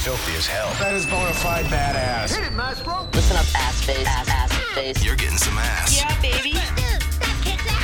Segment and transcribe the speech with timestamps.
[0.00, 0.72] filthy as hell.
[0.78, 2.34] That is bona fide badass.
[2.34, 3.06] Hit it, Maestro.
[3.12, 5.04] Listen up, ass face, ass, ass face.
[5.04, 5.94] You're getting some ass.
[5.94, 6.54] Yeah, baby.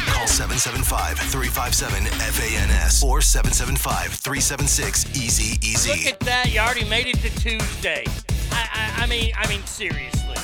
[0.08, 5.90] Call 775-357-FANS or 775-376-EASY-EASY.
[5.90, 6.50] Look at that!
[6.50, 8.06] You already made it to Tuesday.
[8.50, 10.37] I, I, I mean, I mean, seriously.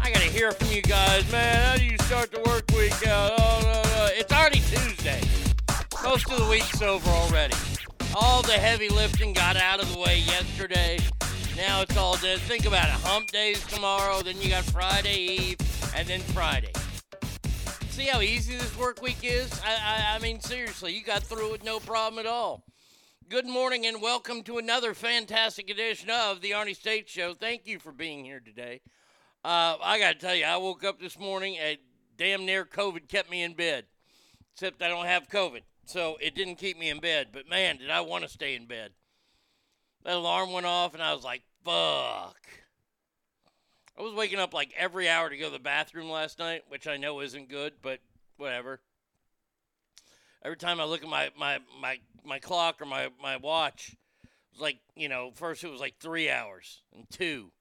[0.00, 1.66] I gotta hear from you guys, man.
[1.66, 3.32] How do you start the work week out?
[3.38, 5.20] Oh no, no, it's already Tuesday.
[6.04, 7.56] Most of the week's over already.
[8.14, 10.98] All the heavy lifting got out of the way yesterday.
[11.56, 12.40] Now it's all dead.
[12.40, 12.90] Think about it.
[12.90, 16.72] Hump days tomorrow, then you got Friday Eve, and then Friday.
[17.88, 19.50] See how easy this work week is?
[19.64, 22.64] I, I, I mean, seriously, you got through it no problem at all.
[23.30, 27.32] Good morning and welcome to another fantastic edition of the Arnie State Show.
[27.32, 28.82] Thank you for being here today.
[29.42, 31.78] Uh, I got to tell you, I woke up this morning and
[32.18, 33.86] damn near COVID kept me in bed.
[34.52, 37.28] Except I don't have COVID, so it didn't keep me in bed.
[37.32, 38.92] But man, did I want to stay in bed.
[40.04, 42.36] That alarm went off and I was like, fuck.
[43.96, 46.86] I was waking up like every hour to go to the bathroom last night, which
[46.86, 48.00] I know isn't good, but
[48.36, 48.80] whatever.
[50.44, 53.90] Every time I look at my my my, my clock or my, my watch,
[54.24, 57.52] it was like, you know, first it was like three hours and two.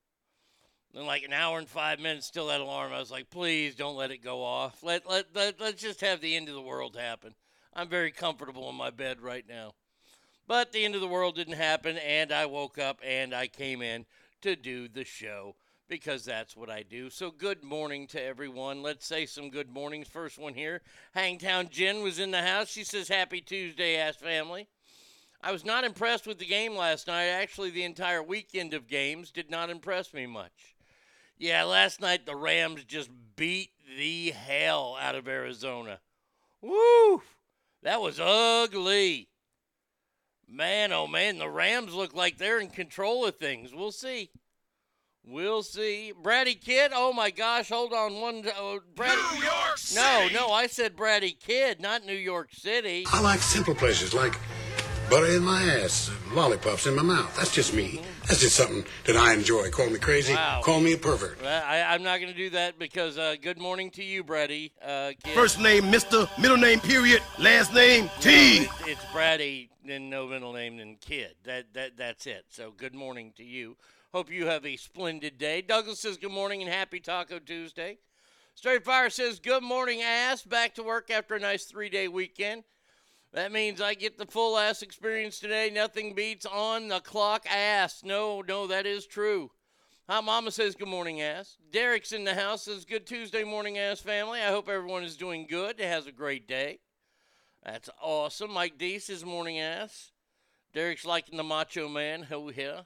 [0.94, 2.92] Then like an hour and five minutes, still that alarm.
[2.92, 4.84] I was like, please don't let it go off.
[4.84, 7.34] Let, let, let, let's just have the end of the world happen.
[7.74, 9.74] I'm very comfortable in my bed right now.
[10.48, 13.82] But the end of the world didn't happen, and I woke up and I came
[13.82, 14.06] in
[14.42, 15.56] to do the show
[15.88, 17.10] because that's what I do.
[17.10, 18.82] So, good morning to everyone.
[18.82, 20.08] Let's say some good mornings.
[20.08, 20.82] First one here
[21.14, 22.70] Hangtown Jen was in the house.
[22.70, 24.68] She says, Happy Tuesday, ass family.
[25.44, 27.28] I was not impressed with the game last night.
[27.28, 30.76] Actually, the entire weekend of games did not impress me much.
[31.38, 36.00] Yeah, last night the Rams just beat the hell out of Arizona.
[36.62, 37.24] Woo!
[37.84, 39.28] That was ugly.
[40.48, 43.74] Man, oh man, the Rams look like they're in control of things.
[43.74, 44.30] We'll see.
[45.24, 46.14] We'll see.
[46.22, 48.44] Brady Kid, oh my gosh, hold on one.
[48.48, 50.34] Uh, Brady, New York no, City!
[50.34, 53.06] no, I said Brady Kid, not New York City.
[53.12, 54.34] I like simple pleasures like
[55.12, 57.36] butter in my ass, lollipops in my mouth.
[57.36, 58.02] That's just me.
[58.28, 59.70] That's just something that I enjoy.
[59.70, 60.34] Call me crazy.
[60.34, 60.62] Wow.
[60.64, 61.42] Call me a pervert.
[61.42, 64.72] Well, I, I'm not going to do that because uh, good morning to you, Brady.
[64.84, 65.12] Uh.
[65.34, 66.30] First name Mr.
[66.40, 67.22] Middle name period.
[67.38, 68.60] Last name T.
[68.60, 71.36] It- it's Brady, then no middle name, then Kid.
[71.44, 72.46] That that that's it.
[72.48, 73.76] So good morning to you.
[74.14, 75.62] Hope you have a splendid day.
[75.62, 77.98] Douglas says good morning and happy Taco Tuesday.
[78.56, 80.44] Straight Fire says good morning, ass.
[80.44, 82.64] Back to work after a nice three day weekend.
[83.34, 85.70] That means I get the full ass experience today.
[85.74, 88.02] Nothing beats on the clock ass.
[88.04, 89.52] No, no, that is true.
[90.10, 91.56] Hot Mama says good morning, ass.
[91.72, 94.42] Derek's in the house says good Tuesday morning, ass family.
[94.42, 95.80] I hope everyone is doing good.
[95.80, 96.80] Has a great day.
[97.64, 98.52] That's awesome.
[98.52, 100.12] Mike D says morning, ass.
[100.74, 102.28] Derek's liking the Macho Man.
[102.30, 102.82] Oh yeah.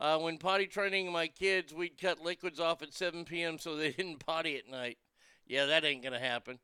[0.00, 3.58] Uh, when potty training my kids, we'd cut liquids off at 7 p.m.
[3.58, 4.96] so they didn't potty at night.
[5.46, 6.58] Yeah, that ain't gonna happen.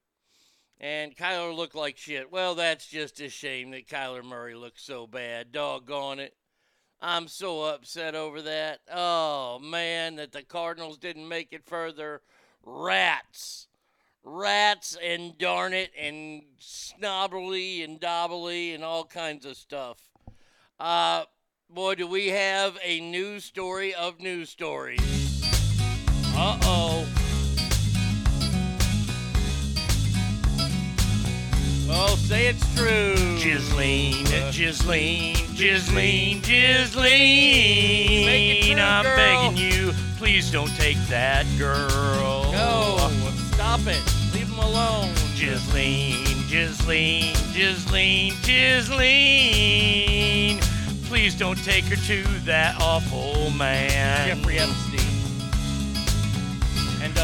[0.81, 2.31] And Kyler looked like shit.
[2.31, 5.51] Well, that's just a shame that Kyler Murray looks so bad.
[5.51, 6.37] Doggone it.
[7.01, 8.81] I'm so upset over that.
[8.93, 12.23] Oh, man, that the Cardinals didn't make it further.
[12.65, 13.67] Rats.
[14.25, 19.99] Rats and darn it and snobbly and dobbly and all kinds of stuff.
[20.79, 21.25] Uh,
[21.71, 25.01] boy, do we have a news story of news stories.
[26.37, 27.18] Uh oh.
[31.89, 33.15] Well, say it's true.
[33.17, 35.35] Uh, Ghislaine, Make it
[36.45, 38.77] Ghislaine.
[38.77, 39.17] true, I'm girl.
[39.17, 42.53] begging you, please don't take that girl.
[42.53, 43.11] No,
[43.53, 44.03] stop it.
[44.35, 45.15] Leave him alone.
[45.35, 48.35] Ghislaine, Ghislaine, Ghislaine,
[49.39, 50.59] Ghislaine.
[51.05, 54.29] Please don't take her to that awful man.
[54.29, 54.88] Jeffrey Epstein.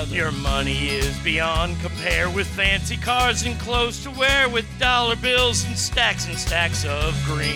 [0.09, 5.65] Your money is beyond compare with fancy cars and clothes to wear with dollar bills
[5.65, 7.55] and stacks and stacks of green.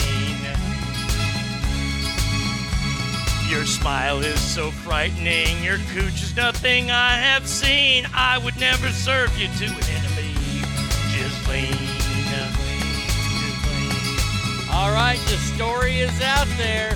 [3.48, 8.06] Your smile is so frightening, your cooch is nothing I have seen.
[8.12, 10.34] I would never serve you to an enemy.
[11.14, 11.98] Ghislaine.
[14.70, 16.94] All right, the story is out there.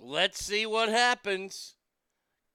[0.00, 1.74] Let's see what happens.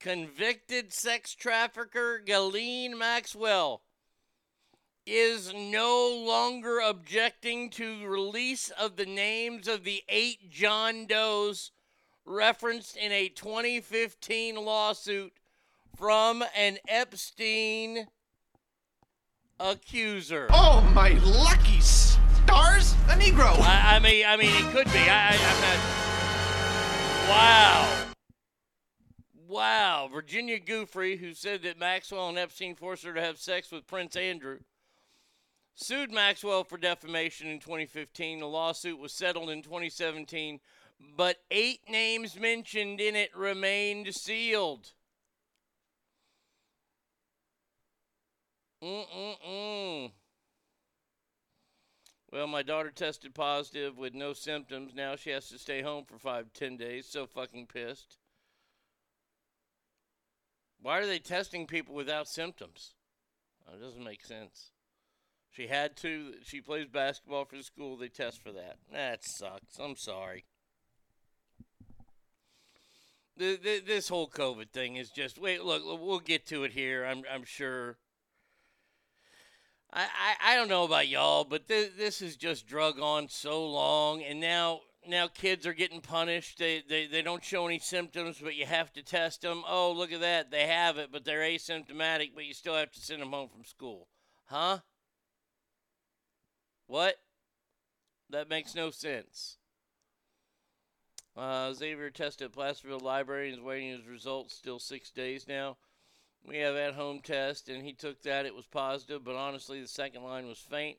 [0.02, 3.82] Convicted sex trafficker Ghislaine Maxwell
[5.06, 11.70] is no longer objecting to release of the names of the eight John Does
[12.24, 15.34] referenced in a 2015 lawsuit
[15.96, 18.08] from an Epstein
[19.60, 20.48] accuser.
[20.50, 22.94] Oh, my lucky stars.
[23.08, 23.56] A Negro.
[23.60, 24.98] I, I mean, I mean, it could be.
[24.98, 27.28] I, I, I'm not.
[27.30, 28.11] Wow.
[29.52, 30.08] Wow.
[30.10, 34.16] Virginia Giuffre, who said that Maxwell and Epstein forced her to have sex with Prince
[34.16, 34.60] Andrew,
[35.74, 38.40] sued Maxwell for defamation in 2015.
[38.40, 40.58] The lawsuit was settled in 2017,
[41.18, 44.92] but eight names mentioned in it remained sealed.
[48.82, 50.12] Mm-mm-mm.
[52.32, 54.94] Well, my daughter tested positive with no symptoms.
[54.94, 57.06] Now she has to stay home for five, ten days.
[57.06, 58.16] So fucking pissed.
[60.82, 62.94] Why are they testing people without symptoms?
[63.72, 64.72] It doesn't make sense.
[65.50, 66.34] She had to.
[66.42, 67.96] She plays basketball for the school.
[67.96, 68.78] They test for that.
[68.92, 69.78] That sucks.
[69.78, 70.44] I'm sorry.
[73.36, 75.62] The, the, this whole COVID thing is just wait.
[75.62, 77.04] Look, we'll get to it here.
[77.04, 77.98] I'm I'm sure.
[79.92, 83.66] I, I, I don't know about y'all, but th- this is just drug on so
[83.66, 86.58] long, and now now kids are getting punished.
[86.58, 89.62] They, they they don't show any symptoms, but you have to test them.
[89.68, 93.00] Oh, look at that, they have it, but they're asymptomatic, but you still have to
[93.00, 94.08] send them home from school,
[94.46, 94.78] huh?
[96.86, 97.16] What?
[98.30, 99.58] That makes no sense.
[101.36, 104.54] Uh, Xavier tested at Placerville Library and is waiting his results.
[104.54, 105.76] Still six days now.
[106.44, 108.46] We have at home test, and he took that.
[108.46, 110.98] It was positive, but honestly, the second line was faint,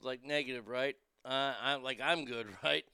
[0.00, 0.96] like negative, right?
[1.24, 2.84] Uh, I'm like I'm good, right?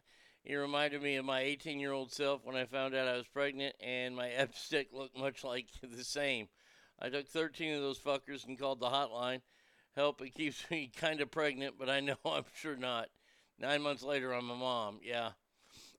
[0.49, 3.27] He reminded me of my 18 year old self when I found out I was
[3.27, 6.49] pregnant, and my ep stick looked much like the same.
[6.99, 9.43] I took 13 of those fuckers and called the hotline.
[9.95, 13.09] Help, it keeps me kind of pregnant, but I know I'm sure not.
[13.59, 15.01] Nine months later, I'm a mom.
[15.03, 15.33] Yeah.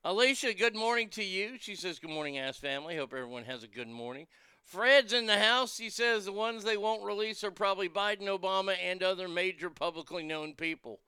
[0.03, 1.57] Alicia, good morning to you.
[1.59, 2.97] She says, Good morning, ass family.
[2.97, 4.25] Hope everyone has a good morning.
[4.63, 5.77] Fred's in the house.
[5.77, 10.23] He says the ones they won't release are probably Biden, Obama, and other major publicly
[10.23, 11.01] known people.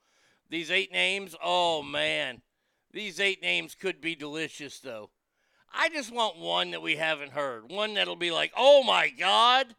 [0.47, 2.43] These eight names, oh man,
[2.93, 5.09] these eight names could be delicious though.
[5.73, 7.71] I just want one that we haven't heard.
[7.71, 9.75] One that'll be like, oh my God.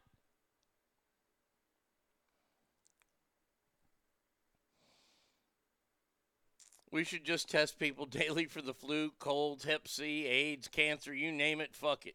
[6.91, 11.33] We should just test people daily for the flu, colds, hep C, AIDS, cancer, you
[11.33, 12.15] name it, fuck it.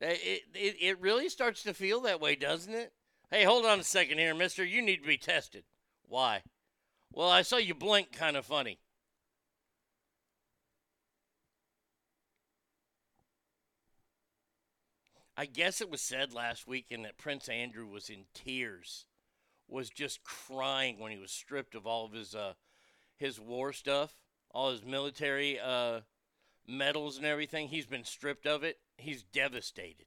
[0.00, 0.76] Eh, it, it.
[0.80, 2.92] it really starts to feel that way, doesn't it?
[3.30, 4.64] Hey, hold on a second here, mister.
[4.64, 5.64] You need to be tested.
[6.08, 6.42] Why?
[7.12, 8.78] Well, I saw you blink kind of funny.
[15.36, 19.06] I guess it was said last weekend that Prince Andrew was in tears,
[19.68, 22.54] was just crying when he was stripped of all of his uh,
[23.16, 24.14] his war stuff,
[24.50, 26.00] all his military uh,
[26.66, 27.68] medals and everything.
[27.68, 28.78] He's been stripped of it.
[28.96, 30.06] He's devastated.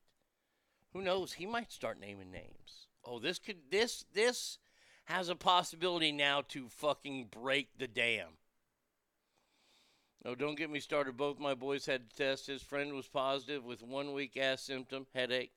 [0.94, 1.34] Who knows?
[1.34, 2.88] He might start naming names.
[3.04, 4.60] Oh, this could this this
[5.06, 8.38] has a possibility now to fucking break the dam.
[10.26, 11.16] No, don't get me started.
[11.16, 12.48] Both my boys had to test.
[12.48, 15.52] His friend was positive with one week ass symptom, headache.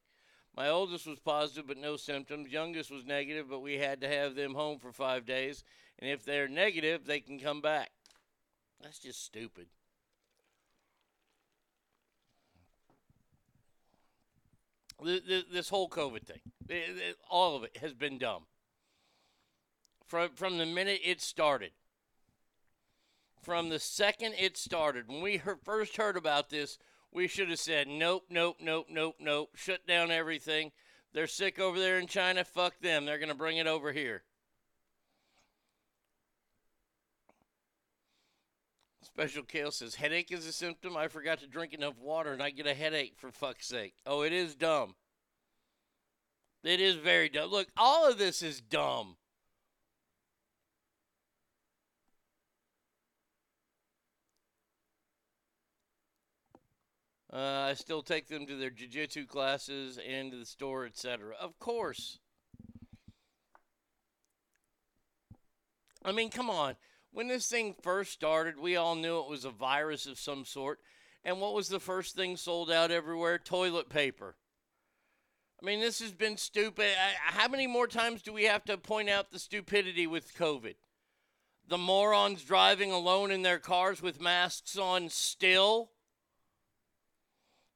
[0.56, 2.50] My oldest was positive but no symptoms.
[2.50, 5.64] Youngest was negative, but we had to have them home for five days.
[5.98, 7.90] And if they're negative, they can come back.
[8.82, 9.66] That's just stupid.
[15.02, 16.40] This whole COVID thing,
[17.30, 18.42] all of it has been dumb.
[20.06, 21.70] From, from the minute it started,
[23.42, 26.78] from the second it started, when we heard, first heard about this,
[27.12, 30.72] we should have said, nope, nope, nope, nope, nope, shut down everything.
[31.12, 32.44] They're sick over there in China.
[32.44, 33.04] Fuck them.
[33.04, 34.22] They're going to bring it over here.
[39.02, 40.96] Special Kale says, headache is a symptom.
[40.96, 43.94] I forgot to drink enough water and I get a headache for fuck's sake.
[44.06, 44.94] Oh, it is dumb.
[46.62, 47.50] It is very dumb.
[47.50, 49.16] Look, all of this is dumb.
[57.32, 61.34] Uh, I still take them to their jiu-jitsu classes and to the store, etc.
[61.40, 62.18] Of course.
[66.04, 66.74] I mean, come on.
[67.12, 70.80] When this thing first started, we all knew it was a virus of some sort.
[71.24, 73.38] And what was the first thing sold out everywhere?
[73.38, 74.36] Toilet paper.
[75.62, 76.92] I mean, this has been stupid.
[77.22, 80.74] How many more times do we have to point out the stupidity with COVID?
[81.68, 85.90] The morons driving alone in their cars with masks on still?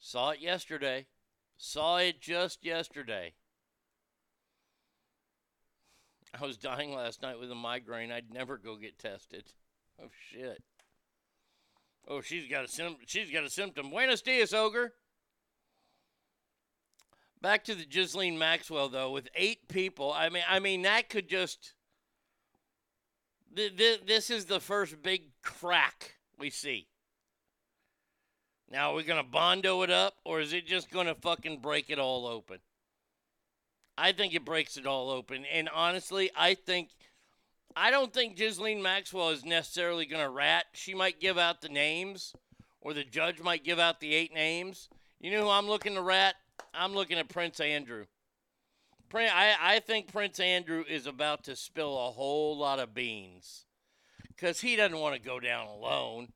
[0.06, 1.06] Saw it yesterday.
[1.56, 3.32] Saw it just yesterday.
[6.38, 8.12] I was dying last night with a migraine.
[8.12, 9.44] I'd never go get tested.
[9.98, 10.62] Oh shit.
[12.06, 13.88] Oh, she's got a sim- she's got a symptom.
[13.88, 14.92] Buenos dias, ogre.
[17.40, 20.12] Back to the Ghislaine Maxwell though, with eight people.
[20.12, 21.72] I mean, I mean that could just
[23.56, 26.88] Th- th- this is the first big crack we see.
[28.70, 31.60] Now, are we going to Bondo it up, or is it just going to fucking
[31.60, 32.58] break it all open?
[33.96, 35.44] I think it breaks it all open.
[35.44, 36.90] And honestly, I think.
[37.76, 40.66] I don't think Ghislaine Maxwell is necessarily going to rat.
[40.74, 42.32] She might give out the names,
[42.80, 44.88] or the judge might give out the eight names.
[45.20, 46.36] You know who I'm looking to rat?
[46.72, 48.04] I'm looking at Prince Andrew.
[49.08, 53.64] Prin- I, I think Prince Andrew is about to spill a whole lot of beans
[54.28, 56.28] because he doesn't want to go down alone.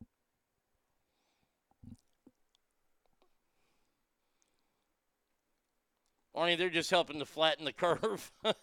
[6.39, 8.31] Arnie, they're just helping to flatten the curve.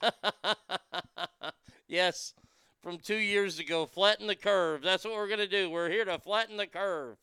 [1.88, 2.34] yes,
[2.82, 4.82] from two years ago, flatten the curve.
[4.82, 5.70] That's what we're going to do.
[5.70, 7.18] We're here to flatten the curve.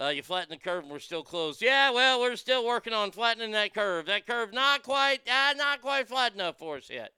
[0.00, 1.60] Uh, you flatten the curve and we're still closed.
[1.60, 4.06] Yeah, well, we're still working on flattening that curve.
[4.06, 7.12] That curve not quite, uh, not quite flat enough for us yet.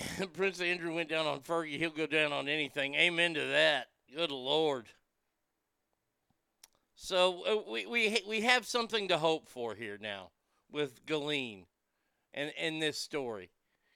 [0.34, 1.78] Prince Andrew went down on Fergie.
[1.78, 2.94] He'll go down on anything.
[2.94, 3.88] Amen to that.
[4.14, 4.86] Good Lord.
[6.94, 10.30] So uh, we, we we have something to hope for here now
[10.70, 11.66] with Ghislaine
[12.32, 13.50] and in this story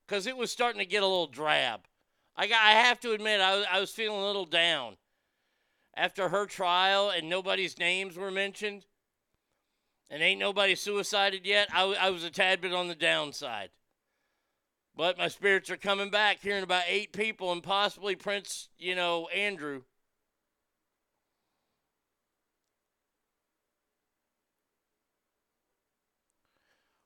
[0.07, 1.83] because it was starting to get a little drab.
[2.37, 4.97] I got, I have to admit I was, I was feeling a little down
[5.95, 8.85] after her trial and nobody's names were mentioned
[10.11, 11.69] and ain't nobody suicided yet.
[11.73, 13.71] I, I was a tad bit on the downside.
[14.97, 19.29] But my spirits are coming back, hearing about eight people and possibly Prince, you know,
[19.29, 19.83] Andrew.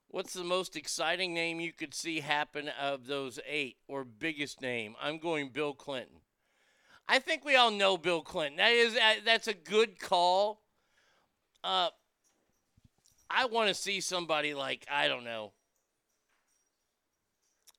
[0.06, 4.94] What's the most exciting name you could see happen of those eight or biggest name?
[5.00, 6.20] I'm going Bill Clinton.
[7.08, 8.58] I think we all know Bill Clinton.
[8.58, 10.62] That is uh, that's a good call.
[11.62, 11.90] Uh,
[13.28, 15.52] I want to see somebody like I don't know,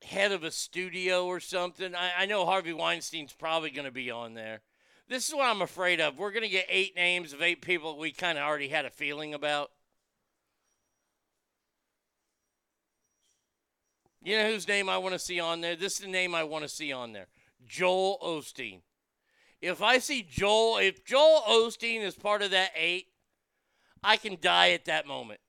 [0.03, 1.95] head of a studio or something.
[1.95, 4.61] I, I know Harvey Weinstein's probably going to be on there.
[5.07, 6.17] This is what I'm afraid of.
[6.17, 8.89] We're going to get eight names of eight people we kind of already had a
[8.89, 9.71] feeling about.
[14.23, 15.75] You know whose name I want to see on there?
[15.75, 17.27] This is the name I want to see on there.
[17.67, 18.81] Joel Osteen.
[19.61, 23.07] If I see Joel, if Joel Osteen is part of that eight,
[24.03, 25.39] I can die at that moment.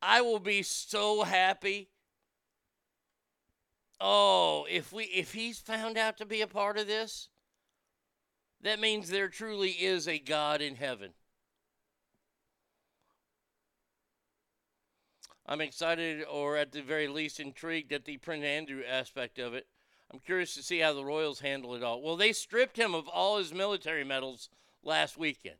[0.00, 1.88] I will be so happy.
[4.00, 7.28] Oh, if we if he's found out to be a part of this,
[8.62, 11.12] that means there truly is a God in heaven.
[15.48, 19.66] I'm excited, or at the very least intrigued, at the Prince Andrew aspect of it.
[20.12, 22.02] I'm curious to see how the Royals handle it all.
[22.02, 24.48] Well, they stripped him of all his military medals
[24.82, 25.56] last weekend.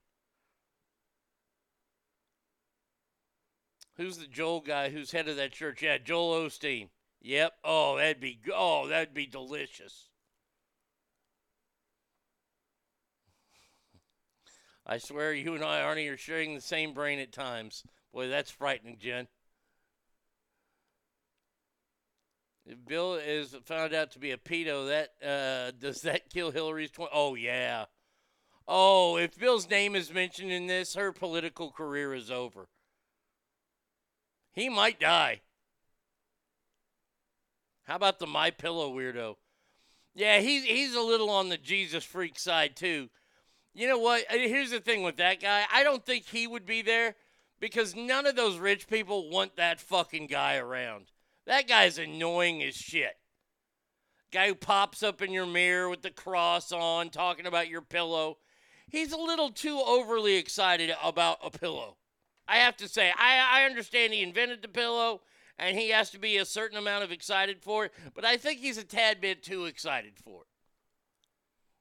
[3.96, 5.82] Who's the Joel guy who's head of that church?
[5.82, 6.90] Yeah, Joel Osteen.
[7.26, 7.54] Yep.
[7.64, 10.10] Oh, that'd be oh, that'd be delicious.
[14.86, 17.82] I swear, you and I, Arnie, are sharing the same brain at times.
[18.14, 19.26] Boy, that's frightening, Jen.
[22.64, 26.92] If Bill is found out to be a pedo, that uh, does that kill Hillary's?
[27.12, 27.86] Oh yeah.
[28.68, 32.68] Oh, if Bill's name is mentioned in this, her political career is over.
[34.52, 35.40] He might die.
[37.86, 39.36] How about the My Pillow weirdo?
[40.14, 43.10] Yeah, he's he's a little on the Jesus freak side too.
[43.74, 44.24] You know what?
[44.30, 45.64] Uh, Here's the thing with that guy.
[45.72, 47.14] I don't think he would be there
[47.60, 51.12] because none of those rich people want that fucking guy around.
[51.46, 53.18] That guy's annoying as shit.
[54.32, 58.38] Guy who pops up in your mirror with the cross on, talking about your pillow.
[58.88, 61.96] He's a little too overly excited about a pillow.
[62.48, 65.22] I have to say, I, I understand he invented the pillow
[65.58, 68.60] and he has to be a certain amount of excited for it, but I think
[68.60, 70.48] he's a tad bit too excited for it.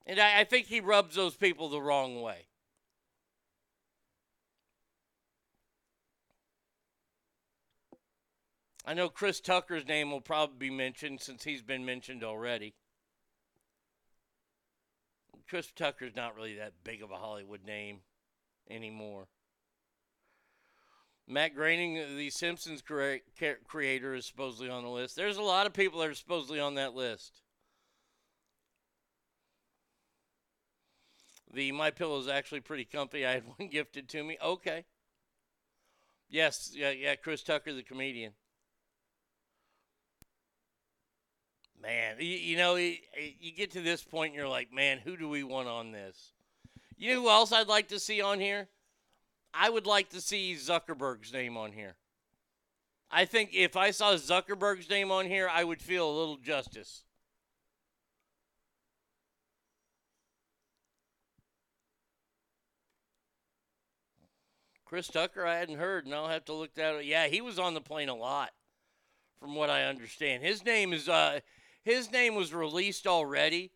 [0.07, 2.45] And I, I think he rubs those people the wrong way.
[8.87, 12.75] I know Chris Tucker's name will probably be mentioned since he's been mentioned already.
[15.49, 18.01] Chris Tucker's not really that big of a Hollywood name
[18.69, 19.27] anymore.
[21.27, 25.15] Matt Groening, the Simpsons ca- creator, is supposedly on the list.
[25.15, 27.41] There's a lot of people that are supposedly on that list.
[31.51, 33.25] The My Pillow is actually pretty comfy.
[33.25, 34.37] I had one gifted to me.
[34.43, 34.85] Okay.
[36.29, 37.15] Yes, yeah, yeah.
[37.15, 38.33] Chris Tucker, the comedian.
[41.81, 42.97] Man, you, you know, you,
[43.39, 46.33] you get to this point, and you're like, man, who do we want on this?
[46.97, 48.67] You know who else I'd like to see on here?
[49.57, 51.95] I would like to see Zuckerberg's name on here.
[53.09, 57.03] I think if I saw Zuckerberg's name on here, I would feel a little justice.
[64.85, 67.01] Chris Tucker, I hadn't heard, and I'll have to look that up.
[67.03, 68.51] Yeah, he was on the plane a lot,
[69.39, 70.43] from what I understand.
[70.43, 71.39] His name is uh,
[71.83, 73.71] his name was released already,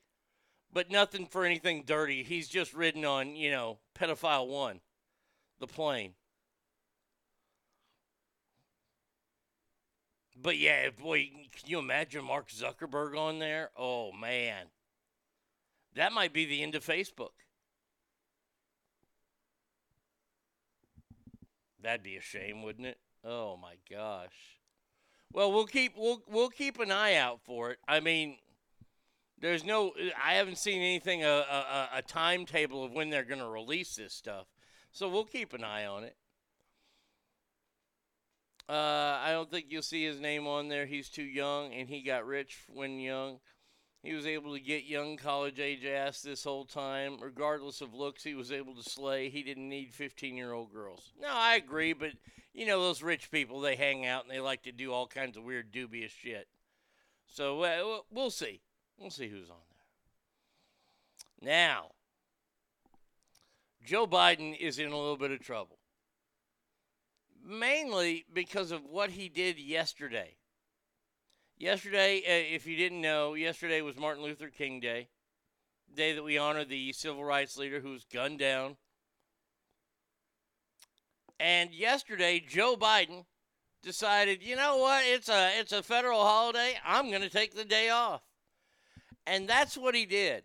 [0.71, 2.23] but nothing for anything dirty.
[2.23, 4.81] He's just ridden on, you know, pedophile one,
[5.59, 6.13] the plane.
[10.41, 13.71] But yeah, boy, can you imagine Mark Zuckerberg on there?
[13.77, 14.67] Oh man,
[15.95, 17.31] that might be the end of Facebook.
[21.81, 22.99] That'd be a shame, wouldn't it?
[23.23, 24.59] Oh my gosh.
[25.31, 27.79] Well, we'll keep we'll we'll keep an eye out for it.
[27.87, 28.37] I mean,
[29.39, 29.93] there's no
[30.23, 34.13] I haven't seen anything a a, a timetable of when they're going to release this
[34.13, 34.47] stuff.
[34.91, 36.15] So we'll keep an eye on it.
[38.67, 40.85] Uh, I don't think you'll see his name on there.
[40.85, 43.39] He's too young, and he got rich when young.
[44.03, 47.17] He was able to get young college age ass this whole time.
[47.19, 49.29] Regardless of looks, he was able to slay.
[49.29, 51.11] He didn't need 15 year old girls.
[51.19, 52.11] No, I agree, but
[52.53, 55.35] you know, those rich people, they hang out and they like to do all kinds
[55.35, 56.47] of weird, dubious shit.
[57.27, 58.61] So uh, we'll see.
[58.97, 59.57] We'll see who's on
[61.41, 61.51] there.
[61.51, 61.91] Now,
[63.83, 65.79] Joe Biden is in a little bit of trouble.
[67.45, 70.35] Mainly because of what he did yesterday.
[71.57, 75.09] Yesterday, uh, if you didn't know, yesterday was Martin Luther King Day,
[75.93, 78.77] day that we honor the civil rights leader who was gunned down.
[81.39, 83.25] And yesterday, Joe Biden
[83.81, 85.03] decided, you know what?
[85.05, 86.77] It's a it's a federal holiday.
[86.85, 88.21] I'm going to take the day off.
[89.25, 90.43] And that's what he did.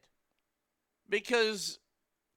[1.09, 1.79] Because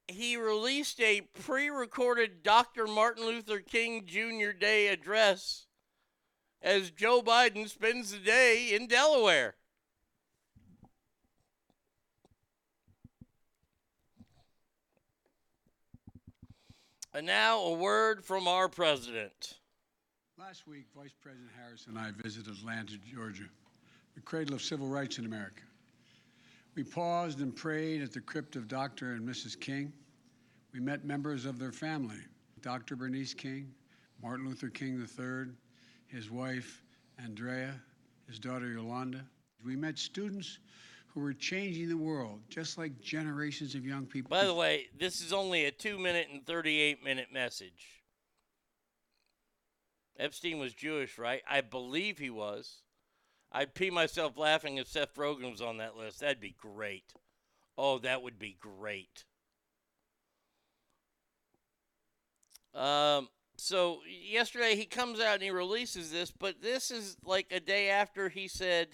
[0.07, 2.87] he released a pre-recorded Dr.
[2.87, 4.51] Martin Luther King Jr.
[4.51, 5.67] Day address
[6.61, 9.55] as Joe Biden spends the day in Delaware.
[17.13, 19.55] And now a word from our president.
[20.37, 23.49] Last week, Vice President Harris and I visited Atlanta, Georgia,
[24.13, 25.63] the cradle of civil rights in America.
[26.77, 29.13] We paused and prayed at the crypt of Dr.
[29.13, 29.59] and Mrs.
[29.59, 29.91] King.
[30.71, 32.19] We met members of their family
[32.61, 32.95] Dr.
[32.95, 33.73] Bernice King,
[34.21, 35.53] Martin Luther King III,
[36.05, 36.83] his wife,
[37.17, 37.73] Andrea,
[38.27, 39.25] his daughter, Yolanda.
[39.65, 40.59] We met students
[41.07, 44.29] who were changing the world, just like generations of young people.
[44.29, 48.03] By the way, this is only a two minute and 38 minute message.
[50.19, 51.41] Epstein was Jewish, right?
[51.49, 52.83] I believe he was.
[53.51, 56.19] I'd pee myself laughing if Seth Rogen was on that list.
[56.19, 57.13] That'd be great.
[57.77, 59.23] Oh, that would be great.
[62.73, 67.59] Um, so yesterday he comes out and he releases this, but this is like a
[67.59, 68.89] day after he said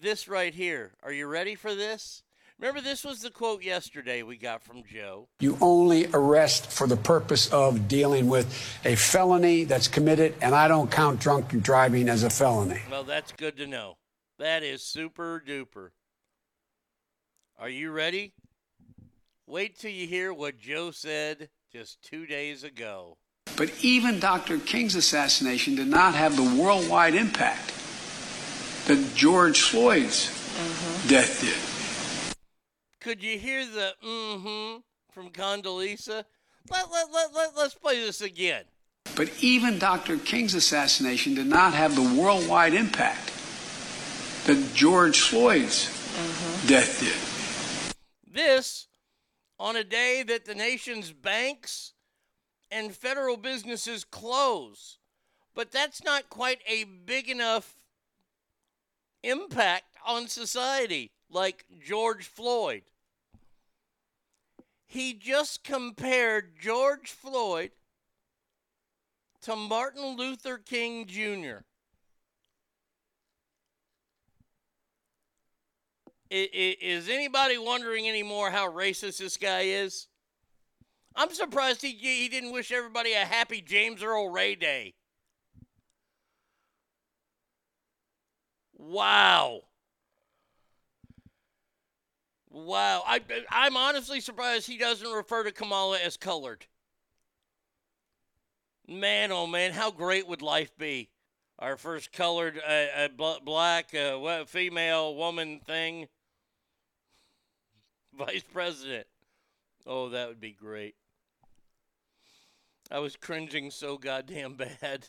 [0.00, 0.92] this right here.
[1.02, 2.22] Are you ready for this?
[2.62, 5.26] Remember, this was the quote yesterday we got from Joe.
[5.40, 8.46] You only arrest for the purpose of dealing with
[8.84, 12.80] a felony that's committed, and I don't count drunk driving as a felony.
[12.88, 13.96] Well, that's good to know.
[14.38, 15.88] That is super duper.
[17.58, 18.32] Are you ready?
[19.48, 23.18] Wait till you hear what Joe said just two days ago.
[23.56, 24.60] But even Dr.
[24.60, 27.72] King's assassination did not have the worldwide impact
[28.86, 31.08] that George Floyd's mm-hmm.
[31.08, 31.81] death did.
[33.02, 34.78] Could you hear the mm-hmm
[35.10, 36.24] from Condoleezza?
[36.70, 38.62] Let, let, let, let, let's play this again.
[39.16, 40.18] But even Dr.
[40.18, 43.32] King's assassination did not have the worldwide impact
[44.46, 45.86] that George Floyd's
[46.68, 48.32] death did.
[48.32, 48.86] This
[49.58, 51.94] on a day that the nation's banks
[52.70, 54.98] and federal businesses close.
[55.56, 57.74] But that's not quite a big enough
[59.24, 62.82] impact on society like George Floyd.
[64.92, 67.70] He just compared George Floyd
[69.40, 71.64] to Martin Luther King Jr.
[76.28, 80.08] Is anybody wondering anymore how racist this guy is?
[81.16, 84.92] I'm surprised he, he didn't wish everybody a happy James Earl Ray Day.
[88.74, 89.62] Wow.
[92.52, 93.02] Wow.
[93.06, 96.66] I, I'm honestly surprised he doesn't refer to Kamala as colored.
[98.86, 101.08] Man, oh man, how great would life be?
[101.58, 106.08] Our first colored, uh, uh, bl- black, uh, female, woman thing.
[108.18, 109.06] Vice president.
[109.86, 110.94] Oh, that would be great.
[112.90, 115.08] I was cringing so goddamn bad.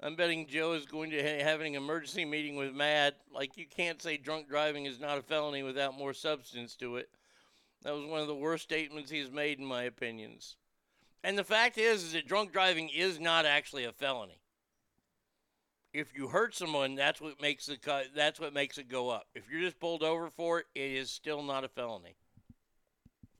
[0.00, 3.16] I'm betting Joe is going to ha- have an emergency meeting with Matt.
[3.32, 7.08] Like, you can't say drunk driving is not a felony without more substance to it.
[7.82, 10.56] That was one of the worst statements he's made, in my opinions.
[11.24, 14.40] And the fact is, is that drunk driving is not actually a felony.
[15.92, 18.08] If you hurt someone, that's what makes it cut.
[18.14, 19.26] That's what makes it go up.
[19.34, 22.16] If you're just pulled over for it, it is still not a felony.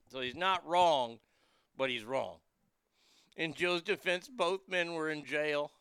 [0.09, 1.19] So he's not wrong,
[1.77, 2.37] but he's wrong.
[3.35, 5.71] In Joe's defense, both men were in jail.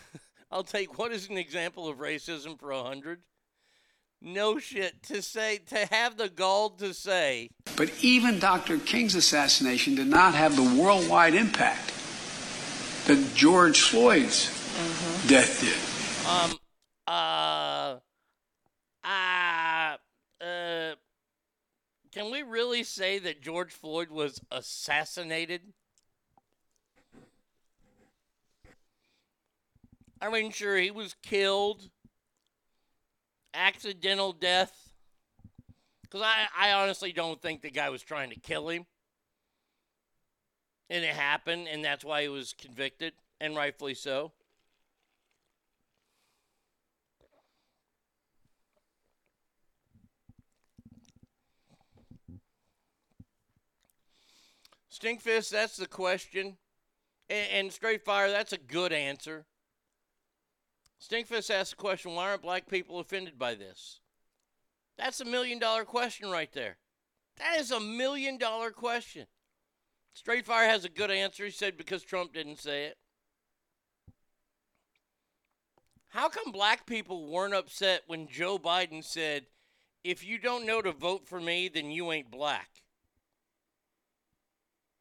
[0.50, 3.22] I'll take what is an example of racism for a hundred.
[4.24, 8.78] No shit to say to have the gall to say But even Dr.
[8.78, 11.92] King's assassination did not have the worldwide impact
[13.06, 14.46] that George Floyd's
[15.26, 16.28] death did.
[16.30, 16.56] um
[17.08, 17.96] uh
[19.04, 19.96] uh
[20.44, 20.94] uh
[22.12, 25.62] can we really say that George Floyd was assassinated?
[30.22, 31.90] I mean, sure, he was killed.
[33.52, 34.92] Accidental death.
[36.02, 38.86] Because I, I honestly don't think the guy was trying to kill him.
[40.88, 44.30] And it happened, and that's why he was convicted, and rightfully so.
[54.88, 56.58] Stinkfist, that's the question.
[57.28, 59.46] And, and Straight Fire, that's a good answer.
[61.02, 64.00] Stinkfist asked the question why aren't black people offended by this?
[64.96, 66.76] That's a million dollar question right there.
[67.38, 69.26] That is a million dollar question.
[70.14, 71.44] Straight Fire has a good answer.
[71.44, 72.98] He said because Trump didn't say it.
[76.10, 79.46] How come black people weren't upset when Joe Biden said,
[80.04, 82.68] if you don't know to vote for me, then you ain't black?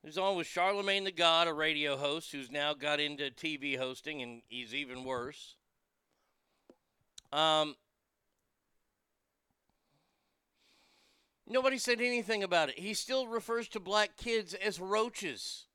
[0.04, 4.22] He on with Charlemagne the God, a radio host who's now got into TV hosting,
[4.22, 5.58] and he's even worse.
[7.32, 7.76] Um,
[11.48, 12.80] nobody said anything about it.
[12.80, 15.66] He still refers to black kids as roaches.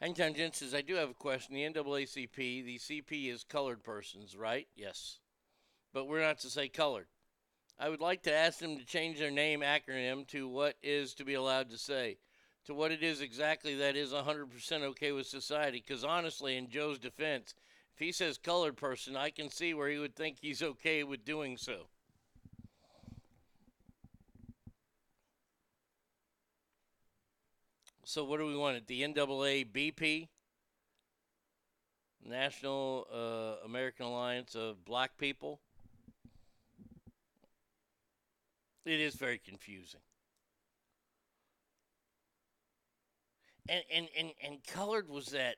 [0.00, 1.56] Hangtown Jen says, I do have a question.
[1.56, 4.68] The NAACP, the CP is colored persons, right?
[4.76, 5.18] Yes.
[5.92, 7.08] But we're not to say colored.
[7.80, 11.24] I would like to ask them to change their name acronym to what is to
[11.24, 12.18] be allowed to say,
[12.68, 15.82] to what it is exactly that is 100% okay with society.
[15.84, 17.54] Because honestly, in Joe's defense,
[17.94, 21.24] if he says colored person, I can see where he would think he's okay with
[21.24, 21.86] doing so.
[28.04, 30.28] So, what do we want at the NAABP?
[32.22, 35.60] National uh, American Alliance of Black People?
[38.84, 40.00] It is very confusing.
[43.68, 45.56] And and and, and colored was that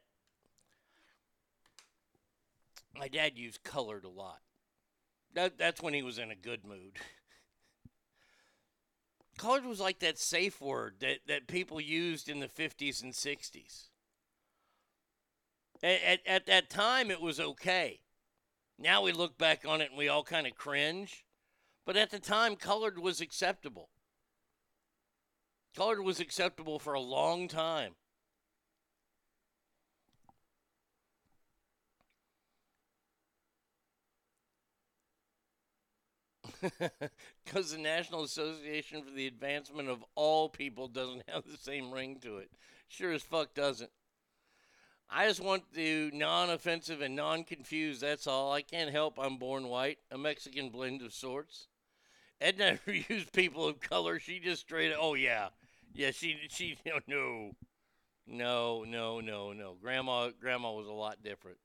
[2.97, 4.41] my dad used colored a lot.
[5.35, 6.99] That that's when he was in a good mood.
[9.41, 13.87] colored was like that safe word that, that people used in the 50s and 60s.
[15.83, 18.01] At, at, at that time, it was okay.
[18.79, 21.25] Now we look back on it and we all kind of cringe.
[21.87, 23.89] But at the time, colored was acceptable.
[25.75, 27.93] Colored was acceptable for a long time.
[37.45, 42.19] Because the National Association for the Advancement of All People doesn't have the same ring
[42.23, 42.51] to it.
[42.89, 43.91] Sure as fuck doesn't.
[45.09, 48.53] I just want to non offensive and non confused, that's all.
[48.53, 51.67] I can't help I'm born white, a Mexican blend of sorts.
[52.41, 54.19] Edna never used people of color.
[54.19, 55.49] She just straight oh yeah.
[55.93, 57.53] Yeah, she she no
[58.27, 59.77] no no no no.
[59.83, 61.59] Grandma grandma was a lot different.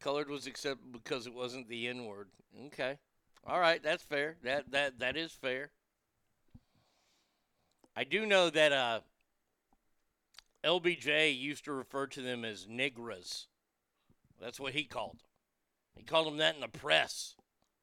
[0.00, 2.28] Colored was accepted because it wasn't the N word.
[2.66, 2.98] Okay.
[3.44, 4.36] All right, that's fair.
[4.44, 5.72] That that that is fair.
[7.96, 9.00] I do know that uh
[10.64, 13.46] LBJ used to refer to them as nigras.
[14.40, 15.26] That's what he called them.
[15.96, 17.34] He called them that in the press.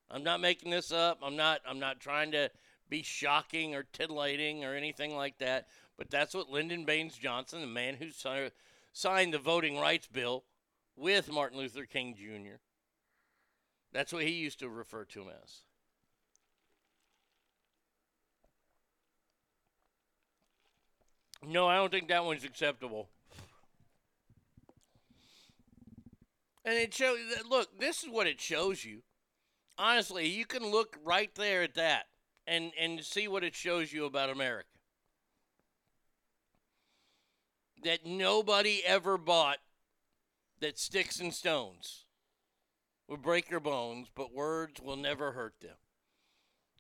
[0.09, 1.19] I'm not making this up.
[1.21, 2.49] I'm not I'm not trying to
[2.89, 5.67] be shocking or titillating or anything like that,
[5.97, 8.09] but that's what Lyndon Baines Johnson, the man who
[8.93, 10.45] signed the voting rights bill
[10.95, 12.57] with Martin Luther King Jr.
[13.91, 15.61] That's what he used to refer to him as.
[21.47, 23.09] No, I don't think that one's acceptable.
[26.65, 27.17] And it shows
[27.49, 29.01] look, this is what it shows you.
[29.77, 32.07] Honestly, you can look right there at that
[32.45, 34.67] and and see what it shows you about America.
[37.83, 39.59] That nobody ever bought
[40.59, 42.05] that sticks and stones
[43.09, 45.75] will break your bones, but words will never hurt them.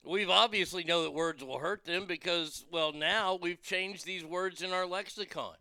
[0.05, 4.61] We've obviously know that words will hurt them because, well, now we've changed these words
[4.61, 5.55] in our lexicon.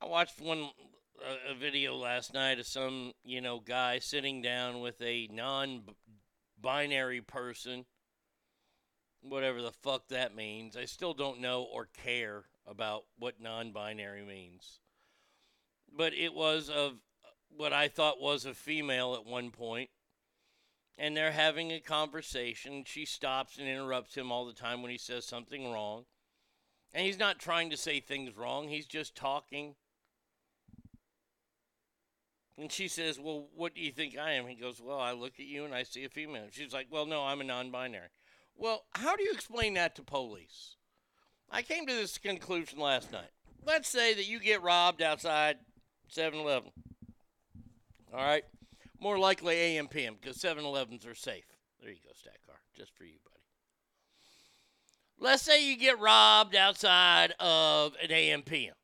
[0.00, 0.68] I watched one
[1.48, 7.22] a, a video last night of some you know guy sitting down with a non-binary
[7.22, 7.86] person,
[9.22, 10.76] whatever the fuck that means.
[10.76, 14.80] I still don't know or care about what non-binary means,
[15.94, 16.94] but it was of
[17.48, 19.90] what I thought was a female at one point,
[20.98, 22.84] and they're having a conversation.
[22.86, 26.04] She stops and interrupts him all the time when he says something wrong.
[26.92, 29.74] And he's not trying to say things wrong, he's just talking.
[32.58, 34.46] And she says, Well, what do you think I am?
[34.46, 36.46] He goes, Well, I look at you and I see a female.
[36.50, 38.08] She's like, Well, no, I'm a non binary.
[38.56, 40.76] Well, how do you explain that to police?
[41.50, 43.30] I came to this conclusion last night.
[43.64, 45.56] Let's say that you get robbed outside
[46.08, 46.70] 7 Eleven.
[48.12, 48.44] All right?
[49.00, 51.44] More likely AM PM because 7 Elevens are safe.
[51.80, 52.56] There you go, Stack Car.
[52.76, 53.36] Just for you, buddy.
[55.18, 58.74] Let's say you get robbed outside of an AM PM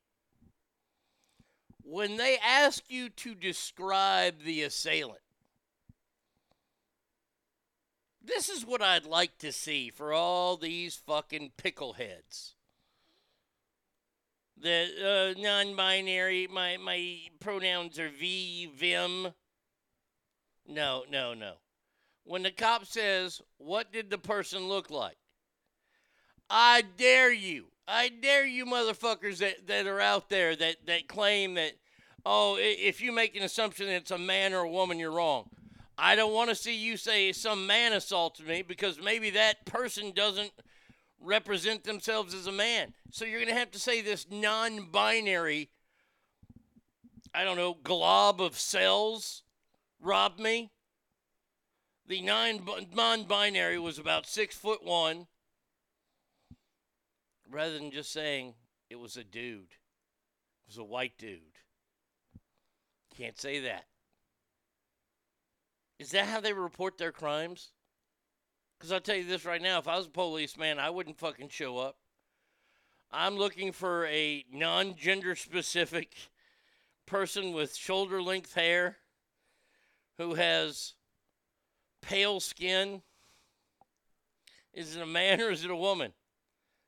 [1.85, 5.21] when they ask you to describe the assailant,
[8.25, 12.55] this is what I'd like to see for all these fucking pickleheads.
[14.61, 19.29] The uh, non-binary, my my pronouns are V, Vim.
[20.67, 21.55] No, no, no.
[22.25, 25.17] When the cop says, "What did the person look like?"
[26.49, 27.69] I dare you.
[27.89, 31.73] I dare you motherfuckers that, that are out there that, that claim that,
[32.25, 35.49] oh, if you make an assumption that it's a man or a woman, you're wrong.
[35.99, 40.13] I don't want to see you say some man assaulted me because maybe that person
[40.13, 40.53] doesn't
[41.21, 42.95] represent themselves as a man.
[43.11, 45.71] So you're going to have to say this non binary,
[47.35, 49.43] I don't know, glob of cells
[50.01, 50.71] robbed me.
[52.07, 55.27] The non binary was about six foot one
[57.51, 58.55] rather than just saying
[58.91, 59.73] it was a dude.
[60.67, 61.41] It was a white dude.
[63.17, 63.85] Can't say that.
[66.03, 67.71] Is that how they report their crimes?
[68.77, 71.51] Because I'll tell you this right now if I was a policeman, I wouldn't fucking
[71.51, 71.95] show up.
[73.13, 76.17] I'm looking for a non gender specific
[77.07, 78.97] person with shoulder length hair
[80.19, 80.95] who has
[82.01, 83.03] pale skin.
[84.75, 86.15] Is it a man or is it a woman?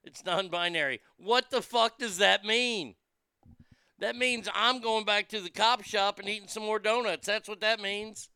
[0.03, 1.03] It's non binary.
[1.19, 2.97] What the fuck does that mean?
[4.01, 7.29] That means I'm going back to the cop shop and eating some more donuts.
[7.29, 8.29] That's what that means.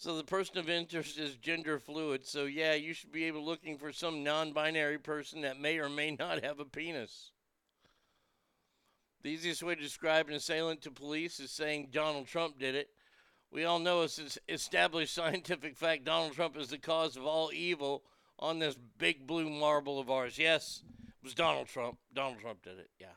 [0.00, 2.24] So the person of interest is gender fluid.
[2.24, 6.12] So yeah, you should be able looking for some non-binary person that may or may
[6.12, 7.32] not have a penis.
[9.24, 12.90] The easiest way to describe an assailant to police is saying Donald Trump did it.
[13.50, 18.04] We all know it's established scientific fact Donald Trump is the cause of all evil
[18.38, 20.38] on this big blue marble of ours.
[20.38, 21.98] Yes, it was Donald Trump.
[22.14, 22.90] Donald Trump did it.
[23.00, 23.08] Yeah.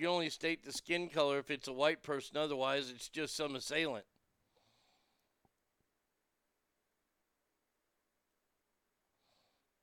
[0.00, 3.54] You only state the skin color if it's a white person, otherwise, it's just some
[3.54, 4.06] assailant.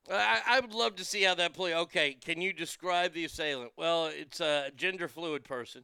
[0.09, 1.75] I, I would love to see how that play.
[1.75, 3.73] Okay, can you describe the assailant?
[3.77, 5.83] Well, it's a gender fluid person.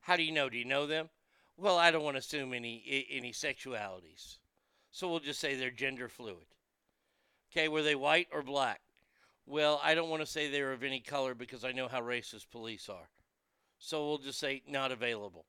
[0.00, 0.48] How do you know?
[0.48, 1.08] Do you know them?
[1.56, 4.38] Well, I don't want to assume any any sexualities,
[4.90, 6.46] so we'll just say they're gender fluid.
[7.52, 8.80] Okay, were they white or black?
[9.46, 12.50] Well, I don't want to say they're of any color because I know how racist
[12.50, 13.08] police are,
[13.80, 15.46] so we'll just say not available.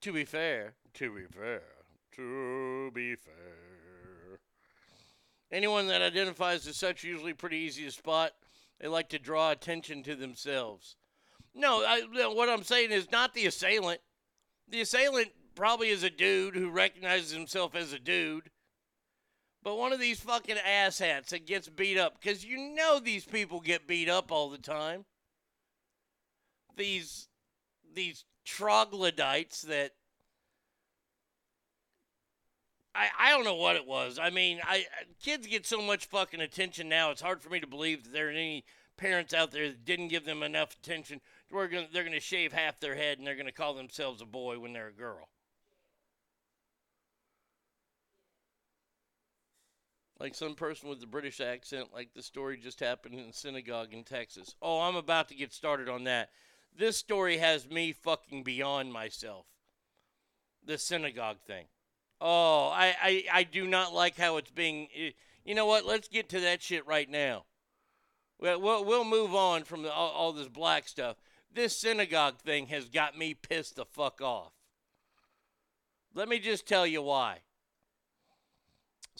[0.00, 1.62] To be fair, to be fair,
[2.16, 4.40] to be fair.
[5.52, 8.32] Anyone that identifies as such usually pretty easy to spot.
[8.80, 10.96] They like to draw attention to themselves.
[11.54, 12.00] No, I,
[12.34, 14.00] what I'm saying is not the assailant.
[14.68, 18.50] The assailant probably is a dude who recognizes himself as a dude.
[19.62, 23.60] But one of these fucking asshats that gets beat up, because you know these people
[23.60, 25.04] get beat up all the time.
[26.76, 27.28] These
[27.94, 29.92] these troglodytes that
[32.94, 34.18] I, I don't know what it was.
[34.20, 34.86] I mean, I
[35.22, 37.10] kids get so much fucking attention now.
[37.10, 38.64] It's hard for me to believe that there are any
[38.96, 41.20] parents out there that didn't give them enough attention.
[41.50, 44.20] We're gonna, they're going to shave half their head and they're going to call themselves
[44.20, 45.28] a boy when they're a girl.
[50.22, 53.92] Like some person with a British accent, like the story just happened in a synagogue
[53.92, 54.54] in Texas.
[54.62, 56.30] Oh, I'm about to get started on that.
[56.78, 59.46] This story has me fucking beyond myself.
[60.64, 61.66] The synagogue thing.
[62.20, 64.86] Oh, I, I, I do not like how it's being.
[64.96, 65.10] eh,
[65.44, 65.84] You know what?
[65.84, 67.46] Let's get to that shit right now.
[68.38, 71.16] Well, we'll, we'll move on from the, all, all this black stuff.
[71.52, 74.52] This synagogue thing has got me pissed the fuck off.
[76.14, 77.38] Let me just tell you why.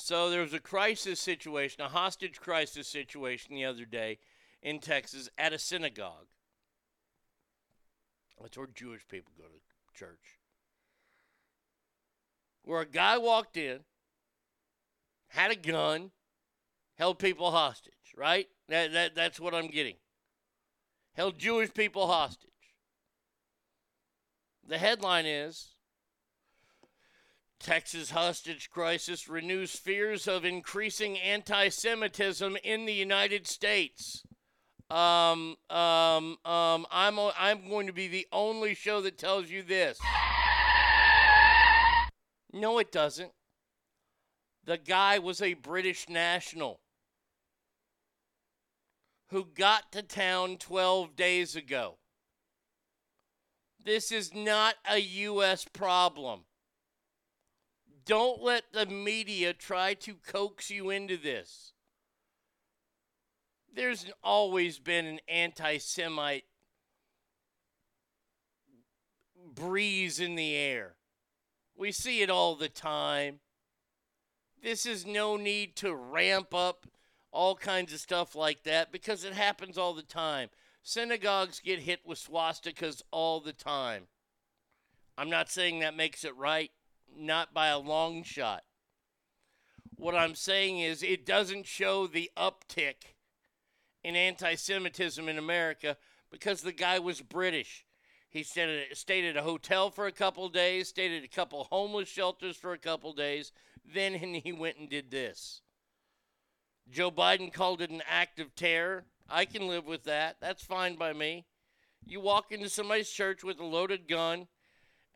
[0.05, 4.18] So there was a crisis situation, a hostage crisis situation the other day
[4.61, 6.26] in Texas at a synagogue.
[8.40, 10.40] That's where Jewish people go to church.
[12.64, 13.78] Where a guy walked in,
[15.28, 16.11] had a gun,
[16.98, 18.48] held people hostage, right?
[18.68, 19.94] That, that, that's what I'm getting.
[21.12, 22.50] Held Jewish people hostage.
[24.66, 25.72] The headline is
[27.62, 34.24] Texas hostage crisis renews fears of increasing anti Semitism in the United States.
[34.90, 39.98] Um, um, um, I'm, I'm going to be the only show that tells you this.
[42.52, 43.30] No, it doesn't.
[44.64, 46.80] The guy was a British national
[49.30, 51.98] who got to town 12 days ago.
[53.82, 55.64] This is not a U.S.
[55.64, 56.40] problem.
[58.05, 61.72] Don't let the media try to coax you into this.
[63.74, 66.44] There's always been an anti Semite
[69.55, 70.94] breeze in the air.
[71.76, 73.40] We see it all the time.
[74.62, 76.86] This is no need to ramp up
[77.32, 80.50] all kinds of stuff like that because it happens all the time.
[80.82, 84.05] Synagogues get hit with swastikas all the time.
[85.16, 86.70] I'm not saying that makes it right,
[87.16, 88.64] not by a long shot.
[89.96, 93.14] What I'm saying is it doesn't show the uptick
[94.02, 95.96] in anti Semitism in America
[96.30, 97.84] because the guy was British.
[98.28, 101.64] He stayed at, stayed at a hotel for a couple days, stayed at a couple
[101.64, 103.52] homeless shelters for a couple days,
[103.84, 105.60] then he went and did this.
[106.90, 109.04] Joe Biden called it an act of terror.
[109.28, 110.36] I can live with that.
[110.40, 111.46] That's fine by me.
[112.04, 114.48] You walk into somebody's church with a loaded gun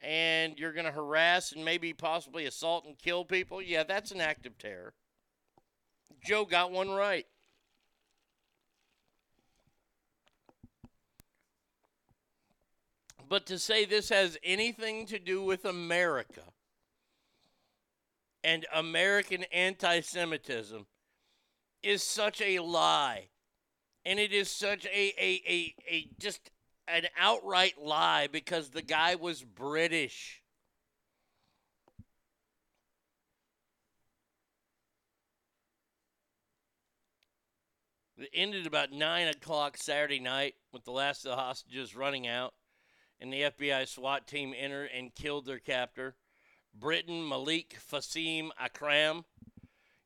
[0.02, 3.62] and you're going to harass and maybe possibly assault and kill people.
[3.62, 4.94] Yeah, that's an act of terror.
[6.24, 7.26] Joe got one right.
[13.28, 16.42] But to say this has anything to do with America
[18.44, 20.86] and American anti Semitism
[21.82, 23.28] is such a lie.
[24.04, 26.50] And it is such a, a, a, a just
[26.88, 30.42] an outright lie because the guy was British.
[38.18, 42.54] It ended about 9 o'clock Saturday night with the last of the hostages running out,
[43.20, 46.16] and the FBI SWAT team entered and killed their captor,
[46.74, 49.26] Britain Malik Fasim Akram.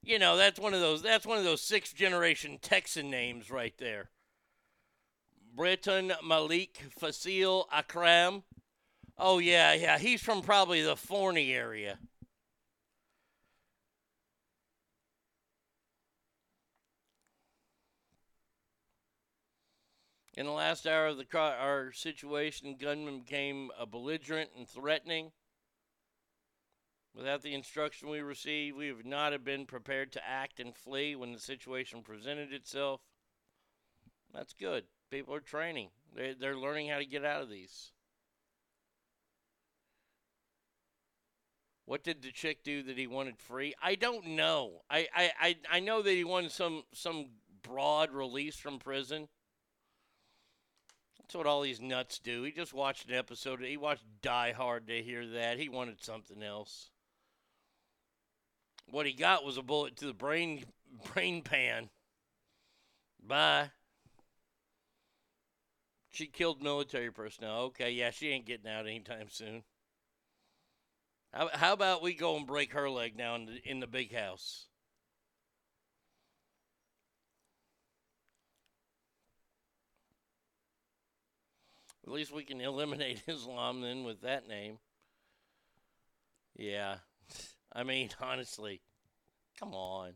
[0.02, 3.74] You know, that's one of those that's one of those sixth generation Texan names right
[3.78, 4.10] there.
[5.54, 8.42] Britain Malik Faisal Akram.
[9.18, 11.98] Oh yeah, yeah, he's from probably the Forney area.
[20.34, 25.32] In the last hour of the cri- our situation, gunman became belligerent and threatening.
[27.14, 31.14] Without the instruction we received, we would not have been prepared to act and flee
[31.14, 33.02] when the situation presented itself.
[34.32, 34.84] That's good.
[35.10, 35.88] People are training.
[36.14, 37.90] They're, they're learning how to get out of these.
[41.84, 43.74] What did the chick do that he wanted free?
[43.82, 44.82] I don't know.
[44.88, 47.30] I, I, I, I know that he wanted some some
[47.62, 49.26] broad release from prison.
[51.18, 52.44] That's what all these nuts do.
[52.44, 53.60] He just watched an episode.
[53.60, 55.58] He watched Die Hard to hear that.
[55.58, 56.90] He wanted something else.
[58.88, 60.64] What he got was a bullet to the brain
[61.12, 61.90] brain pan.
[63.20, 63.70] Bye.
[66.10, 67.60] She killed military personnel.
[67.66, 69.62] Okay, yeah, she ain't getting out anytime soon.
[71.32, 74.12] How, how about we go and break her leg now in the, in the big
[74.14, 74.66] house?
[82.04, 84.78] At least we can eliminate Islam then with that name.
[86.56, 86.96] Yeah.
[87.72, 88.80] I mean, honestly,
[89.58, 90.14] come on.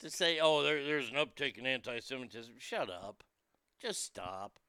[0.00, 3.24] To say, oh, there, there's an uptick in anti Semitism, shut up.
[3.80, 4.60] Just stop.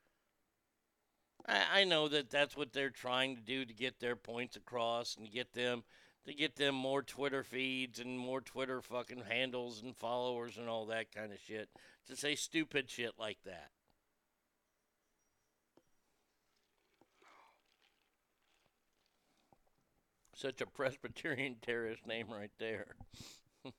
[1.48, 5.16] I, I know that that's what they're trying to do to get their points across
[5.18, 5.84] and get them
[6.26, 10.88] to get them more Twitter feeds and more Twitter fucking handles and followers and all
[10.88, 11.70] that kind of shit
[12.08, 13.70] to say stupid shit like that.
[20.34, 22.96] Such a Presbyterian terrorist name right there.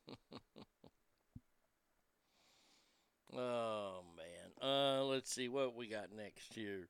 [3.36, 4.52] oh man.
[4.62, 6.88] Uh let's see what we got next here.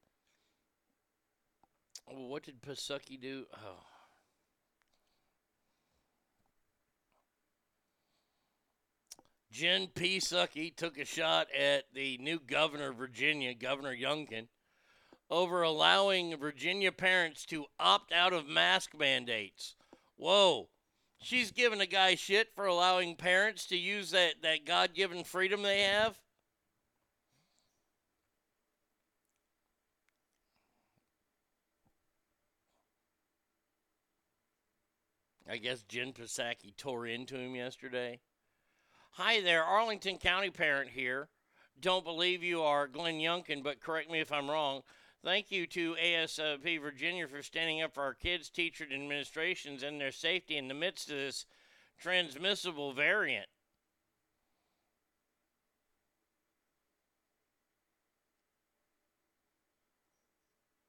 [2.06, 3.46] What did Pasuki do?
[3.54, 3.82] Oh.
[9.50, 14.48] Jen Psaki took a shot at the new governor of Virginia, Governor Youngkin,
[15.30, 19.74] over allowing Virginia parents to opt out of mask mandates.
[20.16, 20.68] Whoa.
[21.22, 25.62] She's giving a guy shit for allowing parents to use that, that God given freedom
[25.62, 26.18] they have?
[35.48, 38.18] I guess Jen Psaki tore into him yesterday.
[39.12, 41.28] Hi there, Arlington County parent here.
[41.80, 44.82] Don't believe you are Glenn Youngkin, but correct me if I'm wrong.
[45.22, 50.00] Thank you to ASP Virginia for standing up for our kids, teachers, and administrations and
[50.00, 51.46] their safety in the midst of this
[51.98, 53.46] transmissible variant.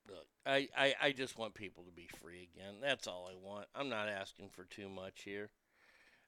[0.08, 2.76] Look, I, I, I just want people to be free again.
[2.82, 3.68] That's all I want.
[3.76, 5.50] I'm not asking for too much here.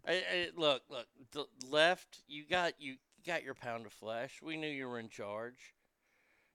[0.05, 2.95] I, I, look, look, the left, you got you
[3.25, 4.39] got your pound of flesh.
[4.43, 5.73] We knew you were in charge.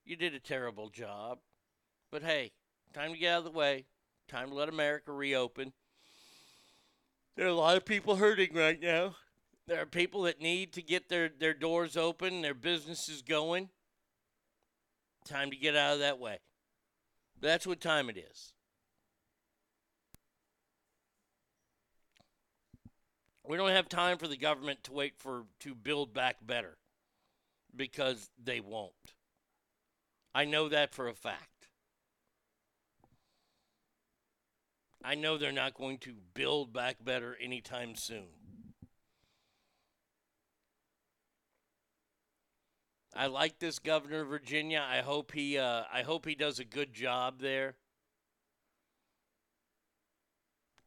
[0.05, 1.39] You did a terrible job.
[2.11, 2.53] But hey,
[2.93, 3.87] time to get out of the way.
[4.29, 5.73] Time to let America reopen.
[7.37, 9.17] There are a lot of people hurting right now.
[9.67, 13.71] There are people that need to get their, their doors open, their businesses going.
[15.27, 16.39] Time to get out of that way.
[17.45, 18.55] That's what time it is.
[23.47, 26.79] We don't have time for the government to wait for to build back better
[27.77, 28.93] because they won't.
[30.35, 31.69] I know that for a fact.
[35.05, 38.29] I know they're not going to build back better anytime soon.
[43.17, 44.85] I like this governor of Virginia.
[44.87, 47.77] I hope he uh, I hope he does a good job there.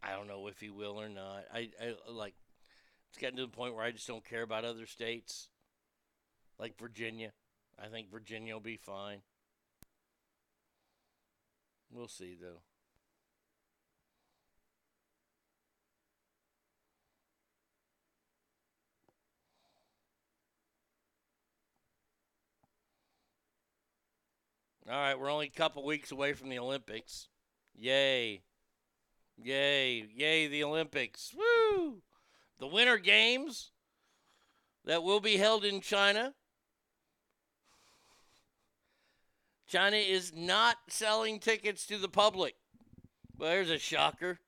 [0.04, 1.46] I don't know if he will or not.
[1.54, 2.34] I, I like
[3.10, 5.50] it's getting to the point where I just don't care about other states.
[6.60, 7.32] Like Virginia.
[7.82, 9.22] I think Virginia will be fine.
[11.92, 12.62] We'll see though.
[24.90, 27.28] All right, we're only a couple weeks away from the Olympics.
[27.76, 28.42] Yay.
[29.38, 30.08] Yay.
[30.16, 31.36] Yay, the Olympics.
[31.36, 32.02] Woo!
[32.60, 33.72] The Winter Games
[34.86, 36.34] that will be held in China.
[39.68, 42.56] China is not selling tickets to the public.
[43.38, 44.40] Well, there's a shocker.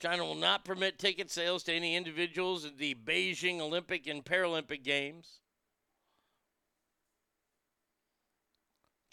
[0.00, 4.84] China will not permit ticket sales to any individuals at the Beijing Olympic and Paralympic
[4.84, 5.40] Games.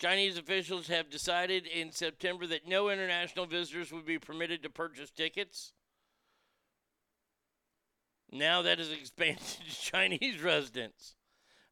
[0.04, 5.10] Chinese officials have decided in September that no international visitors would be permitted to purchase
[5.10, 5.72] tickets.
[8.30, 11.16] Now that is expanded to Chinese residents.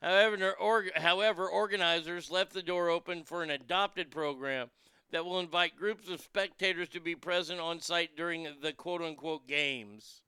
[0.01, 4.69] However, or, however, organizers left the door open for an adopted program
[5.11, 9.45] that will invite groups of spectators to be present on site during the quote unquote
[9.45, 10.21] games.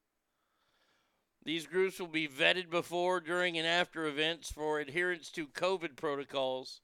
[1.45, 6.81] These groups will be vetted before, during, and after events for adherence to COVID protocols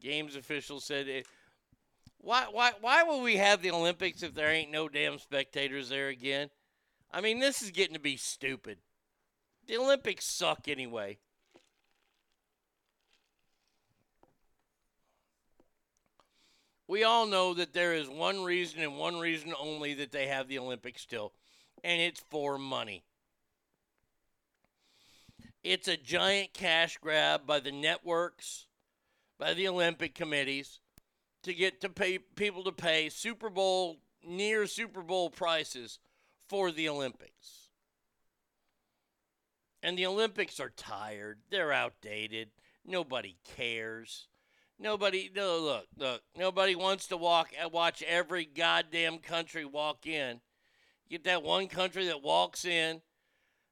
[0.00, 1.26] games officials said it,
[2.18, 6.08] why why why will we have the Olympics if there ain't no damn spectators there
[6.08, 6.50] again?
[7.12, 8.78] I mean, this is getting to be stupid.
[9.66, 11.18] The Olympics suck anyway.
[16.86, 20.48] We all know that there is one reason and one reason only that they have
[20.48, 21.32] the Olympics still,
[21.84, 23.04] and it's for money.
[25.62, 28.66] It's a giant cash grab by the networks
[29.40, 30.80] by the Olympic committees
[31.42, 35.98] to get to pay people to pay Super Bowl near Super Bowl prices
[36.46, 37.70] for the Olympics.
[39.82, 41.38] And the Olympics are tired.
[41.50, 42.50] They're outdated.
[42.84, 44.28] Nobody cares.
[44.78, 46.22] Nobody no look, look.
[46.36, 50.40] Nobody wants to walk uh, watch every goddamn country walk in.
[51.08, 53.00] You get that one country that walks in.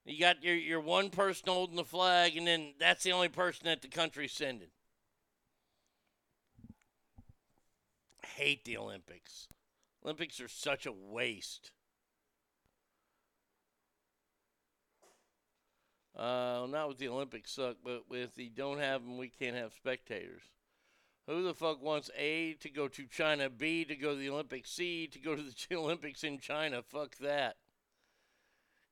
[0.06, 3.66] You got your, your one person holding the flag, and then that's the only person
[3.66, 4.68] that the country's sending.
[8.38, 9.48] Hate the Olympics.
[10.04, 11.72] Olympics are such a waste.
[16.16, 19.72] Uh, not with the Olympics suck, but with the don't have them, we can't have
[19.72, 20.42] spectators.
[21.26, 24.70] Who the fuck wants A to go to China, B to go to the Olympics,
[24.70, 26.82] C to go to the Olympics in China?
[26.82, 27.56] Fuck that.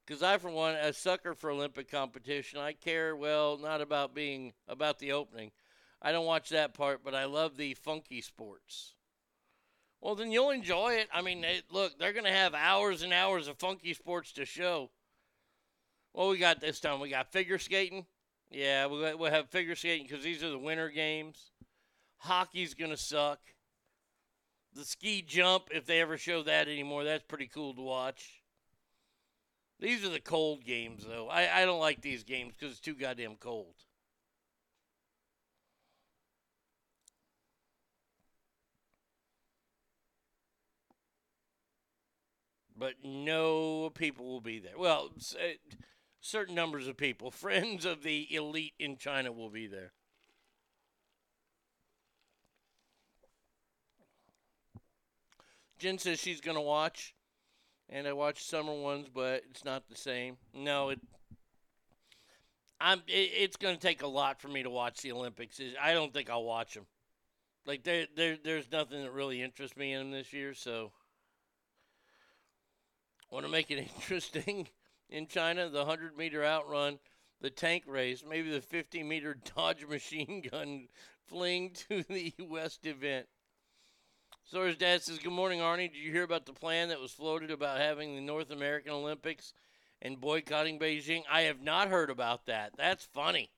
[0.05, 2.61] Because I, for one, a sucker for Olympic competition.
[2.61, 5.51] I care, well, not about being, about the opening.
[6.03, 8.96] I don't watch that part, but I love the funky sports.
[10.07, 11.09] Well, then you'll enjoy it.
[11.13, 14.45] I mean, they, look, they're going to have hours and hours of funky sports to
[14.45, 14.91] show.
[16.15, 17.01] Well, we got this time?
[17.01, 18.07] We got figure skating.
[18.49, 21.51] Yeah, we'll, we'll have figure skating because these are the winter games.
[22.19, 23.41] Hockey's going to suck.
[24.75, 28.45] The ski jump, if they ever show that anymore, that's pretty cool to watch.
[29.81, 31.29] These are the cold games, though.
[31.29, 33.75] I, I don't like these games because it's too goddamn cold.
[42.79, 44.77] But no people will be there.
[44.77, 45.57] Well, uh,
[46.21, 49.93] certain numbers of people, friends of the elite in China, will be there.
[55.79, 57.15] Jen says she's going to watch
[57.89, 60.37] and I watch summer ones, but it's not the same.
[60.53, 61.01] No, it.
[62.81, 62.99] I'm.
[63.07, 65.61] It, it's going to take a lot for me to watch the Olympics.
[65.81, 66.87] I don't think I'll watch them.
[67.65, 70.55] Like there, there, there's nothing that really interests me in them this year.
[70.55, 70.93] So,
[73.31, 74.69] want to make it interesting
[75.09, 75.69] in China?
[75.69, 76.99] The hundred meter outrun,
[77.41, 80.89] the tank race, maybe the 50 meter Dodge machine gun
[81.27, 83.27] fling to the West event.
[84.45, 85.93] So his dad says, Good morning, Arnie.
[85.93, 89.53] Did you hear about the plan that was floated about having the North American Olympics
[90.01, 91.23] and boycotting Beijing?
[91.31, 92.73] I have not heard about that.
[92.77, 93.51] That's funny.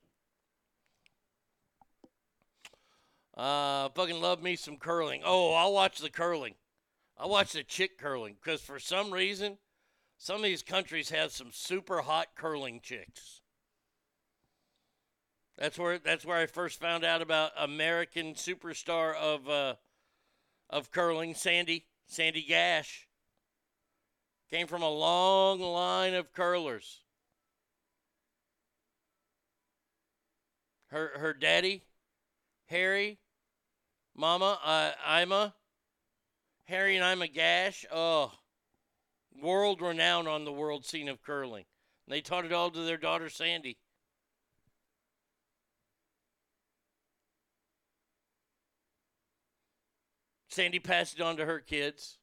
[3.37, 5.21] Uh, fucking love me some curling.
[5.23, 6.55] Oh, I'll watch the curling.
[7.19, 9.57] I'll watch the chick curling because for some reason,
[10.17, 13.41] some of these countries have some super hot curling chicks.
[15.57, 19.75] That's where that's where I first found out about American superstar of uh,
[20.69, 23.09] of curling, Sandy, Sandy Gash.
[24.49, 27.01] Came from a long line of curlers.
[30.87, 31.83] Her her daddy,
[32.67, 33.19] Harry,
[34.15, 34.91] Mama, uh,
[35.21, 35.53] Ima,
[36.69, 37.83] Harry and Ima Gash.
[37.91, 38.31] Oh,
[39.41, 41.65] world renowned on the world scene of curling.
[42.07, 43.79] They taught it all to their daughter Sandy.
[50.47, 52.17] Sandy passed it on to her kids.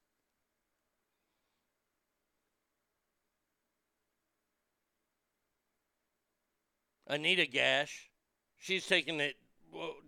[7.09, 8.11] Anita Gash,
[8.59, 9.37] she's taken it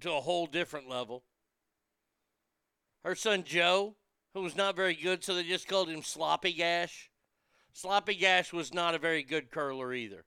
[0.00, 1.24] to a whole different level.
[3.04, 3.94] Her son Joe,
[4.34, 7.10] who was not very good, so they just called him Sloppy Gash.
[7.72, 10.24] Sloppy Gash was not a very good curler either.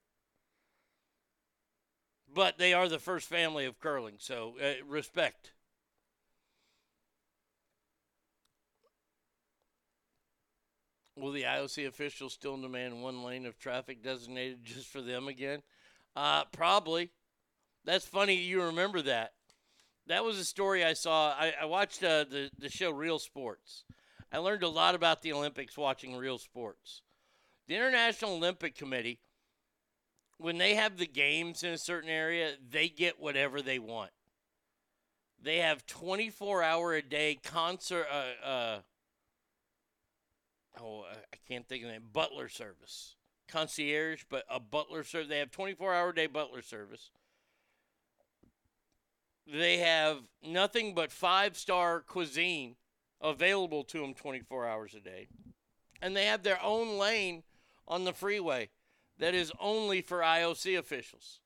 [2.34, 5.52] But they are the first family of curling, so uh, respect.
[11.14, 15.62] Will the IOC officials still demand one lane of traffic designated just for them again?
[16.16, 17.10] Uh, probably.
[17.84, 19.34] That's funny you remember that.
[20.12, 21.30] That was a story I saw.
[21.30, 23.84] I, I watched uh, the, the show Real Sports.
[24.30, 27.00] I learned a lot about the Olympics watching Real Sports.
[27.66, 29.20] The International Olympic Committee,
[30.36, 34.10] when they have the games in a certain area, they get whatever they want.
[35.42, 38.78] They have 24 hour a day concert, uh, uh,
[40.78, 43.16] oh, I can't think of the name, butler service.
[43.48, 45.30] Concierge, but a butler service.
[45.30, 47.08] They have 24 hour day butler service.
[49.46, 52.76] They have nothing but five star cuisine
[53.20, 55.28] available to them 24 hours a day.
[56.00, 57.44] And they have their own lane
[57.86, 58.70] on the freeway
[59.18, 61.40] that is only for IOC officials.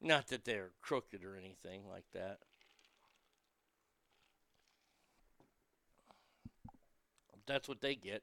[0.00, 2.38] Not that they're crooked or anything like that.
[7.46, 8.22] That's what they get.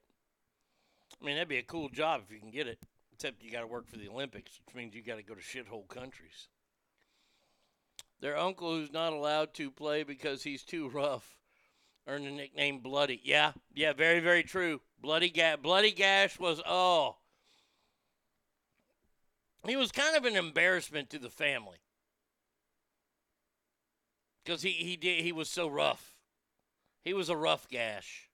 [1.22, 2.80] I mean, that'd be a cool job if you can get it.
[3.14, 5.41] Except you got to work for the Olympics, which means you got to go to
[5.41, 6.47] shithole countries.
[8.22, 11.38] Their uncle, who's not allowed to play because he's too rough,
[12.07, 13.22] earned the nickname Bloody.
[13.24, 14.82] Yeah, yeah, very, very true.
[15.01, 15.57] Bloody Gash.
[15.61, 17.15] Bloody Gash was oh,
[19.65, 21.78] he was kind of an embarrassment to the family
[24.43, 26.15] because he he did he was so rough.
[27.03, 28.28] He was a rough gash.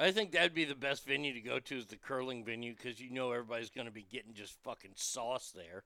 [0.00, 3.00] I think that'd be the best venue to go to is the curling venue because
[3.00, 5.82] you know everybody's going to be getting just fucking sauce there.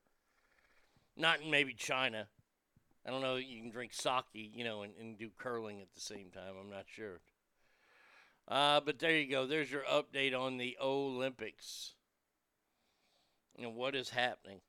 [1.17, 2.27] Not in maybe China.
[3.07, 3.37] I don't know.
[3.37, 6.55] You can drink sake, you know, and, and do curling at the same time.
[6.61, 7.21] I'm not sure.
[8.47, 9.47] Uh, but there you go.
[9.47, 11.95] There's your update on the Olympics
[13.59, 14.61] and what is happening.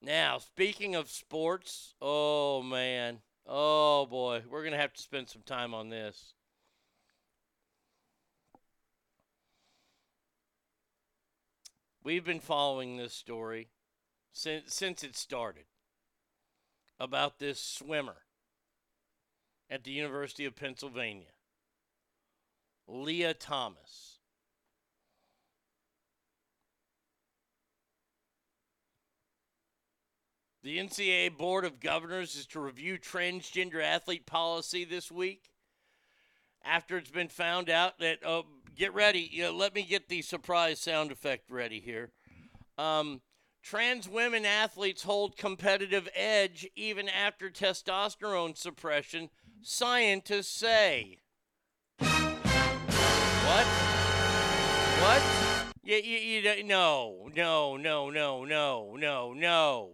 [0.00, 5.42] Now, speaking of sports, oh man, oh boy, we're going to have to spend some
[5.42, 6.34] time on this.
[12.08, 13.68] We've been following this story
[14.32, 15.66] since since it started
[16.98, 18.16] about this swimmer
[19.68, 21.34] at the University of Pennsylvania,
[22.86, 24.20] Lia Thomas.
[30.62, 35.50] The NCAA Board of Governors is to review transgender athlete policy this week
[36.64, 38.42] after it's been found out that, uh,
[38.78, 42.12] get ready, you know, let me get the surprise sound effect ready here.
[42.78, 43.20] Um,
[43.62, 51.18] trans women athletes hold competitive edge even after testosterone suppression, scientists say.
[51.98, 53.66] What?
[55.00, 55.22] What?
[55.82, 59.90] You, you, you, don't- no, no, no, no, no, no, no.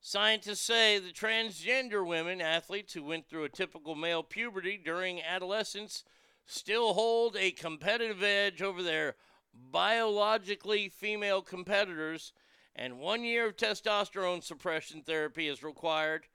[0.00, 6.04] Scientists say the transgender women athletes who went through a typical male puberty during adolescence
[6.50, 9.14] still hold a competitive edge over their
[9.54, 12.32] biologically female competitors,
[12.74, 16.26] and one year of testosterone suppression therapy is required,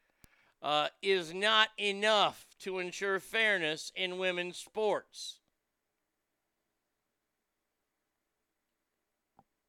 [0.61, 5.39] uh, is not enough to ensure fairness in women's sports.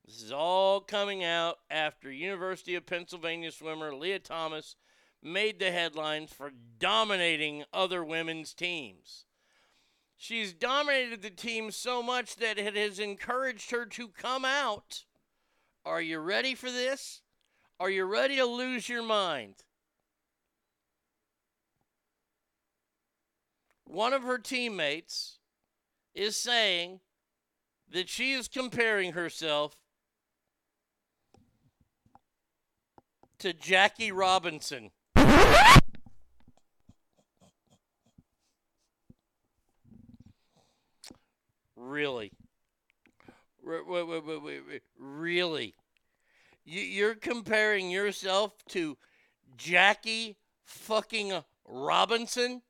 [0.07, 4.77] This is all coming out after University of Pennsylvania swimmer Lia Thomas
[5.21, 9.26] made the headlines for dominating other women's teams.
[10.17, 15.05] She's dominated the team so much that it has encouraged her to come out.
[15.85, 17.21] Are you ready for this?
[17.79, 19.57] Are you ready to lose your mind?
[23.85, 25.39] One of her teammates
[26.15, 27.01] is saying
[27.93, 29.77] that she is comparing herself
[33.39, 34.91] to Jackie Robinson.
[41.87, 42.33] Really?
[44.99, 45.75] Really?
[46.65, 48.97] You, you're comparing yourself to
[49.57, 52.63] Jackie fucking Robinson?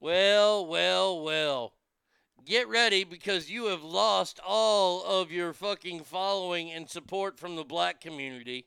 [0.00, 1.74] Well, well, well.
[2.44, 7.64] Get ready because you have lost all of your fucking following and support from the
[7.64, 8.66] black community.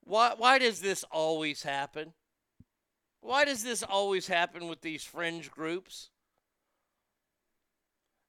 [0.00, 2.14] Why, why does this always happen?
[3.22, 6.10] Why does this always happen with these fringe groups?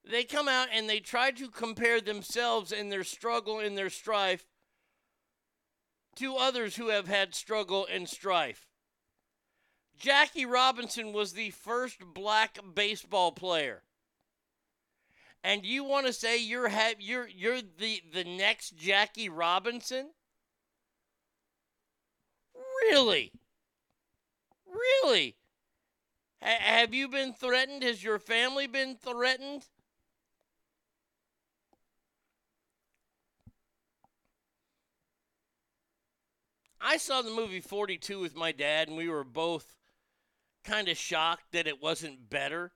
[0.10, 4.46] They come out and they try to compare themselves in their struggle and their strife
[6.18, 8.68] to others who have had struggle and strife.
[9.98, 13.82] Jackie Robinson was the first black baseball player.
[15.44, 20.12] And you want to say you're ha- you're you're the the next Jackie Robinson?
[22.90, 23.32] Really?
[24.74, 25.38] Really?
[26.42, 27.84] Ha- have you been threatened?
[27.84, 29.68] Has your family been threatened?
[36.82, 39.78] I saw the movie 42 with my dad, and we were both
[40.64, 42.74] kind of shocked that it wasn't better.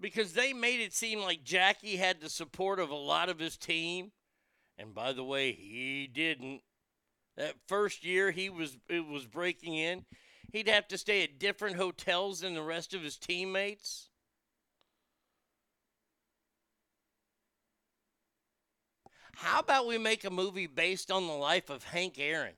[0.00, 3.56] Because they made it seem like Jackie had the support of a lot of his
[3.56, 4.12] team.
[4.78, 6.62] And by the way, he didn't.
[7.38, 10.04] That first year he was it was breaking in,
[10.52, 14.08] he'd have to stay at different hotels than the rest of his teammates.
[19.36, 22.54] How about we make a movie based on the life of Hank Aaron?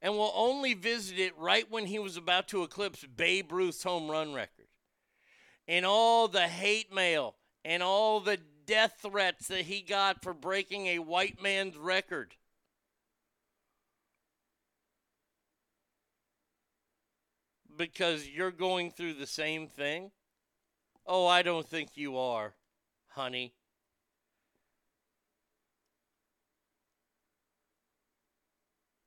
[0.00, 4.08] And we'll only visit it right when he was about to eclipse Babe Ruth's home
[4.08, 4.68] run record.
[5.66, 7.34] And all the hate mail
[7.64, 12.36] and all the death threats that he got for breaking a white man's record.
[17.76, 20.12] Because you're going through the same thing?
[21.06, 22.54] Oh, I don't think you are,
[23.08, 23.54] honey.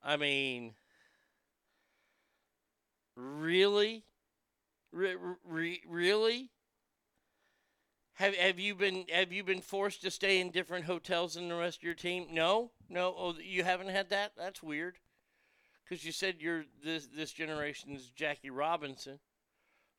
[0.02, 0.74] I mean,
[3.16, 4.04] really?
[4.92, 6.50] Re- re- really?
[8.14, 11.54] Have have you been have you been forced to stay in different hotels than the
[11.54, 12.26] rest of your team?
[12.34, 13.14] No, no.
[13.16, 14.32] Oh, you haven't had that.
[14.36, 14.98] That's weird.
[15.88, 19.20] Because you said you're this this generation's Jackie Robinson.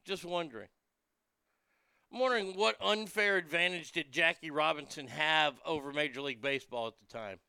[0.06, 0.68] Just wondering.
[2.12, 7.18] I'm wondering what unfair advantage did Jackie Robinson have over Major League Baseball at the
[7.18, 7.40] time?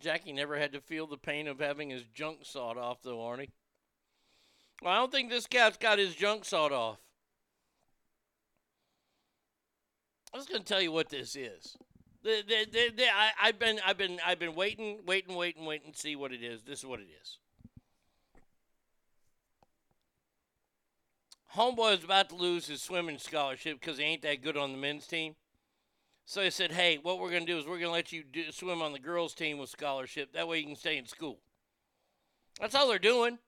[0.00, 3.50] Jackie never had to feel the pain of having his junk sawed off, though, Arnie.
[4.82, 6.98] Well, I don't think this cat's got his junk sawed off.
[10.36, 11.78] I was going to tell you what this is.
[12.22, 15.92] The, the, the, the, I, I've been, I've been, I've been waiting, waiting, waiting, waiting
[15.92, 16.62] to see what it is.
[16.62, 17.38] This is what it is.
[21.54, 24.78] Homeboy is about to lose his swimming scholarship because he ain't that good on the
[24.78, 25.36] men's team.
[26.26, 28.22] So he said, "Hey, what we're going to do is we're going to let you
[28.22, 30.34] do, swim on the girls' team with scholarship.
[30.34, 31.38] That way you can stay in school."
[32.60, 33.38] That's all they're doing.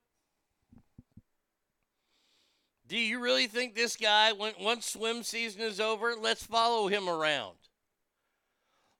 [2.89, 7.07] Do you really think this guy, when, once swim season is over, let's follow him
[7.07, 7.57] around?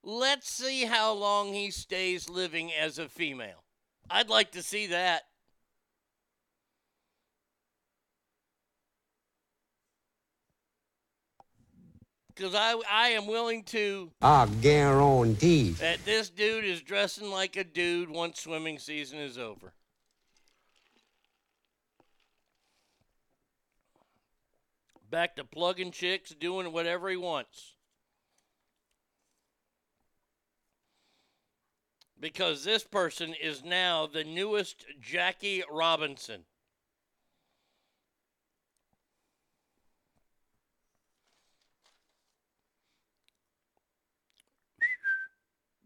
[0.05, 3.65] Let's see how long he stays living as a female.
[4.11, 5.23] I'd like to see that.
[12.35, 15.71] Because I, I am willing to I guarantee.
[15.71, 19.73] that this dude is dressing like a dude once swimming season is over.
[25.11, 27.75] Back to plugging chicks, doing whatever he wants.
[32.21, 36.45] Because this person is now the newest Jackie Robinson.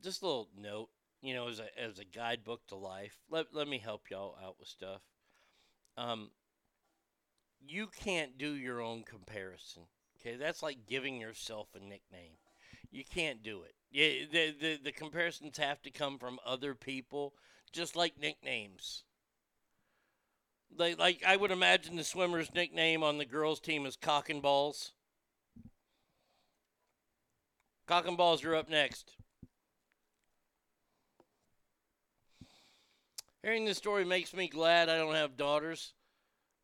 [0.03, 0.89] Just a little note,
[1.21, 3.19] you know, as a, as a guidebook to life.
[3.31, 5.03] Let, let me help y'all out with stuff.
[5.97, 6.31] Um,
[7.67, 9.83] you can't do your own comparison.
[10.21, 12.37] Okay, that's like giving yourself a nickname.
[12.91, 13.75] You can't do it.
[13.91, 17.35] Yeah, the, the the comparisons have to come from other people,
[17.73, 19.05] just like nicknames.
[20.77, 24.43] Like like I would imagine the swimmer's nickname on the girls' team is Cock and
[24.43, 24.93] Balls.
[27.87, 29.17] Cock and Balls, you're up next.
[33.43, 35.95] Hearing this story makes me glad I don't have daughters.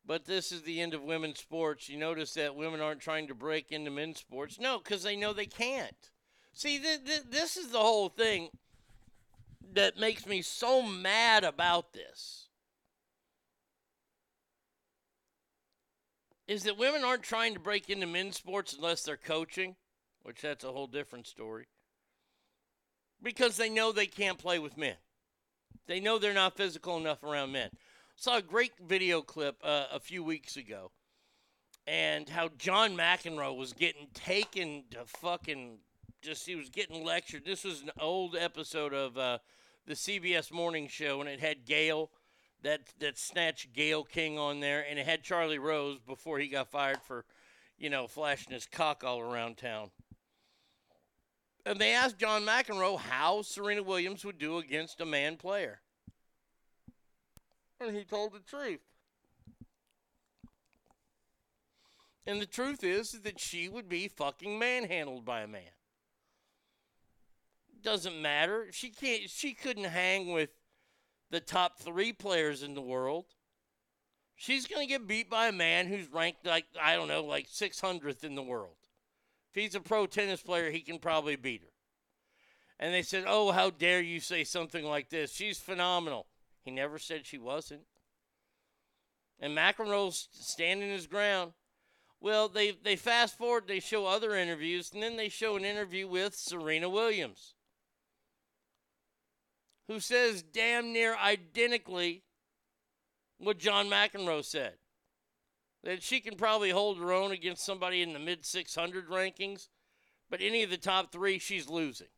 [0.08, 1.90] But this is the end of women's sports.
[1.90, 4.58] You notice that women aren't trying to break into men's sports.
[4.58, 6.10] No, because they know they can't.
[6.54, 8.48] See, th- th- this is the whole thing
[9.74, 12.48] that makes me so mad about this.
[16.46, 19.76] Is that women aren't trying to break into men's sports unless they're coaching,
[20.22, 21.66] which that's a whole different story.
[23.22, 24.96] Because they know they can't play with men.
[25.86, 27.68] They know they're not physical enough around men
[28.18, 30.90] saw a great video clip uh, a few weeks ago
[31.86, 35.78] and how John McEnroe was getting taken to fucking
[36.20, 37.44] just he was getting lectured.
[37.44, 39.38] This was an old episode of uh,
[39.86, 42.10] the CBS morning show and it had Gayle
[42.64, 46.72] that that snatched Gayle King on there and it had Charlie Rose before he got
[46.72, 47.24] fired for
[47.78, 49.92] you know flashing his cock all around town.
[51.64, 55.82] And they asked John McEnroe how Serena Williams would do against a man player
[57.80, 58.80] and he told the truth.
[62.26, 65.62] And the truth is that she would be fucking manhandled by a man.
[67.80, 68.66] Doesn't matter.
[68.70, 70.50] She can't she couldn't hang with
[71.30, 73.24] the top 3 players in the world.
[74.36, 77.48] She's going to get beat by a man who's ranked like I don't know, like
[77.48, 78.76] 600th in the world.
[79.50, 81.72] If he's a pro tennis player, he can probably beat her.
[82.78, 85.32] And they said, "Oh, how dare you say something like this?
[85.32, 86.26] She's phenomenal."
[86.64, 87.82] He never said she wasn't.
[89.40, 91.52] And McEnroe's standing his ground.
[92.20, 96.08] Well, they, they fast forward, they show other interviews, and then they show an interview
[96.08, 97.54] with Serena Williams,
[99.86, 102.24] who says damn near identically
[103.38, 104.74] what John McEnroe said.
[105.84, 109.68] That she can probably hold her own against somebody in the mid 600 rankings,
[110.28, 112.08] but any of the top three, she's losing.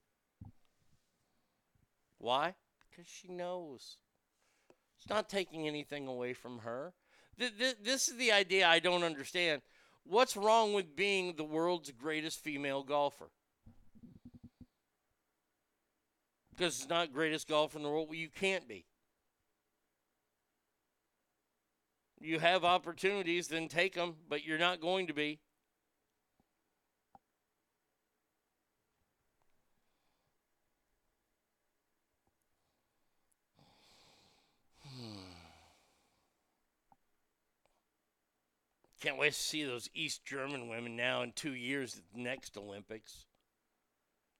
[2.16, 2.54] Why?
[2.88, 3.98] Because she knows.
[5.00, 6.92] It's not taking anything away from her.
[7.38, 9.62] Th- th- this is the idea I don't understand.
[10.04, 13.30] What's wrong with being the world's greatest female golfer?
[16.50, 18.08] Because it's not greatest golfer in the world.
[18.08, 18.84] Well, you can't be.
[22.20, 25.38] You have opportunities, then take them, but you're not going to be.
[39.00, 42.58] Can't wait to see those East German women now in two years at the next
[42.58, 43.24] Olympics.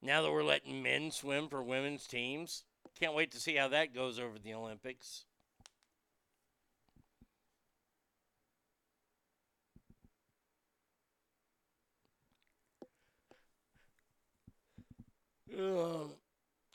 [0.03, 2.65] Now that we're letting men swim for women's teams,
[2.99, 5.25] Can't wait to see how that goes over the Olympics.
[15.59, 16.05] Uh,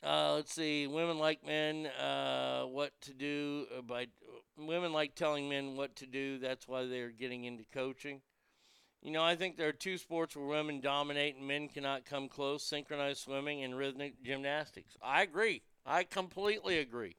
[0.02, 0.86] uh, let's see.
[0.86, 1.86] Women like men.
[1.86, 4.06] Uh, what to do uh, by
[4.56, 6.38] women like telling men what to do.
[6.38, 8.20] That's why they're getting into coaching.
[9.02, 12.28] You know, I think there are two sports where women dominate and men cannot come
[12.28, 14.96] close: synchronized swimming and rhythmic gymnastics.
[15.02, 15.62] I agree.
[15.84, 17.16] I completely agree.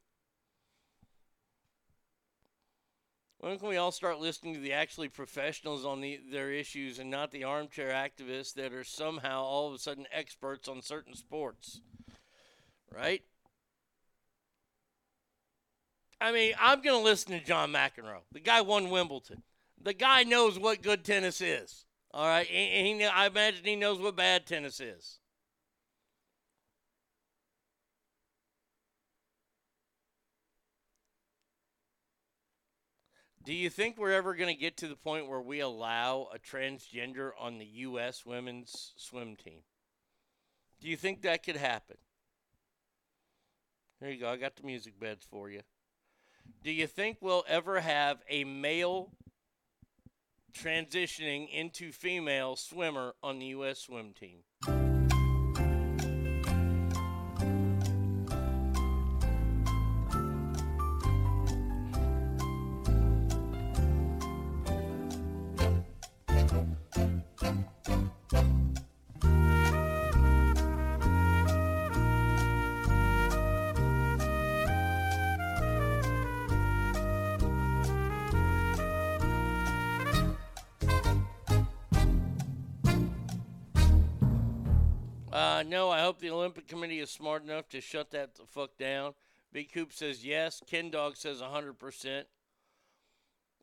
[3.39, 7.09] When can we all start listening to the actually professionals on the, their issues and
[7.11, 11.81] not the armchair activists that are somehow all of a sudden experts on certain sports?
[12.97, 13.21] Right?
[16.19, 18.21] I mean, I'm going to listen to John McEnroe.
[18.31, 19.43] The guy won Wimbledon.
[19.79, 21.85] The guy knows what good tennis is.
[22.11, 22.49] All right?
[22.49, 25.19] And he, I imagine he knows what bad tennis is.
[33.43, 36.39] Do you think we're ever going to get to the point where we allow a
[36.39, 38.25] transgender on the U.S.
[38.25, 39.59] women's swim team?
[40.81, 41.97] Do you think that could happen?
[43.99, 44.29] There you go.
[44.29, 45.61] I got the music beds for you.
[46.63, 49.11] Do you think we'll ever have a male
[50.53, 53.79] transitioning into female swimmer on the U.S.
[53.79, 54.39] swim team?
[85.69, 89.13] No, I hope the Olympic Committee is smart enough to shut that the fuck down.
[89.51, 90.61] Big Coop says yes.
[90.65, 92.23] Ken Dog says 100%.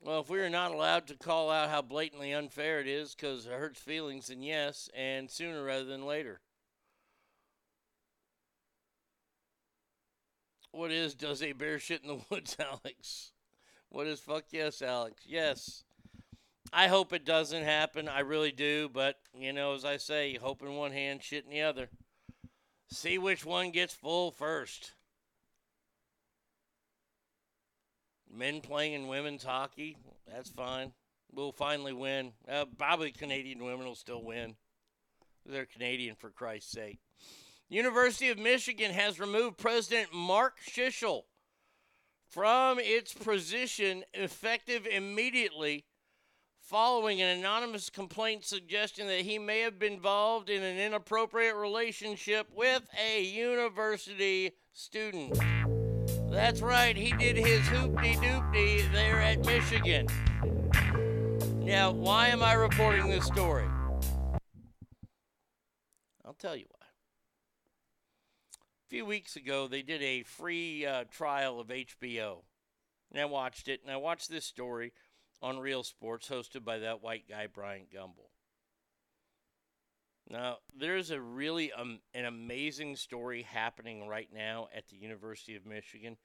[0.03, 3.47] Well, if we are not allowed to call out how blatantly unfair it is because
[3.47, 6.41] it hurts feelings, then yes, and sooner rather than later.
[10.73, 13.33] What is does a bear shit in the woods, Alex?
[13.89, 15.23] What is fuck yes, Alex?
[15.25, 15.85] Yes.
[16.73, 18.09] I hope it doesn't happen.
[18.09, 18.89] I really do.
[18.93, 21.89] But, you know, as I say, hope in one hand, shit in the other.
[22.91, 24.93] See which one gets full first.
[28.33, 29.97] Men playing in women's hockey,
[30.27, 30.93] that's fine.
[31.33, 32.33] We'll finally win.
[32.49, 34.57] Uh, probably Canadian women will still win.
[35.47, 36.99] They're Canadian, for Christ's sake.
[37.69, 41.23] University of Michigan has removed President Mark Schlissel
[42.29, 45.85] from its position effective immediately
[46.65, 52.49] following an anonymous complaint suggesting that he may have been involved in an inappropriate relationship
[52.57, 55.39] with a university student.
[56.31, 60.07] That's right, he did his hoopty doopty there at Michigan.
[61.59, 63.67] Now, why am I reporting this story?
[66.25, 66.87] I'll tell you why.
[68.57, 72.39] A few weeks ago, they did a free uh, trial of HBO.
[73.13, 74.93] And I watched it, and I watched this story
[75.43, 78.31] on Real Sports, hosted by that white guy, Bryant Gumbel.
[80.31, 85.67] Now, there's a really um, an amazing story happening right now at the University of
[85.67, 86.17] Michigan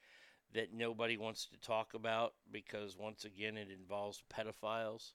[0.54, 5.12] that nobody wants to talk about because, once again, it involves pedophiles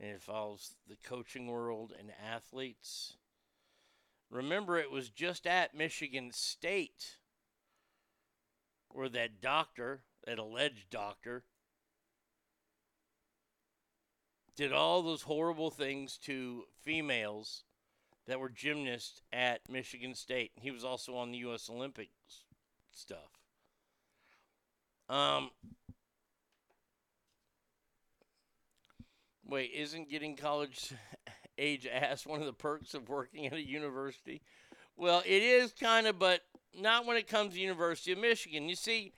[0.00, 3.16] and it involves the coaching world and athletes.
[4.30, 7.18] Remember, it was just at Michigan State
[8.90, 11.44] where that doctor, that alleged doctor,
[14.58, 17.62] did all those horrible things to females
[18.26, 20.50] that were gymnasts at Michigan State.
[20.56, 21.70] He was also on the U.S.
[21.70, 22.42] Olympics
[22.90, 23.38] stuff.
[25.08, 25.50] Um,
[29.46, 30.92] wait, isn't getting college
[31.58, 34.42] age ass one of the perks of working at a university?
[34.96, 36.40] Well, it is kind of, but
[36.76, 38.68] not when it comes to University of Michigan.
[38.68, 39.12] You see,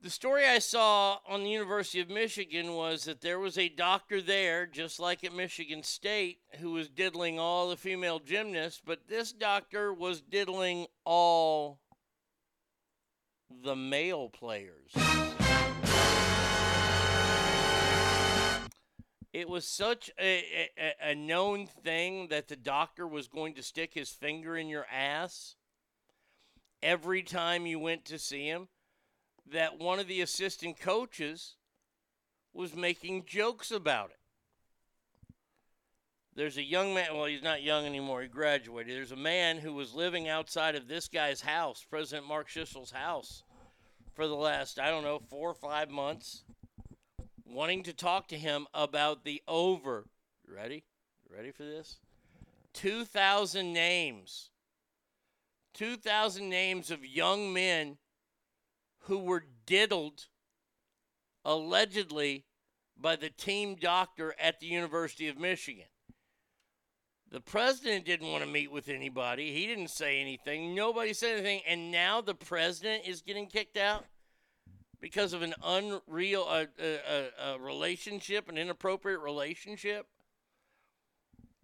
[0.00, 4.20] the story I saw on the University of Michigan was that there was a doctor
[4.20, 9.32] there, just like at Michigan State, who was diddling all the female gymnasts, but this
[9.32, 11.80] doctor was diddling all
[13.64, 14.92] the male players.
[19.32, 23.94] It was such a, a, a known thing that the doctor was going to stick
[23.94, 25.56] his finger in your ass
[26.82, 28.68] every time you went to see him
[29.52, 31.56] that one of the assistant coaches
[32.52, 34.16] was making jokes about it.
[36.34, 38.96] There's a young man, well, he's not young anymore, he graduated.
[38.96, 43.42] There's a man who was living outside of this guy's house, President Mark Schlissel's house,
[44.14, 46.44] for the last, I don't know, four or five months,
[47.44, 50.04] wanting to talk to him about the over.
[50.46, 50.84] Ready?
[51.28, 51.98] Ready for this?
[52.74, 54.50] 2,000 names.
[55.74, 57.96] 2,000 names of young men
[59.00, 60.26] who were diddled
[61.44, 62.44] allegedly
[62.96, 65.86] by the team doctor at the University of Michigan.
[67.30, 69.52] The president didn't want to meet with anybody.
[69.52, 70.74] He didn't say anything.
[70.74, 71.60] Nobody said anything.
[71.68, 74.06] And now the president is getting kicked out
[75.00, 80.06] because of an unreal uh, uh, uh, relationship, an inappropriate relationship.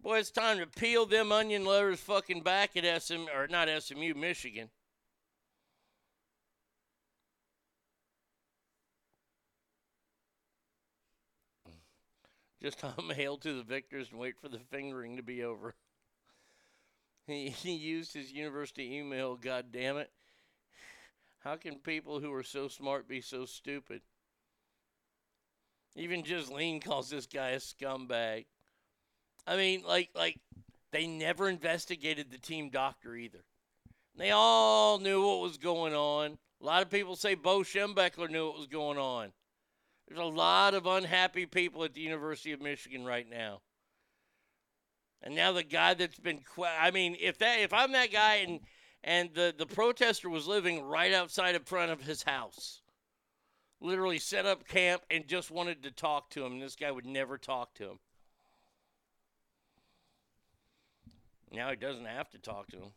[0.01, 4.13] Boy, it's time to peel them onion layers fucking back at SM or not SMU,
[4.13, 4.69] Michigan.
[12.65, 15.75] Just hum hail to the victors and wait for the fingering to be over.
[17.27, 20.11] He, he used his university email, god damn it.
[21.43, 24.01] How can people who are so smart be so stupid?
[25.95, 28.45] Even Ghislaine calls this guy a scumbag.
[29.47, 30.39] I mean, like, like
[30.91, 33.43] they never investigated the team doctor either.
[34.15, 36.37] They all knew what was going on.
[36.61, 39.31] A lot of people say Bo Schembechler knew what was going on.
[40.07, 43.61] There's a lot of unhappy people at the University of Michigan right now.
[45.23, 46.41] And now the guy that's been
[46.79, 48.59] I mean, if that if I'm that guy and
[49.03, 52.81] and the the protester was living right outside in front of his house.
[53.81, 56.53] Literally set up camp and just wanted to talk to him.
[56.53, 57.99] And this guy would never talk to him.
[61.51, 62.91] Now he doesn't have to talk to him.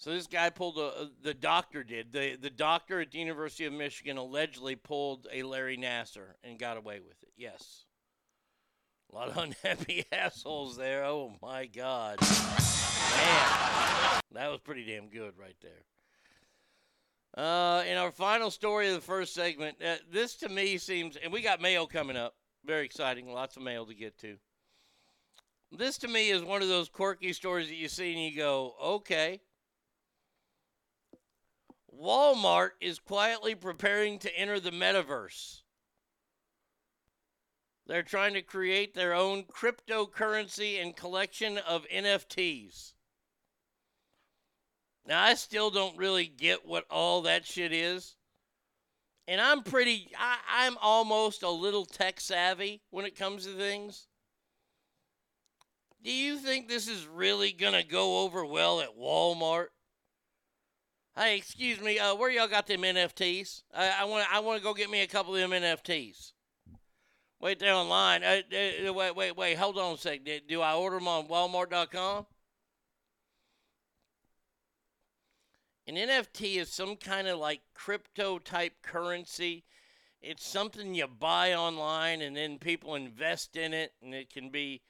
[0.00, 3.74] So this guy pulled a the doctor did the the doctor at the University of
[3.74, 7.28] Michigan allegedly pulled a Larry Nassar and got away with it.
[7.36, 7.84] Yes,
[9.12, 11.04] a lot of unhappy assholes there.
[11.04, 15.84] Oh my God, man, that was pretty damn good right there.
[17.36, 21.30] Uh, in our final story of the first segment, uh, this to me seems, and
[21.30, 22.36] we got mail coming up.
[22.64, 23.30] Very exciting.
[23.30, 24.38] Lots of mail to get to.
[25.70, 28.74] This to me is one of those quirky stories that you see and you go,
[28.82, 29.40] okay.
[31.98, 35.62] Walmart is quietly preparing to enter the metaverse.
[37.86, 42.92] They're trying to create their own cryptocurrency and collection of NFTs.
[45.06, 48.14] Now, I still don't really get what all that shit is.
[49.26, 54.06] And I'm pretty, I, I'm almost a little tech savvy when it comes to things.
[56.02, 59.68] Do you think this is really going to go over well at Walmart?
[61.16, 63.62] Hey, excuse me, uh, where y'all got them NFTs?
[63.74, 66.32] I want I want to go get me a couple of them NFTs.
[67.40, 68.22] Wait there online.
[68.22, 68.42] Uh,
[68.86, 69.56] uh, wait, wait, wait.
[69.56, 70.20] Hold on a sec.
[70.46, 72.26] Do I order them on Walmart.com?
[75.86, 79.64] An NFT is some kind of like crypto type currency.
[80.22, 84.82] It's something you buy online and then people invest in it, and it can be.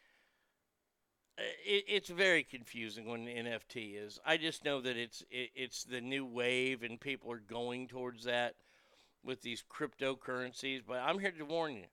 [1.65, 4.19] It, it's very confusing when NFT is.
[4.25, 8.25] I just know that it's it, it's the new wave, and people are going towards
[8.25, 8.55] that
[9.23, 10.83] with these cryptocurrencies.
[10.87, 11.87] But I'm here to warn you.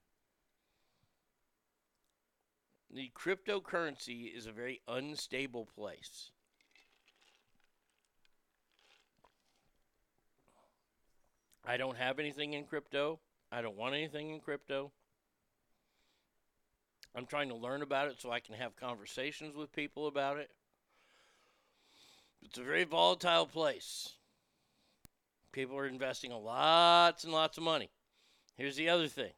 [2.94, 6.32] The cryptocurrency is a very unstable place.
[11.65, 13.19] I don't have anything in crypto.
[13.52, 14.91] I don't want anything in crypto.
[17.15, 20.51] I'm trying to learn about it so I can have conversations with people about it.
[22.43, 24.13] It's a very volatile place.
[25.51, 27.89] People are investing lots and lots of money.
[28.55, 29.34] Here's the other thing.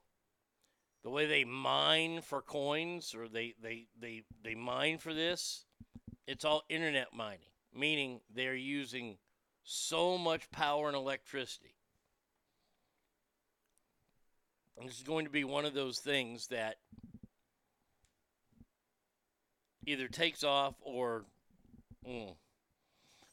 [1.03, 5.65] The way they mine for coins or they, they, they, they mine for this,
[6.27, 9.17] it's all internet mining, meaning they're using
[9.63, 11.75] so much power and electricity.
[14.83, 16.75] This is going to be one of those things that
[19.90, 21.26] either takes off or.
[22.07, 22.36] Mm.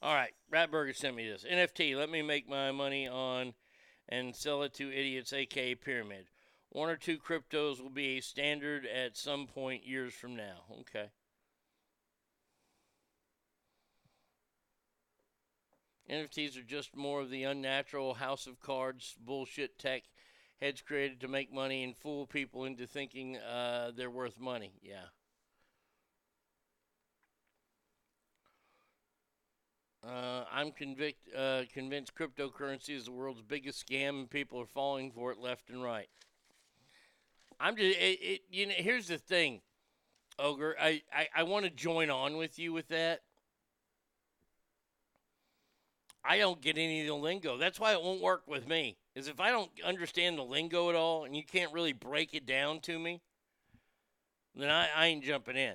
[0.02, 1.96] All right, Ratburger sent me this NFT.
[1.96, 3.54] Let me make my money on
[4.08, 6.26] and sell it to idiots, aka Pyramid.
[6.70, 10.64] One or two cryptos will be a standard at some point years from now.
[10.80, 11.06] Okay.
[16.10, 20.04] NFTs are just more of the unnatural house of cards bullshit tech
[20.60, 24.72] heads created to make money and fool people into thinking uh, they're worth money.
[24.82, 25.06] Yeah.
[30.06, 35.10] Uh, I'm convict, uh, convinced cryptocurrency is the world's biggest scam, and people are falling
[35.10, 36.08] for it left and right.
[37.58, 39.62] I'm just, it, it, you know, here's the thing,
[40.38, 40.76] Ogre.
[40.80, 43.22] I, I, I want to join on with you with that.
[46.24, 47.56] I don't get any of the lingo.
[47.56, 48.96] That's why it won't work with me.
[49.16, 52.46] Is if I don't understand the lingo at all, and you can't really break it
[52.46, 53.22] down to me,
[54.54, 55.74] then I, I ain't jumping in.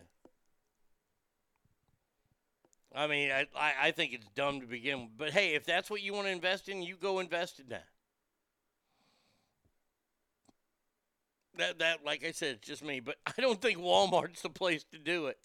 [2.94, 5.18] I mean, I, I, think it's dumb to begin with.
[5.18, 7.86] But hey, if that's what you want to invest in, you go invest in that.
[11.58, 13.00] That, that like I said, it's just me.
[13.00, 15.38] But I don't think Walmart's the place to do it.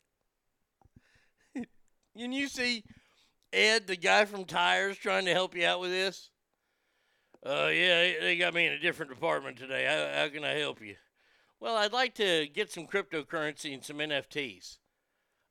[2.16, 2.82] and you see
[3.52, 6.30] Ed, the guy from Tires, trying to help you out with this?
[7.44, 9.84] Uh, yeah, they got me in a different department today.
[9.84, 10.96] How, how can I help you?
[11.60, 14.78] Well, I'd like to get some cryptocurrency and some NFTs.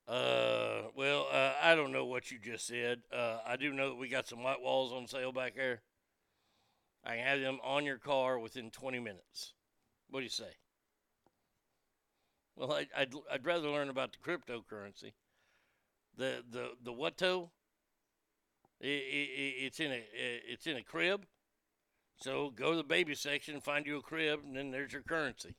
[0.08, 3.02] Uh, well, uh, I don't know what you just said.
[3.12, 5.82] Uh, I do know that we got some white walls on sale back there.
[7.04, 9.54] I can have them on your car within 20 minutes.
[10.10, 10.58] What do you say?
[12.56, 15.14] Well, I, I'd, I'd rather learn about the cryptocurrency.
[16.18, 17.50] The the the whato?
[18.80, 21.26] It, it, it's in a it's in a crib.
[22.18, 25.56] So go to the baby section, find you a crib, and then there's your currency.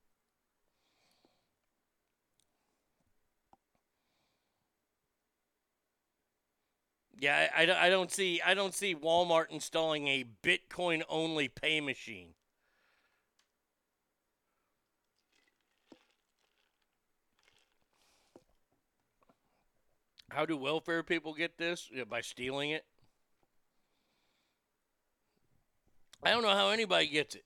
[7.19, 12.35] Yeah, I, I, don't see I don't see Walmart installing a Bitcoin only pay machine.
[20.31, 21.89] How do welfare people get this?
[21.91, 22.85] Yeah, by stealing it.
[26.23, 27.45] I don't know how anybody gets it.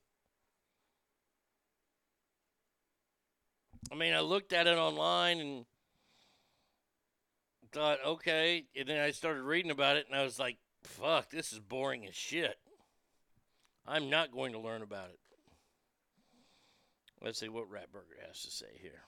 [3.89, 5.65] I mean, I looked at it online and
[7.71, 8.65] thought, okay.
[8.75, 12.05] And then I started reading about it and I was like, fuck, this is boring
[12.05, 12.57] as shit.
[13.87, 15.19] I'm not going to learn about it.
[17.23, 19.03] Let's see what Ratburger has to say here.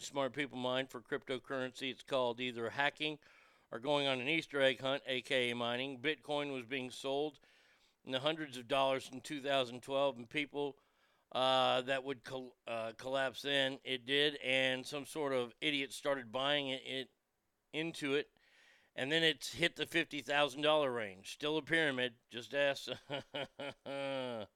[0.00, 1.90] Smart people mine for cryptocurrency.
[1.90, 3.18] It's called either hacking
[3.72, 5.98] or going on an Easter egg hunt, aka mining.
[5.98, 7.38] Bitcoin was being sold
[8.04, 10.76] in the hundreds of dollars in 2012, and people
[11.32, 13.78] uh, that would col- uh, collapse then.
[13.84, 17.08] It did, and some sort of idiot started buying it, it
[17.72, 18.28] into it,
[18.96, 21.32] and then it's hit the fifty thousand dollar range.
[21.32, 22.14] Still a pyramid.
[22.30, 22.88] Just ask.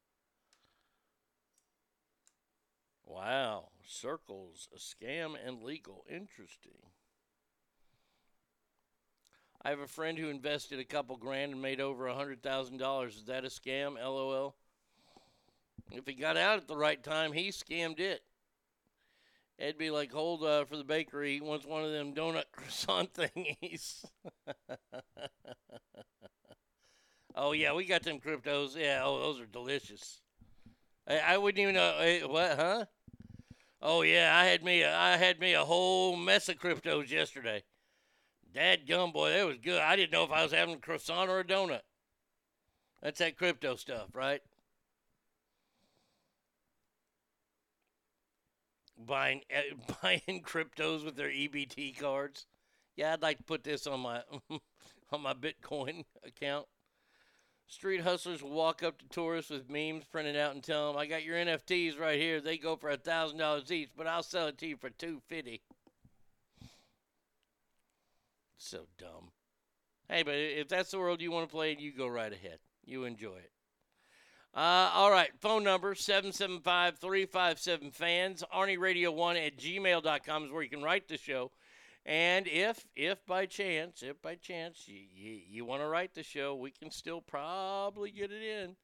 [3.05, 6.05] wow, circles, a scam and legal.
[6.09, 6.79] Interesting.
[9.65, 12.79] I have a friend who invested a couple grand and made over a hundred thousand
[12.79, 13.17] dollars.
[13.17, 13.95] Is that a scam?
[13.95, 14.57] LOL.
[15.95, 18.23] If he got out at the right time, he scammed it.
[19.59, 21.35] It'd be like, hold uh, for the bakery.
[21.35, 24.05] He wants one of them donut croissant thingies.
[27.37, 28.77] oh yeah, we got them cryptos.
[28.77, 30.21] Yeah, oh those are delicious.
[31.07, 32.85] I, I wouldn't even know hey, what, huh?
[33.81, 37.63] Oh yeah, I had me a, I had me a whole mess of cryptos yesterday.
[38.55, 39.81] Dad gum boy, that was good.
[39.81, 41.81] I didn't know if I was having a croissant or a donut.
[43.03, 44.41] That's that crypto stuff, right?
[49.07, 52.47] Buying uh, buying cryptos with their EBT cards.
[52.97, 54.23] Yeah, I'd like to put this on my
[55.13, 56.67] on my Bitcoin account.
[57.67, 61.07] Street hustlers will walk up to tourists with memes printed out and tell them, "I
[61.07, 62.41] got your NFTs right here.
[62.41, 65.23] They go for a thousand dollars each, but I'll sell it to you for two
[65.27, 65.63] fifty.
[68.59, 69.31] So dumb.
[70.09, 72.59] Hey, but if that's the world you want to play, you go right ahead.
[72.85, 73.51] You enjoy it.
[74.55, 75.31] Uh, all right.
[75.41, 78.45] Phone number 775 357 fans.
[78.55, 81.51] ArnieRadio1 at gmail.com is where you can write the show.
[82.05, 86.23] And if, if by chance, if by chance you, you, you want to write the
[86.23, 88.77] show, we can still probably get it in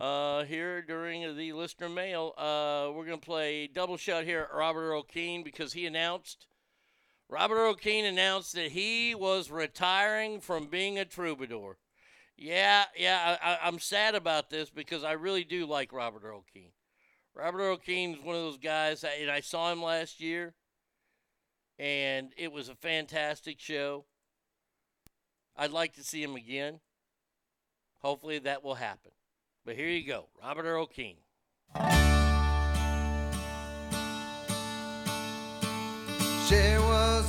[0.00, 2.34] uh, here during the listener mail.
[2.36, 5.06] Uh, we're going to play double shot here at Robert Earl
[5.44, 6.46] because he announced,
[7.28, 11.78] Robert Earl announced that he was retiring from being a troubadour.
[12.40, 16.70] Yeah, yeah, I, am sad about this because I really do like Robert Earl Keen.
[17.34, 20.54] Robert Earl Keen is one of those guys, and I saw him last year,
[21.78, 24.06] and it was a fantastic show.
[25.54, 26.80] I'd like to see him again.
[27.98, 29.10] Hopefully that will happen.
[29.66, 31.16] But here you go, Robert Earl Keen.
[36.48, 36.56] She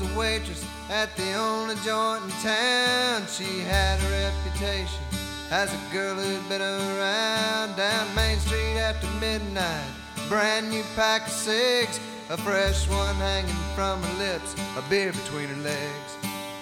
[0.01, 3.25] a waitress at the only joint in town.
[3.27, 5.03] She had a reputation
[5.51, 9.87] as a girl who'd been around down Main Street after midnight.
[10.27, 11.99] Brand new pack of cigs,
[12.29, 16.11] a fresh one hanging from her lips, a beer between her legs.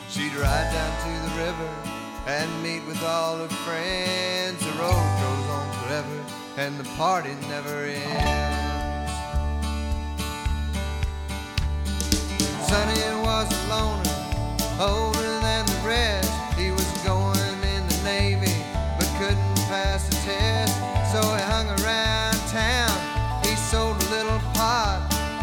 [0.09, 1.69] She'd ride down to the river
[2.25, 4.59] and meet with all her friends.
[4.59, 6.25] The road goes on forever
[6.57, 8.58] and the party never ends.
[12.69, 14.13] Sonny was a loner,
[14.79, 16.29] older than the rest.
[16.53, 18.53] He was going in the Navy,
[18.95, 20.77] but couldn't pass the test.
[21.11, 22.93] So he hung around town.
[23.43, 25.01] He sold a little pot.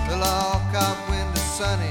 [0.09, 1.91] The law cop went to Sonny,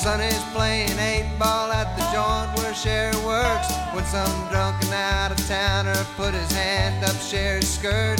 [0.00, 3.68] Sonny's playing eight ball at the joint where Sherry works.
[3.92, 8.18] When some drunken out of towner put his hand up Sherry's skirt.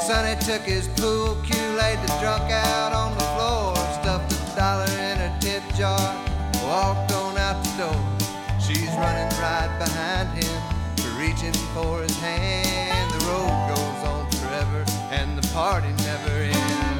[0.00, 4.88] Sonny took his pool cue, laid the drunk out on the floor, stuffed a dollar
[4.88, 6.00] in her tip jar,
[6.64, 8.58] walked on out the door.
[8.58, 10.62] She's running right behind him,
[11.18, 13.12] reaching for his hand.
[13.12, 16.91] The road goes on forever, and the party never ends.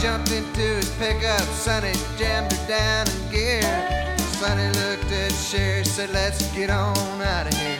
[0.00, 4.16] Jumped into his pickup, Sonny jammed her down in gear.
[4.38, 7.76] Sonny looked at Sherry, said, Let's get on out of here.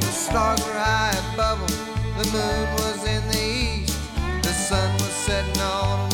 [0.00, 1.78] The stars were high above them,
[2.18, 3.98] the moon was in the east.
[4.42, 6.09] The sun was setting on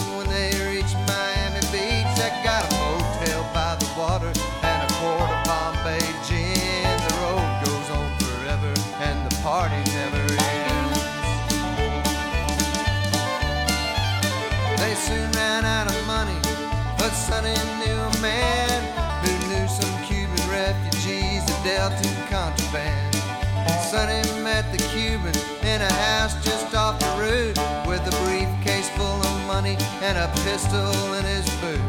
[30.07, 31.83] and a pistol in his boot.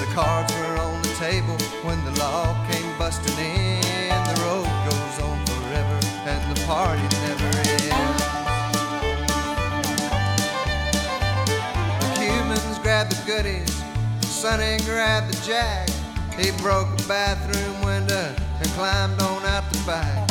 [0.00, 4.08] The cards were on the table when the law came busting in.
[4.30, 8.24] The road goes on forever and the party never ends.
[12.00, 13.74] The Cubans grabbed the goodies,
[14.22, 15.90] Sonny grabbed the jack.
[16.38, 20.30] He broke a bathroom window and climbed on out the back.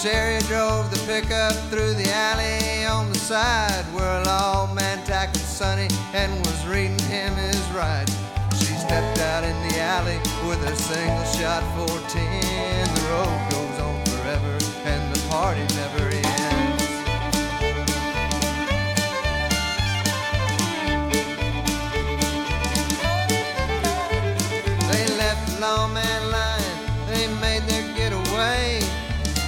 [0.00, 5.88] Sherry drove the pickup through the alley on the side where a lawman tackled Sonny
[6.12, 8.14] and was reading him his rights.
[8.58, 11.96] She stepped out in the alley with a single shot 14.
[12.94, 16.82] The road goes on forever and the party never ends.
[24.90, 28.80] They left lawman lying, they made their getaway.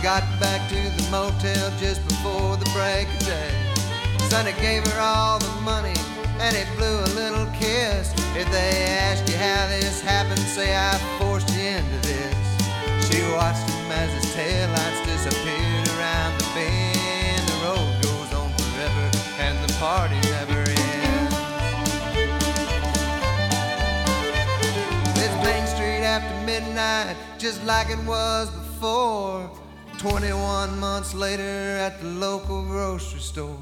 [0.03, 3.58] Got back to the motel just before the break of day.
[4.31, 5.97] Sonny gave her all the money
[6.39, 8.13] and he blew a little kiss.
[8.37, 12.37] If they asked you how this happened, say I forced you into this.
[13.09, 17.49] She watched him as his taillights disappeared around the bend.
[17.49, 19.07] The road goes on forever
[19.41, 21.35] and the party never ends.
[25.25, 29.51] It's Main Street after midnight, just like it was before.
[29.97, 33.59] 21 months later at the local grocery store.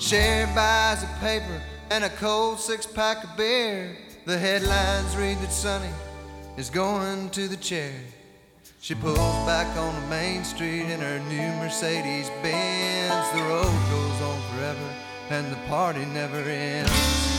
[0.00, 1.60] Sherry buys a paper
[1.90, 3.94] and a cold six pack of beer.
[4.24, 5.90] The headlines read that Sonny
[6.56, 7.92] is going to the chair.
[8.80, 13.30] She pulls back on the main street in her new Mercedes Benz.
[13.34, 14.94] The road goes on forever
[15.28, 17.29] and the party never ends.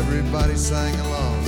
[0.00, 1.44] Everybody sang along.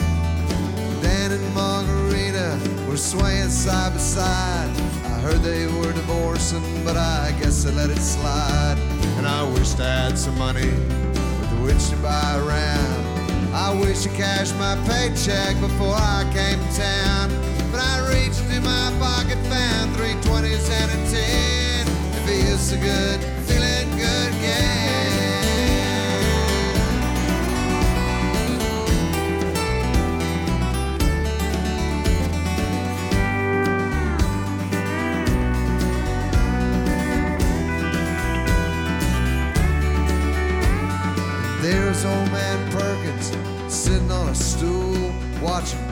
[1.00, 4.68] Dan and Margarita were swaying side by side.
[5.06, 8.76] I heard they were divorcing, but I guess they let it slide.
[9.16, 10.70] And I wished I had some money
[11.40, 13.54] with which to buy a round.
[13.54, 17.30] I wish I cashed my paycheck before I came to town.
[17.70, 21.88] But I reached into my pocket, found three twenties and a ten.
[22.16, 23.18] It feels so good,
[23.48, 24.72] feeling good again.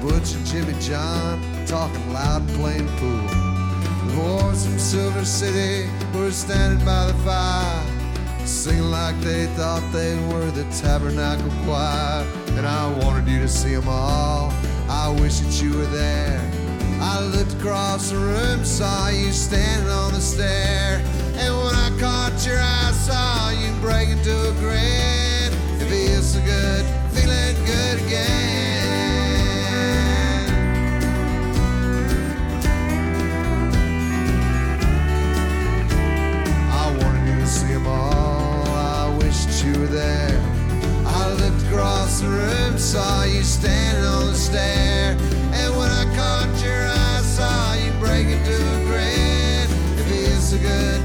[0.01, 3.27] Butch and Jimmy John talking loud and playing pool.
[4.07, 10.17] The boys from Silver City were standing by the fire, singing like they thought they
[10.33, 12.25] were the Tabernacle Choir.
[12.57, 14.53] And I wanted you to see them all.
[14.89, 16.41] I wish that you were there.
[17.03, 21.03] I looked across the room, saw you standing on the stair.
[21.35, 25.53] And when I caught your eye, saw you break into a grin.
[25.81, 28.40] It feels so good, feeling good again.
[39.91, 40.41] There.
[41.05, 45.17] I looked across the room, saw you standing on the stair.
[45.53, 49.67] And when I caught your eye, saw you break into a grin.
[49.99, 51.01] It feels so good,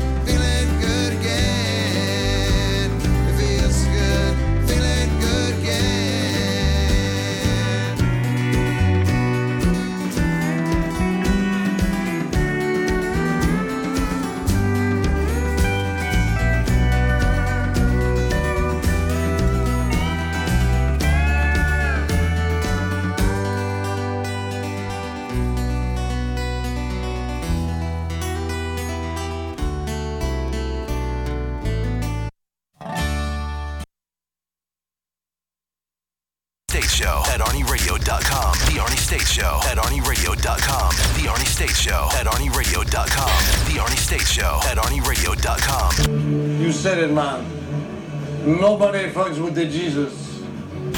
[47.09, 47.45] ArnieRadio.com.
[47.45, 48.59] You said it, man.
[48.59, 50.39] Nobody fucks with the Jesus.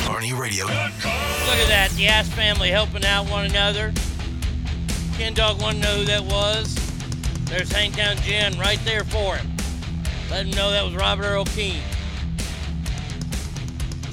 [0.08, 0.66] Arnie Radio.
[0.66, 1.92] Look at that.
[1.96, 3.94] The Ass family helping out one another.
[5.18, 6.76] Ken Dog want to know who that was.
[7.46, 9.48] There's Hangtown Jen right there for him.
[10.30, 11.82] Let him know that was Robert Earl Keen.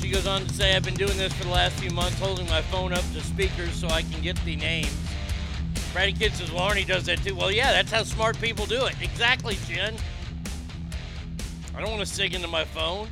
[0.01, 2.47] She goes on to say, I've been doing this for the last few months, holding
[2.49, 4.95] my phone up to speakers so I can get the names.
[5.93, 7.35] Brady Kid says, well, Arnie does that too.
[7.35, 8.95] Well, yeah, that's how smart people do it.
[9.01, 9.95] Exactly, Jen.
[11.77, 13.09] I don't want to sing into my phone.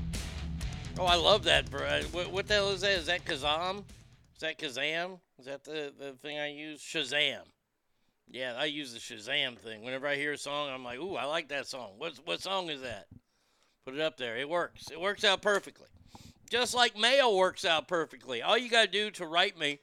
[0.97, 1.68] Oh, I love that.
[1.68, 2.01] bro.
[2.12, 2.93] What, what the hell is that?
[2.93, 3.78] Is that Kazam?
[4.36, 5.18] Is that Kazam?
[5.39, 6.80] Is that the, the thing I use?
[6.80, 7.40] Shazam.
[8.30, 9.82] Yeah, I use the Shazam thing.
[9.82, 11.94] Whenever I hear a song, I'm like, ooh, I like that song.
[11.98, 13.09] What, what song is that?
[13.84, 14.36] Put it up there.
[14.36, 14.90] It works.
[14.93, 15.89] It works out perfectly.
[16.48, 18.43] Just like mail works out perfectly.
[18.43, 19.80] All you got to do to write me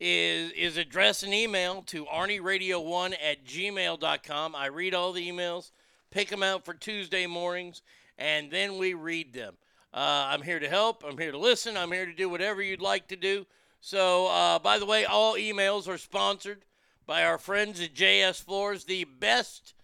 [0.00, 4.56] is is address an email to arnieradio1 at gmail.com.
[4.56, 5.70] I read all the emails,
[6.10, 7.82] pick them out for Tuesday mornings,
[8.20, 9.54] and then we read them.
[9.92, 11.02] Uh, I'm here to help.
[11.04, 11.76] I'm here to listen.
[11.76, 13.46] I'm here to do whatever you'd like to do.
[13.80, 16.64] So, uh, by the way, all emails are sponsored
[17.06, 19.74] by our friends at JS Floors, the best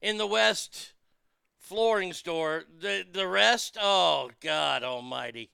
[0.00, 0.94] in the West
[1.58, 2.64] flooring store.
[2.80, 5.50] The the rest, oh God Almighty,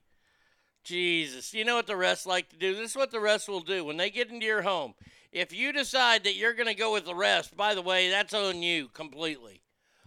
[0.83, 1.53] Jesus!
[1.53, 2.73] You know what the rest like to do?
[2.75, 4.95] This is what the rest will do when they get into your home.
[5.31, 8.33] If you decide that you're going to go with the rest, by the way, that's
[8.33, 9.64] on you completely.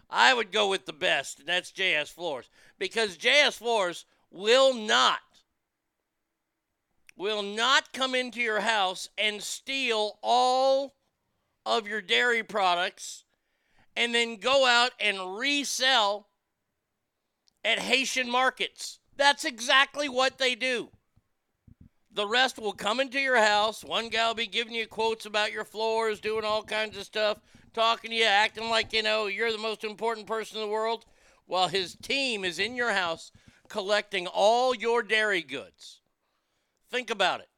[0.09, 5.19] I would go with the best, and that's JS Floors because JS Floors will not
[7.19, 10.95] will not come into your house and steal all
[11.65, 13.25] of your dairy products
[13.95, 16.29] and then go out and resell
[17.63, 18.99] at Haitian markets.
[19.17, 20.89] That's exactly what they do.
[22.09, 23.83] The rest will come into your house.
[23.83, 27.39] One guy will be giving you quotes about your floors, doing all kinds of stuff,
[27.73, 31.05] talking to you, acting like, you know, you're the most important person in the world,
[31.45, 33.31] while his team is in your house
[33.67, 36.01] collecting all your dairy goods.
[36.89, 37.49] Think about it.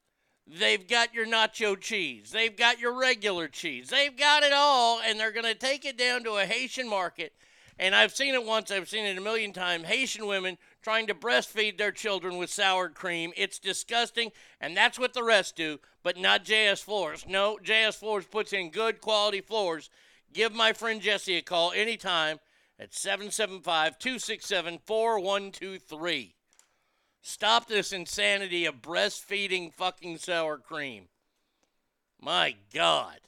[0.47, 2.31] They've got your nacho cheese.
[2.31, 3.89] They've got your regular cheese.
[3.89, 7.33] They've got it all, and they're going to take it down to a Haitian market.
[7.79, 9.85] And I've seen it once, I've seen it a million times.
[9.85, 13.31] Haitian women trying to breastfeed their children with sour cream.
[13.37, 17.25] It's disgusting, and that's what the rest do, but not JS Floors.
[17.27, 19.89] No, JS Floors puts in good quality floors.
[20.33, 22.39] Give my friend Jesse a call anytime
[22.79, 26.35] at 775 267 4123.
[27.21, 31.07] Stop this insanity of breastfeeding fucking sour cream.
[32.19, 33.19] My God.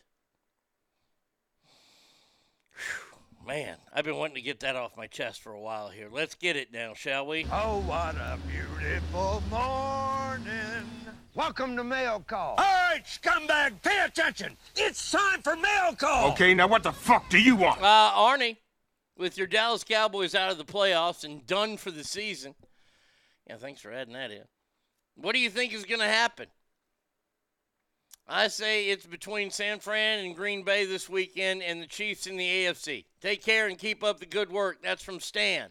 [2.76, 6.07] Whew, Man, I've been wanting to get that off my chest for a while here.
[6.10, 7.45] Let's get it now, shall we?
[7.52, 10.90] Oh, what a beautiful morning.
[11.36, 12.56] Welcome to Mail Call.
[12.57, 14.56] All right, scumbag, pay attention.
[14.78, 16.32] It's time for mail call.
[16.32, 17.82] Okay, now what the fuck do you want?
[17.82, 18.56] Uh, Arnie,
[19.18, 22.56] with your Dallas Cowboys out of the playoffs and done for the season.
[23.49, 24.44] Yeah, thanks for adding that in.
[25.15, 26.45] What do you think is going to happen?
[28.28, 32.38] I say it's between San Fran and Green Bay this weekend and the Chiefs in
[32.38, 33.06] the AFC.
[33.22, 34.82] Take care and keep up the good work.
[34.82, 35.70] That's from Stan.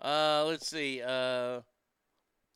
[0.00, 1.00] Uh, let's see.
[1.00, 1.60] Uh,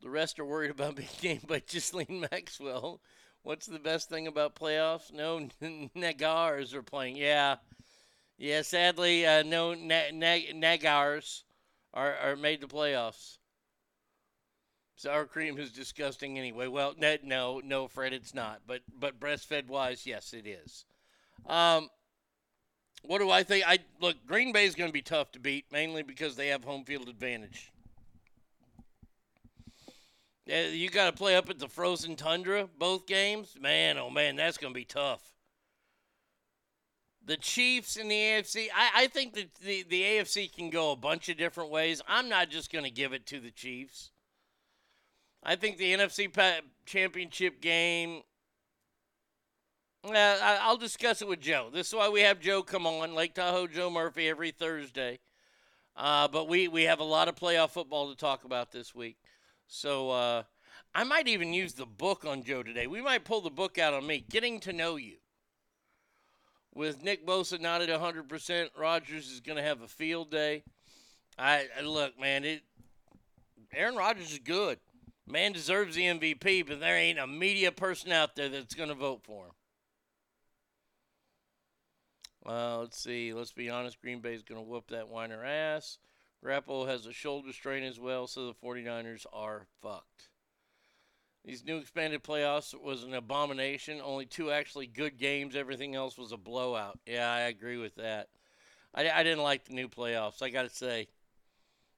[0.03, 3.01] the rest are worried about being game by Ghislaine Maxwell.
[3.43, 5.13] What's the best thing about playoffs?
[5.13, 5.39] No
[5.97, 7.17] Nagars are playing.
[7.17, 7.57] Yeah.
[8.37, 11.45] Yeah, sadly, uh, no na- na- Nagars
[11.93, 13.39] are, are made the playoffs.
[14.97, 16.69] Sour cream is disgusting anyway.
[16.69, 18.61] Well, no, no, Fred, it's not.
[18.67, 20.85] But but breastfed wise, yes, it is.
[21.47, 21.89] Um,
[23.03, 23.65] what do I think?
[23.67, 26.65] I look, Green Bay is going to be tough to beat, mainly because they have
[26.65, 27.73] home field advantage.
[30.47, 33.57] You got to play up at the frozen tundra both games.
[33.61, 35.23] Man, oh man, that's going to be tough.
[37.27, 40.97] The Chiefs in the AFC, I, I think that the, the AFC can go a
[40.97, 42.03] bunch of different ways.
[42.07, 44.11] I'm not just going to give it to the Chiefs.
[45.47, 46.31] I think the NFC
[46.87, 48.23] championship game.
[50.03, 51.69] Uh, I'll discuss it with Joe.
[51.73, 55.19] This is why we have Joe come on, Lake Tahoe Joe Murphy, every Thursday.
[55.97, 59.17] Uh, but we, we have a lot of playoff football to talk about this week.
[59.67, 60.43] So uh,
[60.95, 62.87] I might even use the book on Joe today.
[62.87, 65.17] We might pull the book out on me, Getting to Know You.
[66.75, 70.65] With Nick Bosa not at 100%, Rodgers is going to have a field day.
[71.39, 72.63] I, I look, man, it
[73.73, 74.79] Aaron Rodgers is good.
[75.27, 78.95] Man deserves the MVP, but there ain't a media person out there that's going to
[78.95, 79.53] vote for him.
[82.45, 83.33] Well, let's see.
[83.33, 84.01] Let's be honest.
[84.03, 85.99] Green Bay's going to whoop that whiner ass.
[86.45, 90.29] Garoppolo has a shoulder strain as well, so the 49ers are fucked.
[91.43, 94.01] These new expanded playoffs was an abomination.
[94.03, 95.57] Only two actually good games.
[95.57, 96.99] Everything else was a blowout.
[97.07, 98.29] Yeah, I agree with that.
[98.95, 100.43] I, I didn't like the new playoffs.
[100.43, 101.09] I got to say,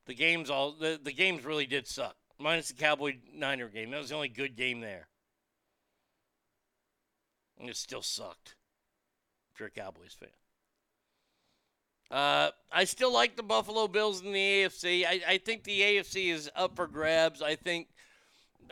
[0.06, 2.16] the games all the, the games really did suck.
[2.38, 3.90] Minus the Cowboy Niner game.
[3.90, 5.08] That was the only good game there.
[7.58, 8.54] And it still sucked.
[9.54, 10.28] If you're a Cowboys fan.
[12.10, 15.04] Uh, I still like the Buffalo Bills in the AFC.
[15.04, 17.42] I, I think the AFC is up for grabs.
[17.42, 17.88] I think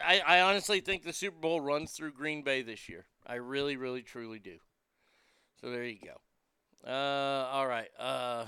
[0.04, 3.06] I, I honestly think the Super Bowl runs through Green Bay this year.
[3.26, 4.58] I really, really, truly do.
[5.60, 6.88] So there you go.
[6.88, 7.88] Uh, all right.
[7.98, 8.44] Uh,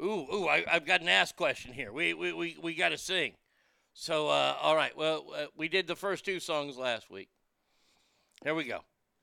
[0.00, 1.92] ooh, ooh, I, I've got an ask question here.
[1.92, 3.32] We we, we, we got to sing.
[4.00, 4.96] So uh, all right.
[4.96, 7.28] Well, uh, we did the first two songs last week.
[8.42, 8.78] Here we go.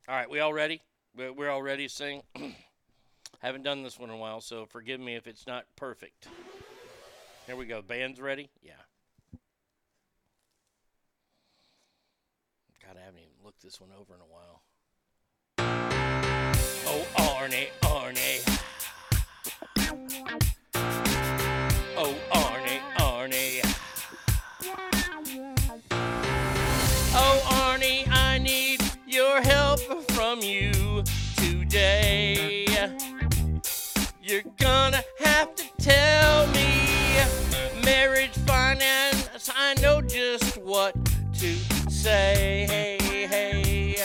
[0.07, 0.83] All right, we all ready?
[1.15, 2.21] We're, we're all ready to sing.
[3.39, 6.27] Haven't done this one in a while, so forgive me if it's not perfect.
[7.47, 7.81] Here we go.
[7.81, 8.51] Band's ready?
[8.61, 8.73] Yeah.
[12.85, 14.61] God, I haven't even looked this one over in a while.
[16.85, 18.57] Oh, Arnie, Arnie.
[31.69, 32.65] Today.
[34.21, 36.85] You're gonna have to tell me
[37.83, 39.49] marriage finance.
[39.53, 40.93] I know just what
[41.39, 41.55] to
[41.89, 42.65] say.
[42.69, 43.95] Hey, hey.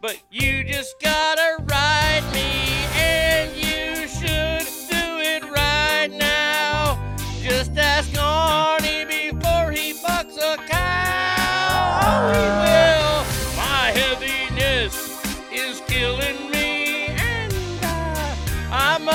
[0.00, 2.50] But you just gotta ride me,
[2.96, 6.98] and you should do it right now.
[7.40, 12.63] Just ask Arnie before he bucks a cow.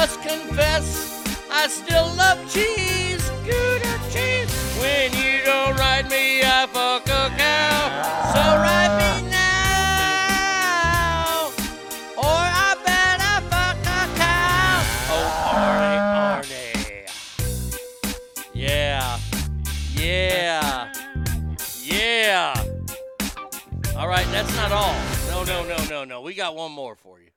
[0.10, 4.50] must confess, I still love cheese, Gouda cheese.
[4.80, 7.90] When you don't ride me, I fuck a cow.
[8.34, 9.50] So ride me now,
[12.18, 14.82] or I bet I fuck a cow.
[15.14, 16.02] Oh, Arnie,
[16.34, 17.08] Arnie.
[18.54, 19.20] Yeah,
[19.96, 20.92] yeah,
[21.84, 22.54] yeah.
[23.96, 24.96] All right, that's not all.
[25.30, 26.22] No, no, no, no, no.
[26.22, 27.29] We got one more for you.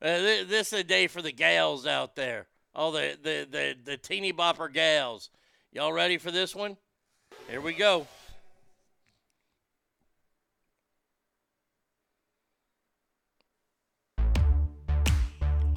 [0.00, 2.46] Uh, th- this is a day for the gals out there.
[2.74, 5.30] All the, the, the, the teeny bopper gals.
[5.72, 6.76] Y'all ready for this one?
[7.48, 8.06] Here we go.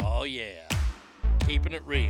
[0.04, 0.68] Oh, yeah.
[1.48, 2.10] Keeping it real.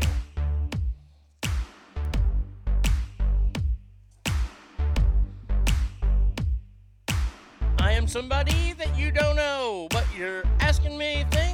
[7.78, 11.49] I am somebody that you don't know, but you're asking me things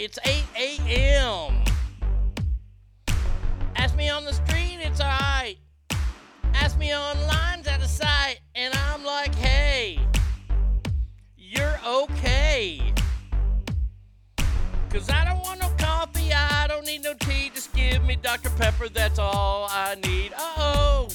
[0.00, 1.64] It's 8 a.m.
[3.74, 5.58] Ask me on the street, it's alright.
[6.54, 9.98] Ask me online, it's out of sight, and I'm like, hey,
[11.36, 12.80] you're okay.
[14.88, 18.50] Cause I don't want no coffee, I don't need no tea, just give me Dr.
[18.50, 20.32] Pepper, that's all I need.
[20.32, 21.08] Uh oh.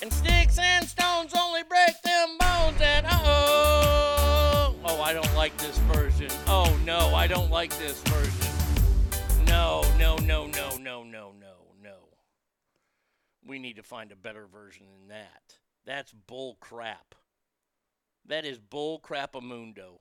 [0.00, 4.19] And sticks and stones only break them bones, and uh oh.
[4.92, 6.28] Oh, I don't like this version.
[6.46, 9.44] Oh no, I don't like this version.
[9.46, 11.96] No, no, no, no, no, no, no, no.
[13.46, 15.58] We need to find a better version than that.
[15.86, 17.14] That's bull crap.
[18.26, 20.00] That is bull crap a mundo.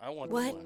[0.00, 0.56] I want What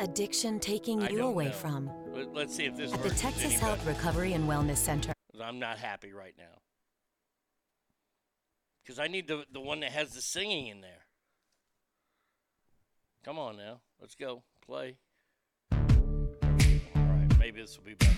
[0.00, 1.52] addiction taking I you away know.
[1.52, 1.90] from?
[2.12, 3.86] Let- Let's see if this At the Texas Health.
[3.86, 5.12] Recovery and Wellness Center.
[5.40, 6.58] I'm not happy right now.
[8.88, 11.04] Because I need the, the one that has the singing in there.
[13.22, 13.80] Come on now.
[14.00, 14.44] Let's go.
[14.64, 14.96] Play.
[15.70, 15.78] All
[16.96, 17.38] right.
[17.38, 18.14] Maybe this will be better.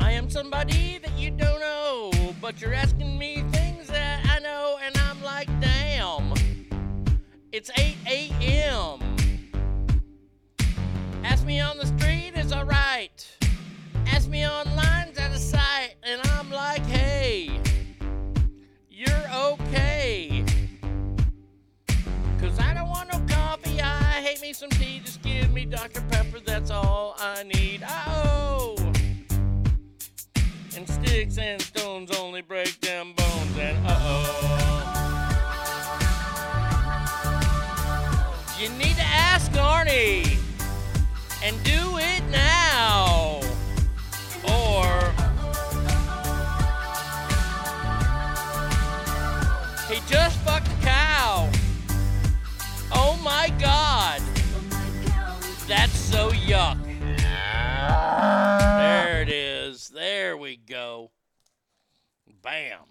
[0.00, 4.80] I am somebody that you don't know, but you're asking me things that I know,
[4.82, 6.34] and I'm like, damn.
[7.52, 9.09] It's 8 a.m.
[11.40, 13.26] Ask me on the street, it's alright.
[14.08, 15.94] Ask me online, it's out of sight.
[16.02, 17.58] And I'm like, hey,
[18.90, 20.44] you're okay.
[22.38, 25.00] Cause I don't want no coffee, I hate me some tea.
[25.02, 26.02] Just give me Dr.
[26.10, 27.84] Pepper, that's all I need.
[27.88, 28.76] Oh!
[30.76, 33.58] And sticks and stones only break them bones.
[33.58, 34.86] And uh oh.
[38.60, 40.39] You need to ask Arnie
[41.50, 43.40] and do it now.
[44.44, 45.12] Or
[49.92, 51.50] he just fucked a cow.
[52.92, 54.22] Oh my god.
[55.66, 56.78] That's so yuck.
[58.78, 59.88] There it is.
[59.88, 61.10] There we go.
[62.42, 62.84] Bam.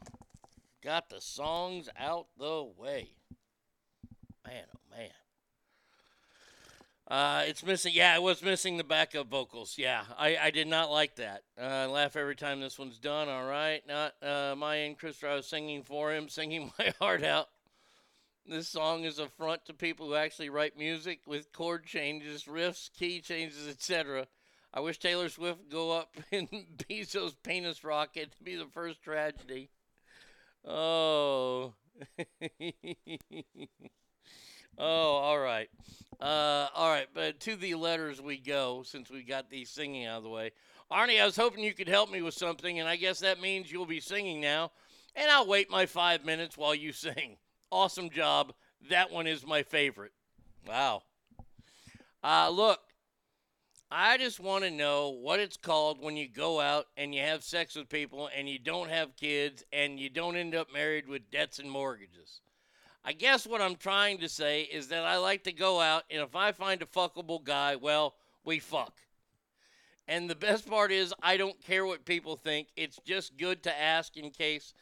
[0.84, 3.14] Got the songs out the way.
[4.46, 4.79] Man.
[7.10, 7.92] Uh, it's missing.
[7.96, 9.76] Yeah, it was missing the backup vocals.
[9.80, 11.42] Yeah, I, I did not like that.
[11.60, 13.28] Uh, I laugh every time this one's done.
[13.28, 15.30] All right, not uh, my and Christopher.
[15.30, 17.48] I was singing for him, singing my heart out.
[18.46, 22.92] This song is a front to people who actually write music with chord changes, riffs,
[22.94, 24.28] key changes, etc.
[24.72, 29.02] I wish Taylor Swift would go up in Bezos' penis rocket to be the first
[29.02, 29.70] tragedy.
[30.64, 31.74] Oh.
[34.80, 35.70] oh, all right.
[36.20, 40.18] Uh, all right, but to the letters we go since we got these singing out
[40.18, 40.52] of the way.
[40.92, 43.72] Arnie, I was hoping you could help me with something, and I guess that means
[43.72, 44.72] you'll be singing now.
[45.16, 47.38] And I'll wait my five minutes while you sing.
[47.72, 48.54] Awesome job.
[48.90, 50.14] That one is my favorite.
[50.68, 51.04] Wow.
[52.24, 52.80] Uh, look,
[53.92, 57.44] I just want to know what it's called when you go out and you have
[57.44, 61.32] sex with people and you don't have kids and you don't end up married with
[61.32, 62.42] debts and mortgages.
[63.04, 66.22] I guess what I'm trying to say is that I like to go out and
[66.22, 68.94] if I find a fuckable guy, well, we fuck.
[70.08, 72.68] And the best part is I don't care what people think.
[72.76, 74.74] It's just good to ask in case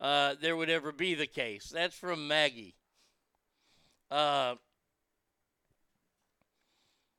[0.00, 1.70] uh, there would ever be the case.
[1.72, 2.74] That's from Maggie.
[4.10, 4.56] Uh,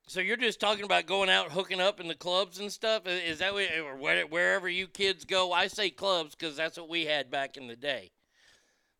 [0.08, 3.04] so you're just talking about going out hooking up in the clubs and stuff?
[3.06, 5.52] Is that where- wherever you kids go?
[5.52, 8.12] I say clubs because that's what we had back in the day.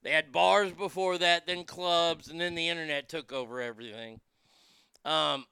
[0.08, 4.22] They had bars before that, then clubs, and then the internet took over everything.
[5.04, 5.46] Um,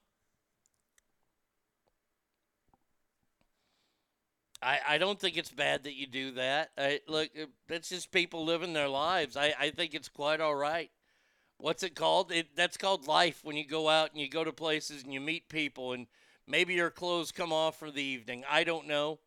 [4.62, 6.70] I, I don't think it's bad that you do that.
[6.78, 7.28] I, look,
[7.68, 9.36] that's just people living their lives.
[9.36, 10.90] I, I think it's quite all right.
[11.58, 12.32] What's it called?
[12.32, 15.20] It, that's called life when you go out and you go to places and you
[15.20, 16.06] meet people and
[16.46, 18.42] maybe your clothes come off for the evening.
[18.50, 19.18] I don't know.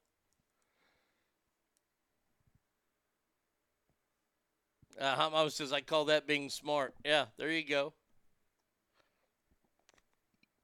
[4.99, 6.93] Uh, Hot Mama says, I call that being smart.
[7.05, 7.93] Yeah, there you go.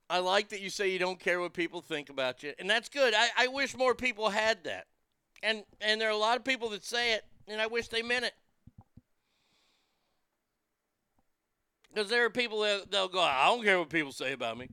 [0.10, 2.90] I like that you say you don't care what people think about you, and that's
[2.90, 3.14] good.
[3.16, 4.86] I, I wish more people had that,
[5.42, 8.04] and and there are a lot of people that say it, and I wish they
[8.04, 8.34] meant it.
[11.92, 14.70] Because there are people that they'll go, I don't care what people say about me.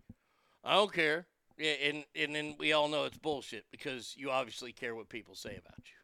[0.65, 1.27] I don't care.
[1.57, 5.35] Yeah, and and then we all know it's bullshit because you obviously care what people
[5.35, 6.02] say about you.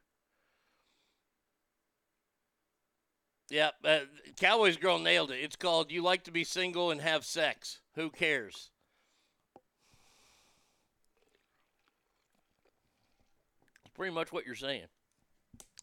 [3.51, 4.01] Yeah, uh,
[4.39, 5.41] Cowboys girl nailed it.
[5.41, 8.71] It's called "You Like to Be Single and Have Sex." Who cares?
[13.85, 14.87] It's pretty much what you're saying.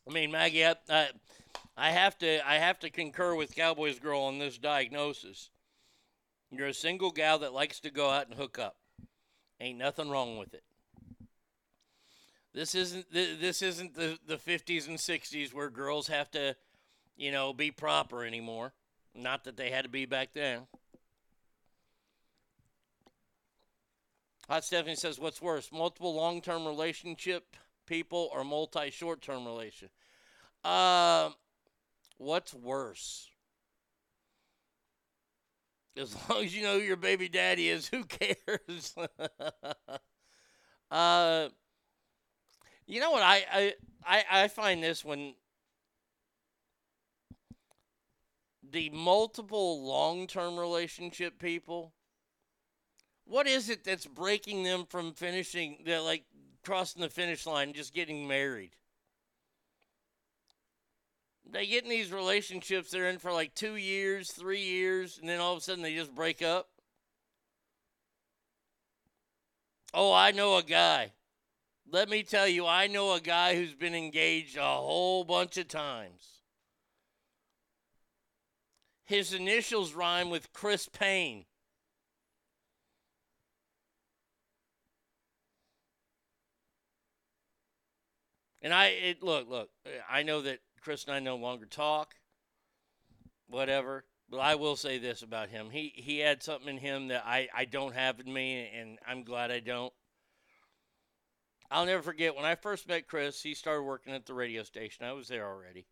[0.08, 1.10] I mean, Maggie, I, I,
[1.76, 5.50] I have to, I have to concur with Cowboys girl on this diagnosis.
[6.52, 8.78] You're a single gal that likes to go out and hook up.
[9.60, 10.64] Ain't nothing wrong with it.
[12.54, 16.56] This isn't this isn't the, the 50s and 60s where girls have to,
[17.18, 18.74] you know, be proper anymore.
[19.14, 20.68] Not that they had to be back then.
[24.48, 27.56] Hot Stephanie says, "What's worse, multiple long-term relationship
[27.86, 29.90] people or multi short-term relation?"
[30.64, 31.32] Uh,
[32.18, 33.30] what's worse?
[35.98, 38.96] As long as you know who your baby daddy is, who cares?
[40.92, 41.50] uh,
[42.86, 43.74] you know what I, I
[44.06, 45.34] I I find this when
[48.76, 51.94] the multiple long-term relationship people
[53.24, 56.26] what is it that's breaking them from finishing the like
[56.62, 58.72] crossing the finish line and just getting married?
[61.50, 65.40] They get in these relationships they're in for like two years three years and then
[65.40, 66.68] all of a sudden they just break up?
[69.94, 71.14] Oh i know a guy.
[71.90, 75.70] Let me tell you i know a guy who's been engaged a whole bunch of
[75.70, 76.35] times
[79.06, 81.46] his initials rhyme with chris payne
[88.66, 89.70] And I it, look, look.
[90.10, 92.16] I know that Chris and I no longer talk.
[93.48, 97.24] Whatever, but I will say this about him: he he had something in him that
[97.28, 99.94] I I don't have in me, and I'm glad I don't.
[101.70, 103.44] I'll never forget when I first met Chris.
[103.44, 105.06] He started working at the radio station.
[105.06, 105.86] I was there already.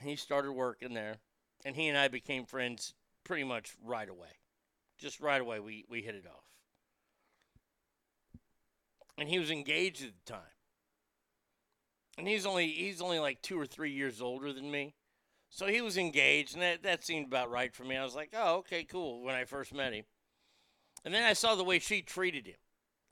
[0.00, 1.18] He started working there,
[1.66, 2.94] and he and I became friends
[3.24, 4.40] pretty much right away.
[4.96, 6.44] Just right away, we we hit it off.
[9.18, 10.56] And he was engaged at the time
[12.18, 14.94] and he's only he's only like two or three years older than me.
[15.48, 17.96] So he was engaged, and that, that seemed about right for me.
[17.96, 20.04] I was like, oh, okay, cool, when I first met him.
[21.04, 22.56] And then I saw the way she treated him,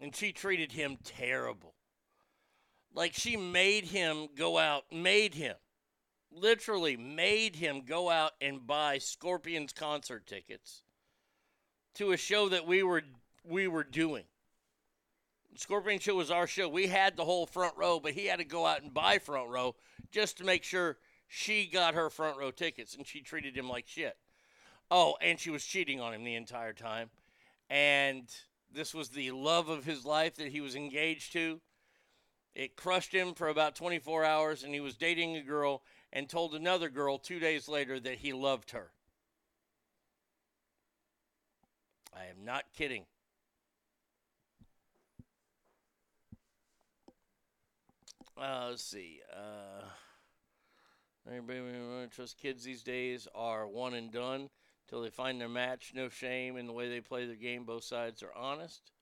[0.00, 1.74] and she treated him terrible.
[2.92, 5.54] Like she made him go out, made him,
[6.34, 10.82] literally made him go out and buy Scorpions concert tickets
[11.94, 13.02] to a show that we were
[13.44, 14.24] we were doing.
[15.56, 16.68] Scorpion Show was our show.
[16.68, 19.50] We had the whole front row, but he had to go out and buy front
[19.50, 19.76] row
[20.10, 20.96] just to make sure
[21.28, 24.16] she got her front row tickets, and she treated him like shit.
[24.90, 27.10] Oh, and she was cheating on him the entire time.
[27.70, 28.28] And
[28.72, 31.60] this was the love of his life that he was engaged to.
[32.54, 35.82] It crushed him for about 24 hours, and he was dating a girl
[36.14, 38.90] and told another girl two days later that he loved her.
[42.16, 43.04] I am not kidding.
[48.40, 49.20] Uh, let's see.
[49.32, 49.84] Uh,
[51.28, 51.60] everybody
[52.10, 54.48] trust kids these days are one and done
[54.88, 55.92] till they find their match.
[55.94, 57.64] No shame in the way they play their game.
[57.64, 58.92] Both sides are honest.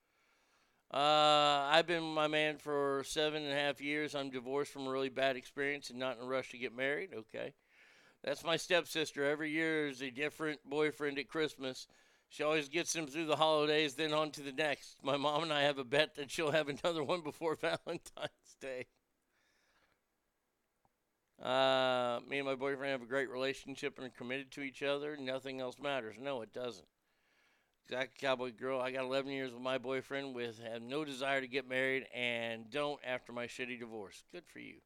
[0.93, 4.15] Uh, I've been with my man for seven and a half years.
[4.15, 7.11] I'm divorced from a really bad experience and not in a rush to get married.
[7.15, 7.55] Okay.
[8.23, 9.25] That's my stepsister.
[9.25, 11.89] Every year is a different boyfriend at Christmas.
[12.29, 14.97] She always gets him through the holidays, then on to the next.
[15.03, 18.87] My mom and I have a bet that she'll have another one before Valentine's Day.
[21.43, 25.17] Uh, me and my boyfriend have a great relationship and are committed to each other.
[25.17, 26.17] Nothing else matters.
[26.21, 26.87] No, it doesn't.
[27.85, 28.81] Exact cowboy girl.
[28.81, 32.71] I got 11 years with my boyfriend with have no desire to get married and
[32.71, 34.25] don't after my shitty divorce.
[34.33, 34.77] Good for you.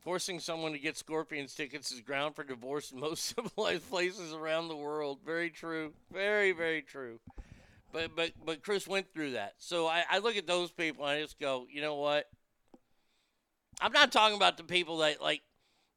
[0.00, 4.68] Forcing someone to get Scorpions tickets is ground for divorce in most civilized places around
[4.68, 5.20] the world.
[5.24, 5.94] Very true.
[6.12, 7.20] Very, very true.
[7.92, 9.54] But but but Chris went through that.
[9.58, 12.26] So I, I look at those people and I just go, you know what?
[13.80, 15.42] I'm not talking about the people that like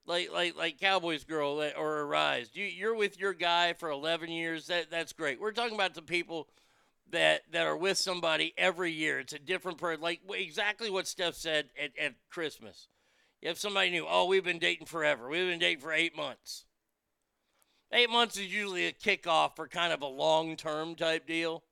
[0.09, 2.49] like like like Cowboys girl or Arise.
[2.53, 4.67] You you're with your guy for 11 years.
[4.67, 5.39] That that's great.
[5.39, 6.49] We're talking about the people
[7.11, 9.19] that that are with somebody every year.
[9.19, 10.01] It's a different person.
[10.01, 12.87] Like exactly what Steph said at, at Christmas.
[13.41, 14.05] You have somebody new.
[14.09, 15.29] Oh, we've been dating forever.
[15.29, 16.65] We've been dating for eight months.
[17.93, 21.63] Eight months is usually a kickoff for kind of a long term type deal.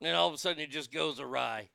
[0.00, 1.70] And all of a sudden it just goes awry.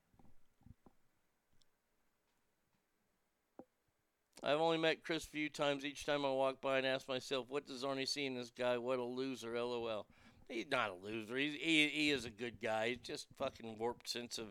[4.44, 5.86] I've only met Chris a few times.
[5.86, 8.78] Each time I walk by and ask myself, what does Arnie see in this guy?
[8.78, 10.06] What a loser, lol.
[10.50, 11.38] He's not a loser.
[11.38, 12.90] He's, he, he is a good guy.
[12.90, 14.48] He's just fucking warped sense of,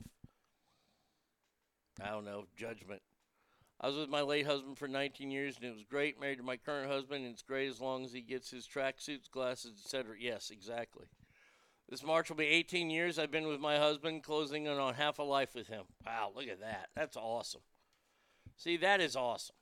[2.02, 3.02] I don't know, judgment.
[3.82, 6.19] I was with my late husband for 19 years, and it was great.
[6.19, 9.31] Married to my current husband, and it's great as long as he gets his tracksuits,
[9.31, 10.14] glasses, etc.
[10.19, 11.06] Yes, exactly.
[11.90, 15.19] This March will be 18 years I've been with my husband, closing in on half
[15.19, 15.85] a life with him.
[16.06, 16.89] Wow, look at that.
[16.97, 17.60] That's awesome.
[18.56, 19.56] See, that is awesome.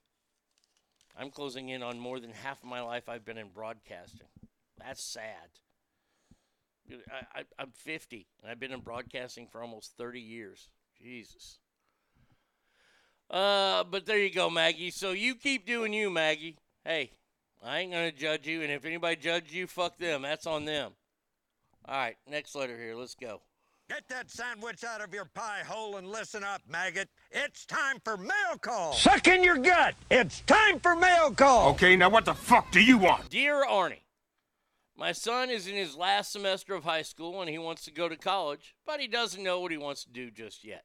[1.17, 4.29] I'm closing in on more than half of my life I've been in broadcasting.
[4.79, 5.51] That's sad.
[7.35, 10.69] I, am 50, and I've been in broadcasting for almost 30 years.
[11.01, 11.59] Jesus.
[13.31, 14.91] Uh, but there you go, Maggie.
[14.91, 16.57] So you keep doing you, Maggie.
[16.85, 17.13] Hey,
[17.63, 20.23] I ain't gonna judge you, and if anybody judges you, fuck them.
[20.23, 20.93] That's on them.
[21.87, 22.95] All right, next letter here.
[22.95, 23.41] Let's go.
[23.91, 27.09] Get that sandwich out of your pie hole and listen up, maggot.
[27.33, 28.93] It's time for mail call.
[28.93, 29.97] Suck in your gut.
[30.13, 31.71] It's time for mail call.
[31.71, 33.29] Okay, now what the fuck do you want?
[33.31, 34.05] Dear Arnie,
[34.97, 38.09] my son is in his last semester of high school and he wants to go
[38.09, 40.85] to college, but he doesn't know what he wants to do just yet.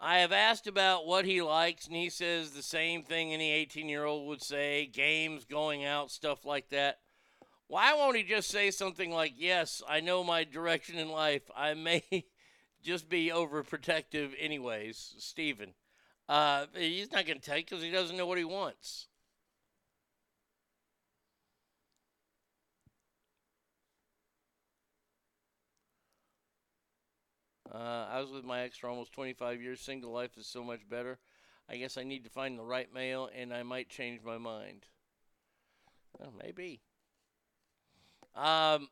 [0.00, 3.90] I have asked about what he likes, and he says the same thing any 18
[3.90, 7.00] year old would say games, going out, stuff like that.
[7.68, 11.48] Why won't he just say something like, Yes, I know my direction in life.
[11.56, 12.02] I may
[12.82, 15.74] just be overprotective, anyways, Stephen.
[16.28, 19.08] Uh, he's not going to take because he doesn't know what he wants.
[27.72, 29.80] Uh, I was with my ex for almost 25 years.
[29.80, 31.18] Single life is so much better.
[31.68, 34.86] I guess I need to find the right male, and I might change my mind.
[36.18, 36.82] Well, maybe.
[38.38, 38.88] Um,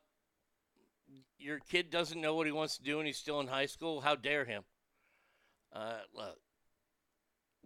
[1.39, 4.01] your kid doesn't know what he wants to do, and he's still in high school.
[4.01, 4.63] How dare him?
[5.71, 6.37] Uh, look,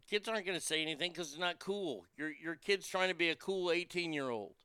[0.08, 2.06] kids aren't going to say anything because it's not cool.
[2.18, 4.56] Your your kid's trying to be a cool 18 year old.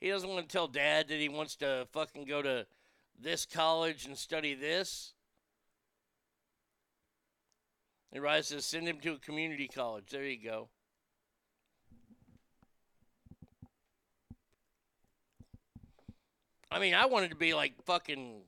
[0.00, 2.66] He doesn't want to tell dad that he wants to fucking go to
[3.20, 5.14] this college and study this.
[8.12, 10.06] And Rise says, send him to a community college.
[10.10, 10.68] There you go.
[16.70, 18.42] I mean, I wanted to be like fucking.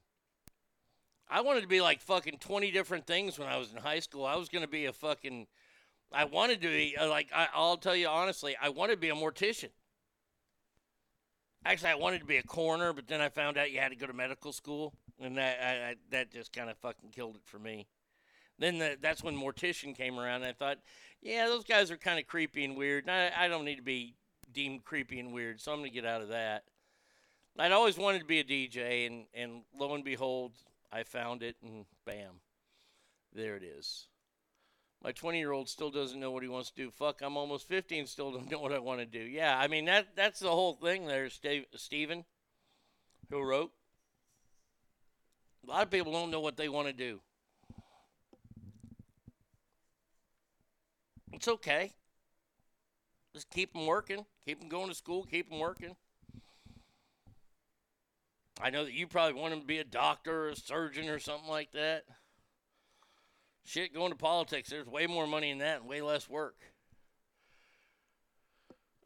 [1.29, 4.25] I wanted to be like fucking 20 different things when I was in high school.
[4.27, 5.47] I was going to be a fucking.
[6.13, 9.11] I wanted to be, uh, like, I, I'll tell you honestly, I wanted to be
[9.11, 9.71] a mortician.
[11.65, 13.97] Actually, I wanted to be a coroner, but then I found out you had to
[13.97, 17.43] go to medical school, and that I, I, that just kind of fucking killed it
[17.45, 17.87] for me.
[18.59, 20.79] Then the, that's when Mortician came around, and I thought,
[21.23, 23.09] yeah, those guys are kind of creepy and weird.
[23.09, 24.17] I, I don't need to be
[24.53, 26.65] deemed creepy and weird, so I'm going to get out of that.
[27.59, 30.53] I'd always wanted to be a DJ, and, and lo and behold,
[30.93, 32.41] I found it, and bam,
[33.35, 34.07] there it is.
[35.03, 36.91] My 20 year old still doesn't know what he wants to do.
[36.91, 39.21] Fuck, I'm almost 50 and still don't know what I want to do.
[39.21, 42.25] Yeah, I mean, that that's the whole thing there, Steve, Steven,
[43.31, 43.73] who wrote.
[45.67, 47.21] A lot of people don't know what they want to do.
[51.33, 51.93] It's okay.
[53.33, 55.97] Just keep them working, keep them going to school, keep them working.
[58.63, 61.19] I know that you probably want him to be a doctor or a surgeon or
[61.19, 62.05] something like that.
[63.65, 66.57] Shit, going to politics, there's way more money in that and way less work.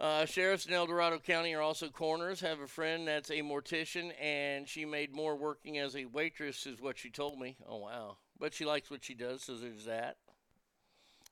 [0.01, 2.41] Uh, sheriffs in El Dorado County are also coroners.
[2.41, 6.81] Have a friend that's a mortician, and she made more working as a waitress, is
[6.81, 7.57] what she told me.
[7.69, 8.17] Oh, wow.
[8.39, 10.17] But she likes what she does, so there's that.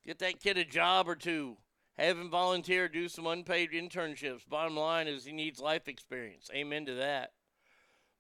[0.07, 1.57] Get that kid a job or two.
[1.99, 4.49] Have him volunteer, do some unpaid internships.
[4.49, 6.49] Bottom line is he needs life experience.
[6.55, 7.32] Amen to that.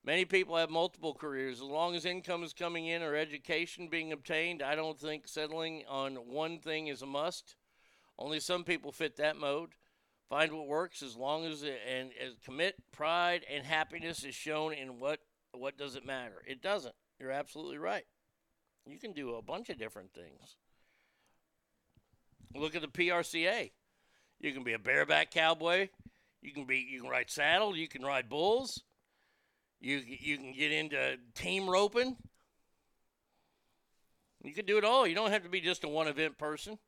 [0.04, 1.58] Many people have multiple careers.
[1.58, 5.84] As long as income is coming in or education being obtained, I don't think settling
[5.88, 7.54] on one thing is a must.
[8.18, 9.70] Only some people fit that mode.
[10.28, 14.72] Find what works as long as it, and as commit pride and happiness is shown
[14.72, 15.20] in what
[15.52, 16.42] what does it matter?
[16.46, 16.94] It doesn't.
[17.20, 18.06] You're absolutely right.
[18.86, 20.56] You can do a bunch of different things.
[22.54, 23.70] Look at the PRCA.
[24.40, 25.90] You can be a bareback cowboy.
[26.40, 27.76] You can be you can ride saddle.
[27.76, 28.82] You can ride bulls.
[29.82, 32.16] You you can get into team roping.
[34.44, 35.06] You can do it all.
[35.06, 36.78] You don't have to be just a one event person.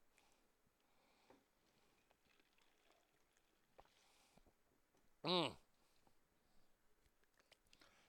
[5.25, 5.47] Hmm.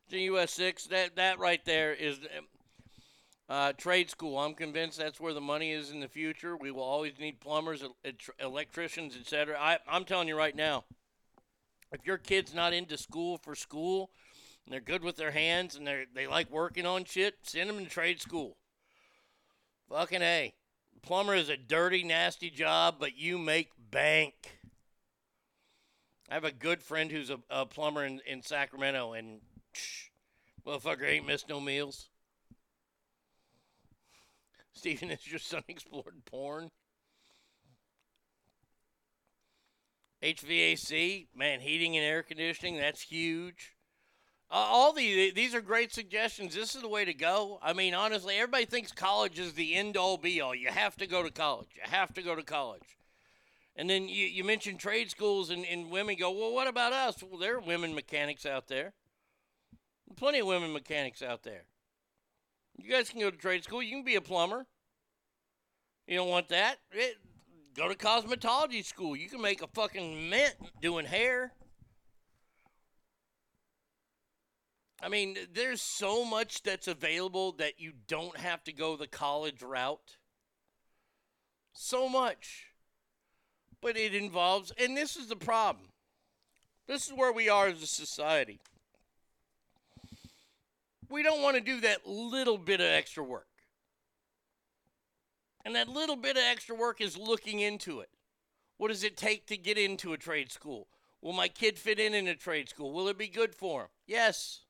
[0.10, 2.20] The US six that that right there is
[3.48, 4.38] Uh, trade school.
[4.40, 6.57] I'm convinced that's where the money is in the future.
[6.57, 7.84] We will always need plumbers,
[8.40, 9.60] electricians, etc.
[9.60, 10.86] I, I'm telling you right now,
[11.91, 14.12] if your kid's not into school for school,
[14.66, 17.84] and they're good with their hands and they they like working on shit, send them
[17.84, 18.58] to trade school.
[19.90, 20.54] Fucking a.
[21.02, 24.60] Plumber is a dirty, nasty job, but you make bank.
[26.30, 29.42] I have a good friend who's a, a plumber in, in Sacramento, and
[29.76, 30.10] psh,
[30.66, 32.10] motherfucker ain't missed no meals.
[34.74, 36.72] Stephen, has your son explored porn?
[40.24, 43.74] HVAC, man, heating and air conditioning, that's huge.
[44.51, 46.53] Uh, all the these are great suggestions.
[46.53, 47.59] This is the way to go.
[47.63, 50.53] I mean, honestly, everybody thinks college is the end all be all.
[50.53, 51.69] You have to go to college.
[51.76, 52.97] You have to go to college.
[53.76, 57.22] And then you, you mentioned trade schools, and, and women go, well, what about us?
[57.22, 58.93] Well, there are women mechanics out there.
[60.15, 61.63] Plenty of women mechanics out there.
[62.77, 63.84] You guys can go to trade school.
[63.84, 64.65] You can be a plumber.
[66.07, 66.77] You don't want that?
[66.91, 67.17] It,
[67.76, 69.15] go to cosmetology school.
[69.15, 71.51] You can make a fucking mint doing hair.
[75.01, 79.61] I mean, there's so much that's available that you don't have to go the college
[79.61, 80.17] route.
[81.73, 82.67] So much.
[83.81, 85.89] But it involves, and this is the problem.
[86.88, 88.59] This is where we are as a society.
[91.09, 93.47] We don't want to do that little bit of extra work.
[95.63, 98.09] And that little bit of extra work is looking into it.
[98.77, 100.88] What does it take to get into a trade school?
[101.22, 102.91] Will my kid fit in in a trade school?
[102.91, 103.88] Will it be good for him?
[104.05, 104.61] Yes.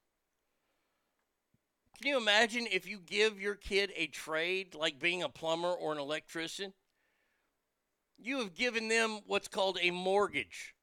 [1.97, 5.93] Can you imagine if you give your kid a trade like being a plumber or
[5.93, 6.73] an electrician?
[8.17, 10.75] You have given them what's called a mortgage.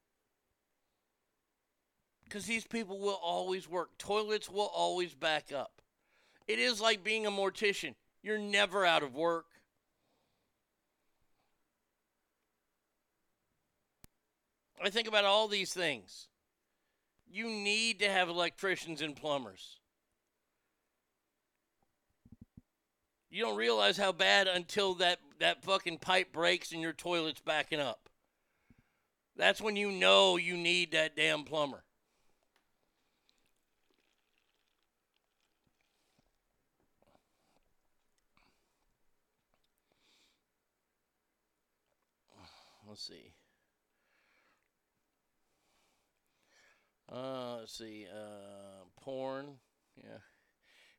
[2.25, 3.99] Because these people will always work.
[3.99, 5.83] Toilets will always back up.
[6.49, 7.95] It is like being a mortician.
[8.23, 9.47] You're never out of work.
[14.83, 16.29] I think about all these things.
[17.31, 19.79] You need to have electricians and plumbers.
[23.33, 27.81] You don't realize how bad until that, that fucking pipe breaks and your toilet's backing
[27.81, 28.11] up.
[29.37, 31.83] That's when you know you need that damn plumber.
[42.87, 43.33] Let's see.
[47.11, 48.07] Uh, let's see.
[48.15, 49.55] Uh, porn.
[49.97, 50.19] Yeah.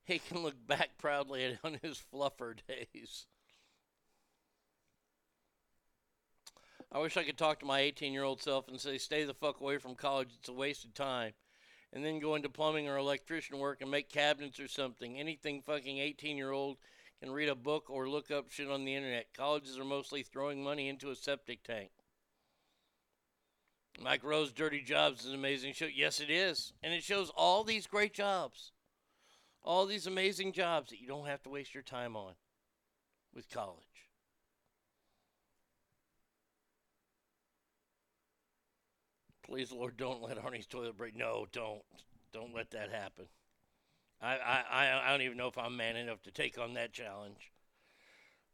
[0.05, 3.25] He can look back proudly on his fluffer days.
[6.91, 9.34] I wish I could talk to my 18 year old self and say, stay the
[9.34, 10.30] fuck away from college.
[10.38, 11.34] It's a waste of time.
[11.91, 15.19] And then go into plumbing or electrician work and make cabinets or something.
[15.19, 16.77] Anything fucking 18 year old
[17.19, 19.34] can read a book or look up shit on the internet.
[19.35, 21.91] Colleges are mostly throwing money into a septic tank.
[24.01, 25.85] Mike Rowe's, Dirty Jobs is an amazing show.
[25.85, 26.73] Yes, it is.
[26.84, 28.71] And it shows all these great jobs,
[29.64, 32.34] all these amazing jobs that you don't have to waste your time on
[33.34, 34.10] with college.
[39.44, 41.15] Please, Lord, don't let Arnie's toilet break.
[41.15, 41.81] No, don't.
[42.31, 43.26] Don't let that happen.
[44.22, 47.52] I, I, I- don't even know if I'm man enough to take on that challenge.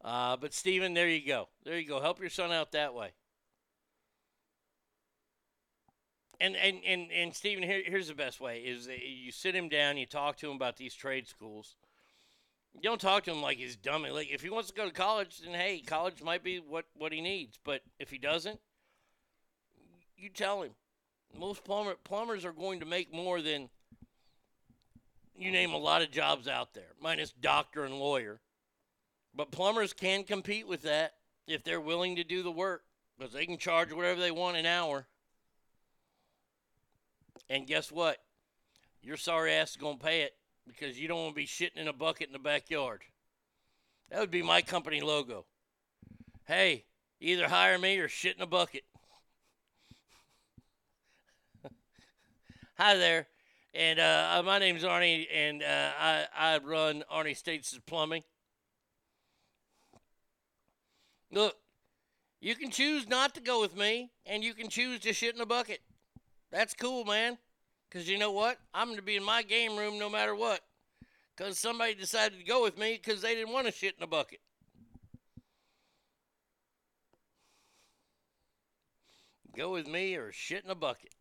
[0.02, 1.48] Uh, but, Steven, there you go.
[1.64, 2.00] There you go.
[2.00, 3.12] Help your son out that way.
[6.40, 9.98] And and and and Stephen, here, here's the best way: is you sit him down,
[9.98, 11.76] you talk to him about these trade schools.
[12.74, 14.04] You don't talk to him like he's dumb.
[14.04, 17.12] Like if he wants to go to college, then hey, college might be what what
[17.12, 17.58] he needs.
[17.62, 18.58] But if he doesn't,
[20.16, 20.72] you tell him.
[21.38, 23.68] Most plumber plumbers are going to make more than
[25.36, 28.40] you name a lot of jobs out there, minus doctor and lawyer.
[29.34, 31.14] But plumbers can compete with that
[31.46, 32.82] if they're willing to do the work,
[33.18, 35.06] because they can charge whatever they want an hour.
[37.48, 38.18] And guess what?
[39.02, 40.34] Your sorry ass is going to pay it
[40.66, 43.02] because you don't want to be shitting in a bucket in the backyard.
[44.10, 45.46] That would be my company logo.
[46.46, 46.84] Hey,
[47.20, 48.82] either hire me or shit in a bucket.
[52.76, 53.26] Hi there.
[53.72, 58.24] And uh, my name's Arnie, and uh, I, I run Arnie States' Plumbing.
[61.30, 61.54] Look,
[62.40, 65.40] you can choose not to go with me, and you can choose to shit in
[65.40, 65.80] a bucket.
[66.50, 67.38] That's cool, man.
[67.88, 68.58] Because you know what?
[68.74, 70.60] I'm going to be in my game room no matter what.
[71.36, 74.06] Because somebody decided to go with me because they didn't want to shit in a
[74.06, 74.40] bucket.
[79.56, 81.12] Go with me or shit in a bucket.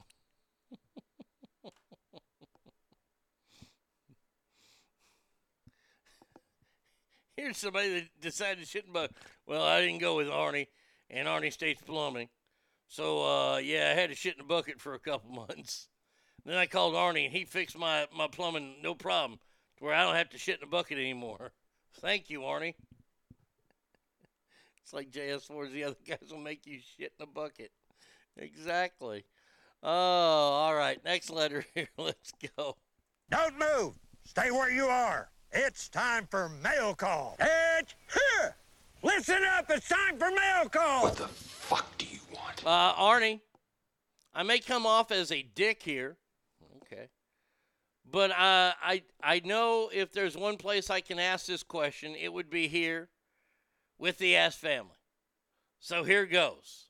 [7.36, 9.16] Here's somebody that decided to shit in a bucket.
[9.48, 10.68] Well, I didn't go with Arnie
[11.10, 12.30] and Arnie States Plumbing.
[12.90, 15.88] So, uh, yeah, I had to shit in a bucket for a couple months.
[16.46, 19.40] Then I called Arnie and he fixed my, my plumbing, no problem,
[19.78, 21.52] to where I don't have to shit in a bucket anymore.
[22.02, 22.76] Thank you, Arnie.
[24.82, 27.70] It's like JS4's the other guys will make you shit in a bucket.
[28.38, 29.24] Exactly.
[29.84, 30.98] Oh, all right.
[31.06, 31.90] Next letter here.
[31.96, 32.76] Let's go.
[33.30, 34.00] Don't move.
[34.26, 35.30] Stay where you are.
[35.52, 37.38] It's time for mail call.
[37.40, 38.56] It's here.
[39.04, 39.70] Listen up.
[39.70, 41.04] It's time for mail call.
[41.04, 41.30] What the
[41.70, 42.66] fuck do you want?
[42.66, 43.42] Uh, Arnie,
[44.34, 46.18] I may come off as a dick here.
[46.82, 47.10] Okay.
[48.12, 52.34] But uh, I I know if there's one place I can ask this question, it
[52.34, 53.10] would be here
[54.00, 54.98] with the ass family.
[55.80, 56.86] So here goes.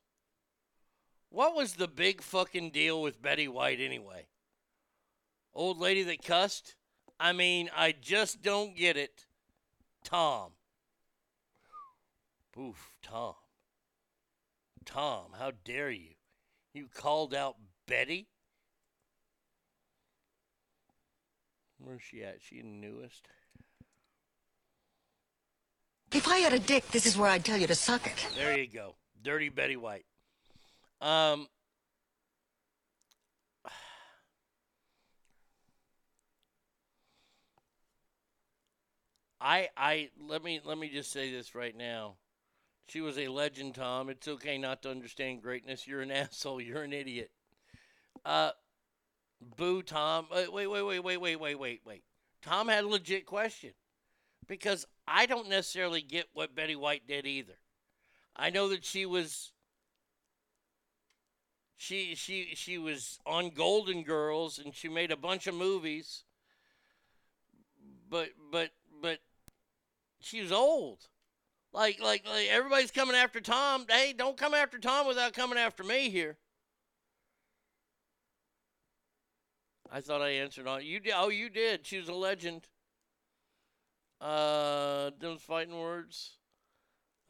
[1.28, 4.26] What was the big fucking deal with Betty White anyway?
[5.54, 6.74] Old lady that cussed?
[7.20, 9.26] I mean, I just don't get it.
[10.02, 10.52] Tom.
[12.58, 13.34] Oof, Tom.
[14.92, 16.14] Tom, how dare you?
[16.74, 17.56] You called out
[17.86, 18.26] Betty?
[21.78, 22.38] Where's she at?
[22.40, 23.28] She the newest?
[26.12, 28.26] If I had a dick, this is where I'd tell you to suck it.
[28.36, 28.96] There you go.
[29.22, 30.04] Dirty Betty White.
[31.00, 31.46] Um,
[39.40, 42.16] I I let me let me just say this right now.
[42.90, 44.10] She was a legend, Tom.
[44.10, 45.86] It's okay not to understand greatness.
[45.86, 46.60] You're an asshole.
[46.60, 47.30] You're an idiot.
[48.24, 48.50] Uh,
[49.56, 50.26] boo, Tom.
[50.28, 52.02] Uh, wait, wait, wait, wait, wait, wait, wait, wait.
[52.42, 53.70] Tom had a legit question
[54.48, 57.58] because I don't necessarily get what Betty White did either.
[58.34, 59.52] I know that she was
[61.76, 66.24] she she she was on Golden Girls and she made a bunch of movies.
[68.08, 69.20] But but but
[70.18, 71.06] she was old.
[71.72, 73.86] Like like like everybody's coming after Tom.
[73.88, 76.36] Hey, don't come after Tom without coming after me here.
[79.92, 81.00] I thought I answered on you.
[81.00, 81.84] Did, oh, you did.
[81.84, 82.68] She was a legend.
[84.20, 86.36] Uh, those fighting words.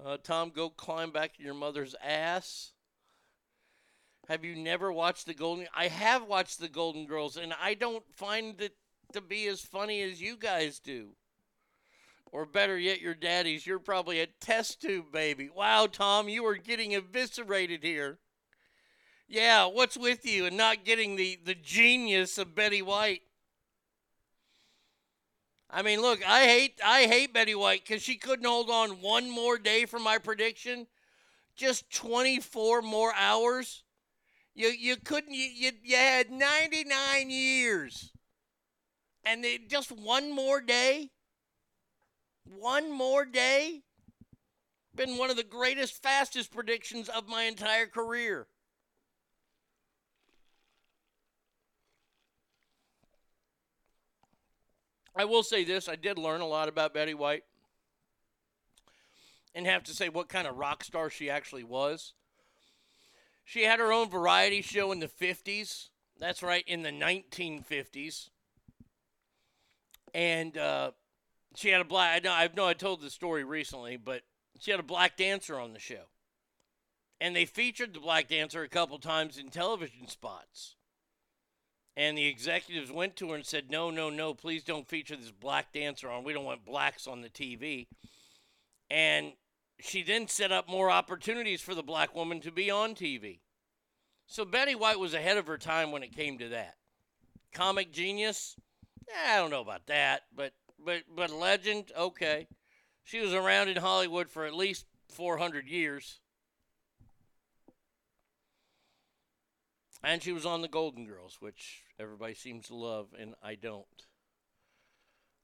[0.04, 2.72] Uh, Tom, go climb back your mother's ass.
[4.28, 5.66] Have you never watched the Golden?
[5.74, 8.76] I have watched the Golden Girls, and I don't find it
[9.12, 11.16] to be as funny as you guys do.
[12.32, 13.66] Or better yet, your daddy's.
[13.66, 15.48] You're probably a test tube baby.
[15.48, 18.18] Wow, Tom, you are getting eviscerated here.
[19.26, 23.22] Yeah, what's with you and not getting the, the genius of Betty White?
[25.72, 29.30] I mean, look, I hate I hate Betty White because she couldn't hold on one
[29.30, 30.88] more day for my prediction.
[31.54, 33.84] Just 24 more hours.
[34.54, 38.12] You you couldn't you you, you had 99 years.
[39.24, 41.10] And they, just one more day?
[42.44, 43.82] One more day?
[44.94, 48.46] Been one of the greatest fastest predictions of my entire career.
[55.14, 57.44] I will say this I did learn a lot about Betty White
[59.54, 62.14] and have to say what kind of rock star she actually was.
[63.44, 65.88] She had her own variety show in the 50s.
[66.18, 68.30] That's right, in the 1950s.
[70.14, 70.92] And uh,
[71.54, 74.22] she had a black, I know, I know I told the story recently, but
[74.58, 76.04] she had a black dancer on the show.
[77.20, 80.76] And they featured the black dancer a couple times in television spots.
[81.96, 85.32] And the executives went to her and said, No, no, no, please don't feature this
[85.32, 86.24] black dancer on.
[86.24, 87.88] We don't want blacks on the TV.
[88.90, 89.32] And
[89.78, 93.40] she then set up more opportunities for the black woman to be on TV.
[94.26, 96.76] So Betty White was ahead of her time when it came to that.
[97.52, 98.56] Comic genius?
[99.08, 100.52] Eh, I don't know about that, but
[100.84, 102.48] but but legend, okay.
[103.02, 106.20] She was around in Hollywood for at least 400 years.
[110.02, 113.86] And she was on the Golden Girls, which everybody seems to love, and I don't.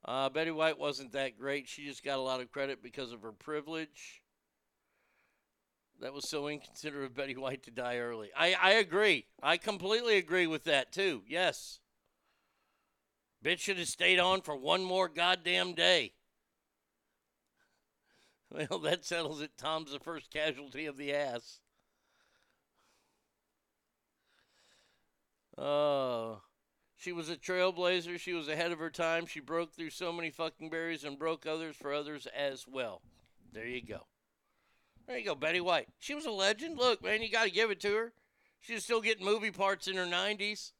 [0.04, 1.68] Uh, Betty White wasn't that great.
[1.68, 4.22] She just got a lot of credit because of her privilege.
[6.00, 8.30] That was so inconsiderate of Betty White to die early.
[8.36, 9.26] I, I agree.
[9.42, 11.22] I completely agree with that, too.
[11.26, 11.80] Yes.
[13.46, 16.12] Bitch should have stayed on for one more goddamn day.
[18.70, 19.50] Well, that settles it.
[19.58, 21.58] Tom's the first casualty of the ass.
[25.58, 26.42] Oh.
[26.96, 28.18] She was a trailblazer.
[28.18, 29.26] She was ahead of her time.
[29.26, 33.02] She broke through so many fucking barriers and broke others for others as well.
[33.52, 34.06] There you go.
[35.06, 35.88] There you go, Betty White.
[35.98, 36.78] She was a legend.
[36.78, 38.12] Look, man, you got to give it to her.
[38.60, 40.70] She was still getting movie parts in her 90s.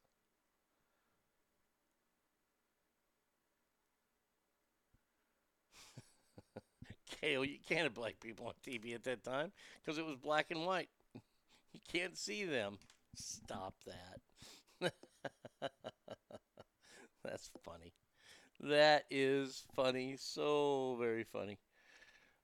[7.09, 9.51] Kale, you can't have black people on TV at that time
[9.83, 10.89] because it was black and white.
[11.73, 12.79] You can't see them.
[13.13, 14.93] Stop that.
[17.23, 17.93] That's funny.
[18.61, 20.15] That is funny.
[20.17, 21.59] So very funny.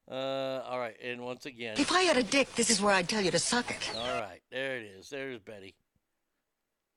[0.10, 1.76] Uh, all right, and once again.
[1.78, 3.92] If I had a dick, this is where I'd tell you to suck it.
[3.96, 5.10] All right, there it is.
[5.10, 5.74] There's Betty.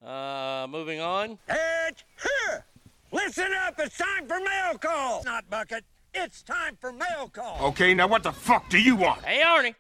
[0.05, 1.39] Uh, moving on.
[1.49, 2.65] It's here.
[3.13, 5.23] Listen up, it's time for mail call.
[5.25, 5.85] Not bucket.
[6.19, 7.59] It's time for mail call.
[7.69, 9.23] Okay, now what the fuck do you want?
[9.23, 9.75] Hey, Arnie.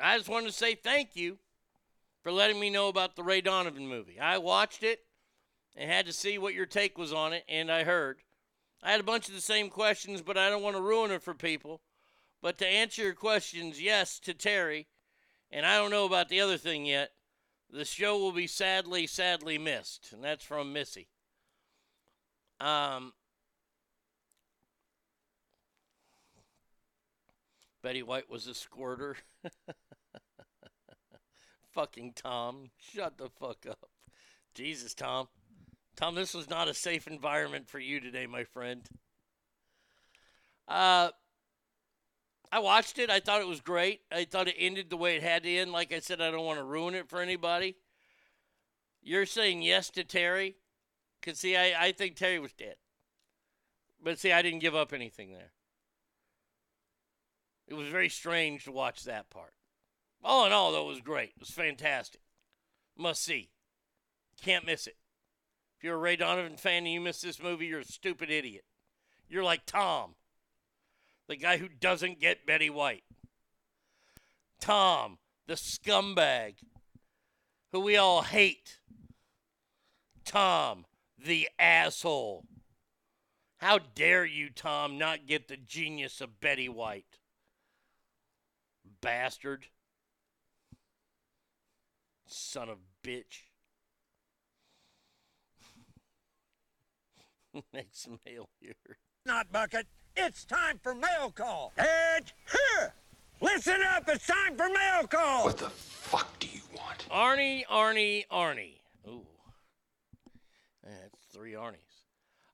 [0.00, 1.38] I just wanted to say thank you
[2.22, 4.20] for letting me know about the Ray Donovan movie.
[4.20, 5.00] I watched it
[5.76, 8.18] and had to see what your take was on it, and I heard.
[8.82, 11.22] I had a bunch of the same questions, but I don't want to ruin it
[11.22, 11.80] for people.
[12.40, 14.86] But to answer your questions, yes, to Terry,
[15.50, 17.10] and I don't know about the other thing yet,
[17.70, 20.12] the show will be sadly, sadly missed.
[20.12, 21.08] And that's from Missy.
[22.60, 23.12] Um,
[27.84, 29.14] Betty White was a squirter.
[31.72, 32.70] Fucking Tom.
[32.78, 33.90] Shut the fuck up.
[34.54, 35.28] Jesus, Tom.
[35.94, 38.88] Tom, this was not a safe environment for you today, my friend.
[40.66, 41.10] Uh,
[42.50, 43.10] I watched it.
[43.10, 44.00] I thought it was great.
[44.10, 45.70] I thought it ended the way it had to end.
[45.70, 47.76] Like I said, I don't want to ruin it for anybody.
[49.02, 50.56] You're saying yes to Terry?
[51.20, 52.76] Because, see, I, I think Terry was dead.
[54.02, 55.52] But, see, I didn't give up anything there.
[57.66, 59.52] It was very strange to watch that part.
[60.22, 61.30] All in all, though, it was great.
[61.30, 62.20] It was fantastic.
[62.96, 63.50] Must see.
[64.42, 64.96] Can't miss it.
[65.78, 68.64] If you're a Ray Donovan fan and you miss this movie, you're a stupid idiot.
[69.28, 70.14] You're like Tom,
[71.28, 73.04] the guy who doesn't get Betty White.
[74.60, 76.54] Tom, the scumbag
[77.72, 78.78] who we all hate.
[80.24, 80.84] Tom,
[81.18, 82.44] the asshole.
[83.58, 87.18] How dare you, Tom, not get the genius of Betty White?
[89.04, 89.66] Bastard.
[92.26, 93.42] Son of a bitch.
[97.74, 98.74] Next mail here.
[99.26, 99.86] Not bucket.
[100.16, 101.74] It's time for mail call.
[101.76, 102.94] It's here.
[103.42, 105.44] Listen up, it's time for mail call.
[105.44, 107.06] What the fuck do you want?
[107.10, 108.78] Arnie, Arnie, Arnie.
[109.06, 109.26] Ooh.
[110.82, 111.76] That's three Arnies.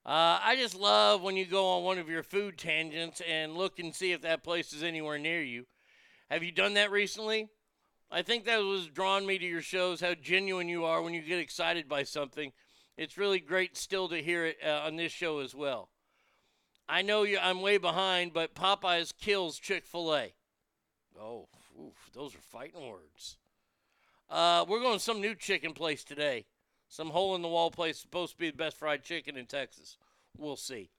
[0.05, 3.79] Uh, I just love when you go on one of your food tangents and look
[3.79, 5.67] and see if that place is anywhere near you.
[6.31, 7.49] Have you done that recently?
[8.09, 11.23] I think that was drawn me to your shows, how genuine you are when you
[11.23, 12.53] get excited by something.
[12.97, 15.89] It's really great still to hear it uh, on this show as well.
[16.89, 20.33] I know you, I'm way behind, but Popeyes kills Chick fil A.
[21.21, 23.37] Oh, oof, those are fighting words.
[24.29, 26.47] Uh, we're going to some new chicken place today.
[26.89, 29.97] Some hole in the wall place supposed to be the best fried chicken in Texas.
[30.39, 30.91] We'll see.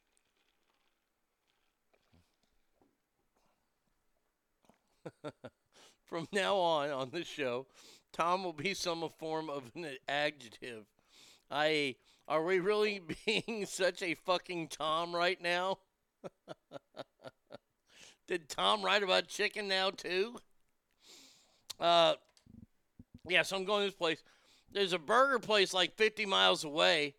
[6.05, 7.67] From now on on this show,
[8.11, 10.85] Tom will be some form of an adjective.
[11.49, 11.95] I
[12.27, 15.79] are we really being such a fucking Tom right now?
[18.27, 20.37] Did Tom write about chicken now too?
[21.79, 22.13] Uh,
[23.27, 24.23] yeah, so I'm going to this place.
[24.71, 27.15] There's a burger place like 50 miles away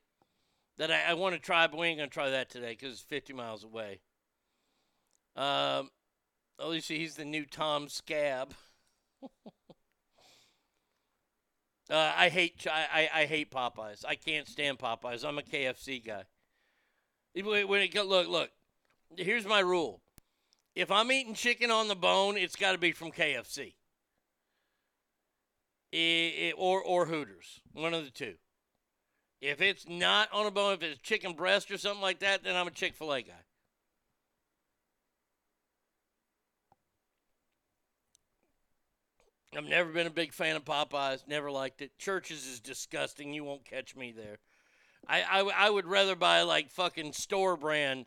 [0.79, 3.03] that I, I want to try, but we ain't gonna try that today because it's
[3.03, 4.01] 50 miles away.
[5.37, 5.91] Um,
[6.63, 8.55] at least he's the new Tom Scab.
[11.91, 14.03] Uh, I hate I, I, I hate Popeyes.
[14.09, 15.29] I can't stand Popeyes.
[15.29, 16.23] I'm a KFC guy.
[17.35, 18.51] When it look look,
[19.19, 20.01] here's my rule:
[20.75, 23.75] if I'm eating chicken on the bone, it's got to be from KFC.
[25.93, 28.37] It, it, or or Hooters, one of the two.
[29.43, 32.57] If it's not on a bone, if it's chicken breast or something like that, then
[32.57, 33.33] I'm a Chick Fil A guy.
[39.57, 41.29] I've never been a big fan of Popeyes.
[41.29, 41.99] Never liked it.
[41.99, 43.35] Church's is disgusting.
[43.35, 44.39] You won't catch me there.
[45.07, 48.07] I, I, I would rather buy like fucking store brand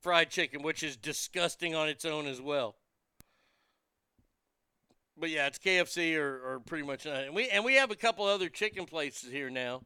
[0.00, 2.76] fried chicken, which is disgusting on its own as well.
[5.16, 7.24] But yeah, it's KFC or, or pretty much not.
[7.24, 9.82] And we and we have a couple other chicken places here now.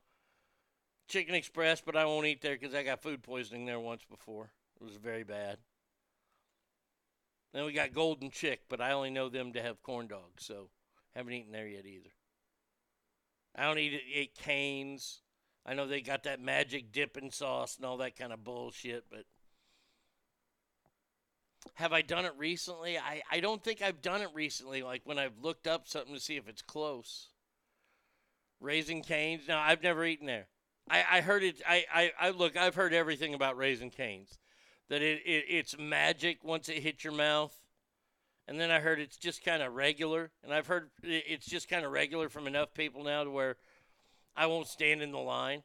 [1.09, 4.53] Chicken Express, but I won't eat there because I got food poisoning there once before.
[4.81, 5.59] It was very bad.
[7.53, 10.71] Then we got Golden Chick, but I only know them to have corn dogs, so
[11.15, 12.11] haven't eaten there yet either.
[13.57, 15.21] I don't eat, eat Cane's.
[15.65, 19.25] I know they got that magic dipping sauce and all that kind of bullshit, but
[21.75, 22.99] have I done it recently?
[22.99, 26.21] I, I don't think I've done it recently, like when I've looked up something to
[26.21, 27.29] see if it's close.
[28.61, 29.49] Raising Cane's?
[29.49, 30.49] No, I've never eaten there.
[30.91, 31.63] I, I heard it.
[31.67, 32.57] I, I, I look.
[32.57, 34.39] I've heard everything about Raising Cane's.
[34.89, 37.55] that it, it it's magic once it hits your mouth.
[38.47, 41.85] And then I heard it's just kind of regular, and I've heard it's just kind
[41.85, 43.57] of regular from enough people now to where
[44.37, 45.63] I won't stand in the line.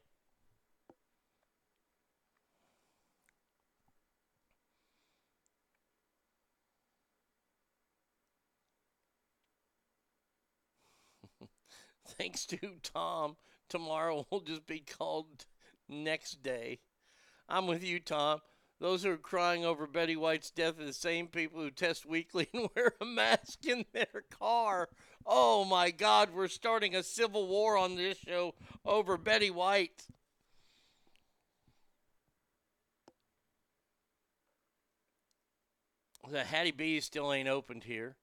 [12.17, 13.37] Thanks to Tom,
[13.67, 15.45] tomorrow will just be called
[15.87, 16.79] next day.
[17.49, 18.41] I'm with you, Tom.
[18.79, 22.47] Those who are crying over Betty White's death are the same people who test weekly
[22.53, 24.89] and wear a mask in their car.
[25.25, 30.07] Oh my God, we're starting a civil war on this show over Betty White.
[36.31, 38.15] The Hattie B still ain't opened here.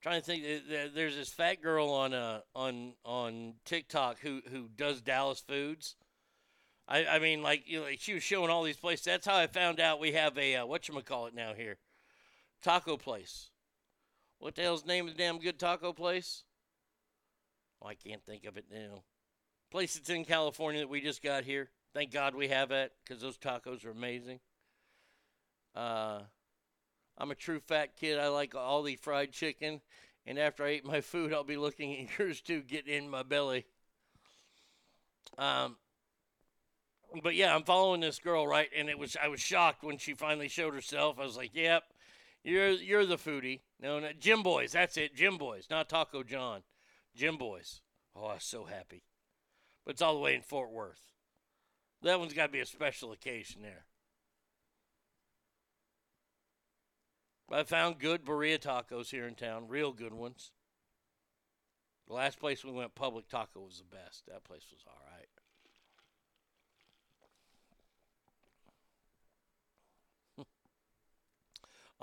[0.00, 4.42] Trying to think, th- th- there's this fat girl on uh on on TikTok who
[4.50, 5.96] who does Dallas foods.
[6.86, 9.04] I I mean, like you know, like she was showing all these places.
[9.04, 11.78] That's how I found out we have a uh, what you call it now here,
[12.62, 13.50] taco place.
[14.38, 16.44] What the hell's the name of the damn good taco place?
[17.80, 19.02] Oh, I can't think of it now.
[19.70, 21.70] Place that's in California that we just got here.
[21.94, 24.40] Thank God we have that because those tacos are amazing.
[25.74, 26.20] Uh,
[27.16, 28.18] I'm a true fat kid.
[28.18, 29.80] I like all the fried chicken,
[30.26, 33.22] and after I eat my food, I'll be looking at yours too, getting in my
[33.22, 33.64] belly.
[35.38, 35.76] Um,
[37.22, 40.14] but yeah, I'm following this girl right, and it was I was shocked when she
[40.14, 41.18] finally showed herself.
[41.18, 41.84] I was like, "Yep,
[42.42, 44.72] you're you're the foodie." No, no, Jimboy's.
[44.72, 46.62] That's it, Jimboy's, not Taco John.
[47.16, 47.80] Jimboy's.
[48.16, 49.02] Oh, I was so happy.
[49.84, 51.12] But it's all the way in Fort Worth.
[52.02, 53.86] That one's got to be a special occasion there.
[57.48, 60.50] But I found good burrito tacos here in town, real good ones.
[62.06, 64.26] The last place we went, Public Taco, was the best.
[64.26, 65.28] That place was all right.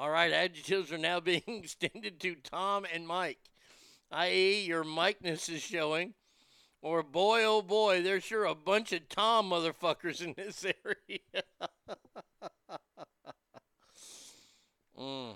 [0.02, 3.38] All right, adjectives are now being extended to Tom and Mike,
[4.12, 6.16] i.e., your Mikeness is showing.
[6.82, 11.44] Or boy, oh boy, there's sure a bunch of Tom motherfuckers in this area.
[15.00, 15.36] mm.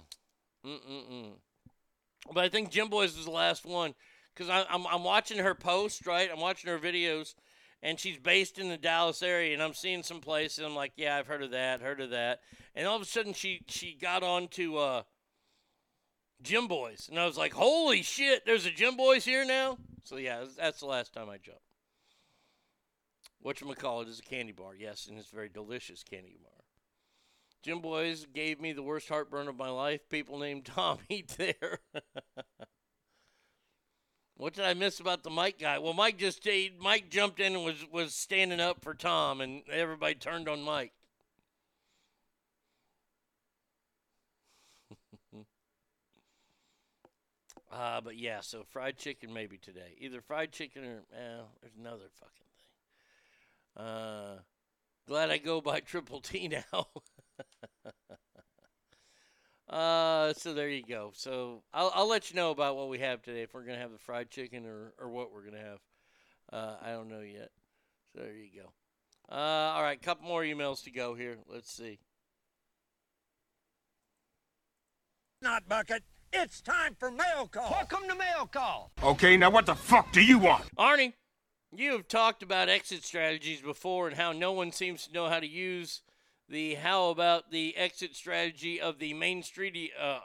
[0.66, 1.34] Mm-mm-mm.
[2.34, 3.94] But I think Jimboy's is the last one
[4.34, 6.28] because I'm, I'm watching her post, right?
[6.34, 7.36] I'm watching her videos,
[7.86, 10.66] and she's based in the Dallas area, and I'm seeing some places.
[10.66, 12.42] I'm like, yeah, I've heard of that, heard of that,
[12.74, 15.04] and all of a sudden she she got on to uh,
[16.42, 19.78] Jimboy's, and I was like, holy shit, there's a Jimboy's here now.
[20.04, 21.62] So yeah, that's the last time I jumped.
[23.40, 26.52] What you call it is a candy bar, yes, and it's very delicious candy bar.
[27.64, 30.10] Jimboy's gave me the worst heartburn of my life.
[30.10, 31.80] People named Tommy there.
[34.38, 35.80] what did I miss about the Mike guy?
[35.80, 36.80] Well, Mike just stayed.
[36.80, 40.94] Mike jumped in and was was standing up for Tom, and everybody turned on Mike.
[47.72, 49.96] Uh, but yeah, so fried chicken maybe today.
[50.00, 52.48] Either fried chicken or, eh, there's another fucking
[53.76, 53.84] thing.
[53.86, 54.40] Uh,
[55.08, 56.88] glad I go by Triple T now.
[59.70, 61.12] uh, so there you go.
[61.16, 63.82] So I'll, I'll let you know about what we have today, if we're going to
[63.82, 65.80] have the fried chicken or, or what we're going to have.
[66.52, 67.52] Uh, I don't know yet.
[68.14, 68.72] So there you go.
[69.36, 71.38] Uh, all right, couple more emails to go here.
[71.52, 72.00] Let's see.
[75.42, 76.04] Not bucket.
[76.32, 77.72] It's time for mail call.
[77.72, 78.92] Welcome to mail call.
[79.02, 80.64] Okay, now what the fuck do you want?
[80.78, 81.14] Arnie,
[81.76, 85.40] you have talked about exit strategies before and how no one seems to know how
[85.40, 86.02] to use
[86.48, 89.92] the how about the exit strategy of the Main Street.
[90.00, 90.20] Uh,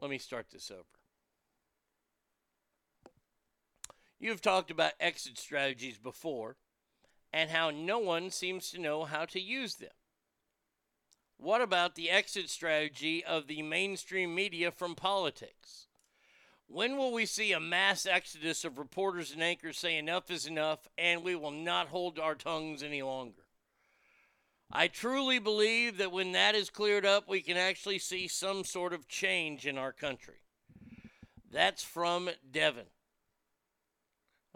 [0.00, 0.82] let me start this over.
[4.18, 6.56] You've talked about exit strategies before
[7.32, 9.90] and how no one seems to know how to use them.
[11.38, 15.88] What about the exit strategy of the mainstream media from politics?
[16.68, 20.86] When will we see a mass exodus of reporters and anchors say enough is enough
[20.96, 23.41] and we will not hold our tongues any longer?
[24.74, 28.94] I truly believe that when that is cleared up, we can actually see some sort
[28.94, 30.36] of change in our country.
[31.50, 32.86] That's from Devin.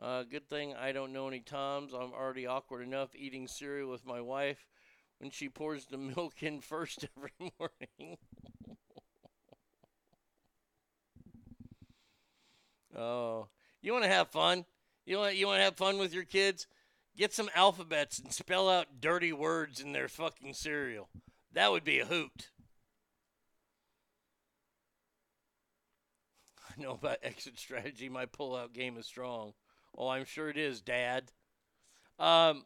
[0.00, 1.92] Uh, good thing I don't know any Toms.
[1.92, 4.66] I'm already awkward enough eating cereal with my wife
[5.18, 8.16] when she pours the milk in first every morning.
[12.96, 13.48] oh,
[13.82, 14.64] you want to have fun?
[15.04, 16.66] You want you want to have fun with your kids?
[17.16, 21.08] Get some alphabets and spell out dirty words in their fucking cereal.
[21.52, 22.50] That would be a hoot.
[26.68, 28.08] I know about exit strategy.
[28.08, 29.54] My pull-out game is strong.
[29.96, 31.32] Oh, I'm sure it is, Dad.
[32.18, 32.64] Um,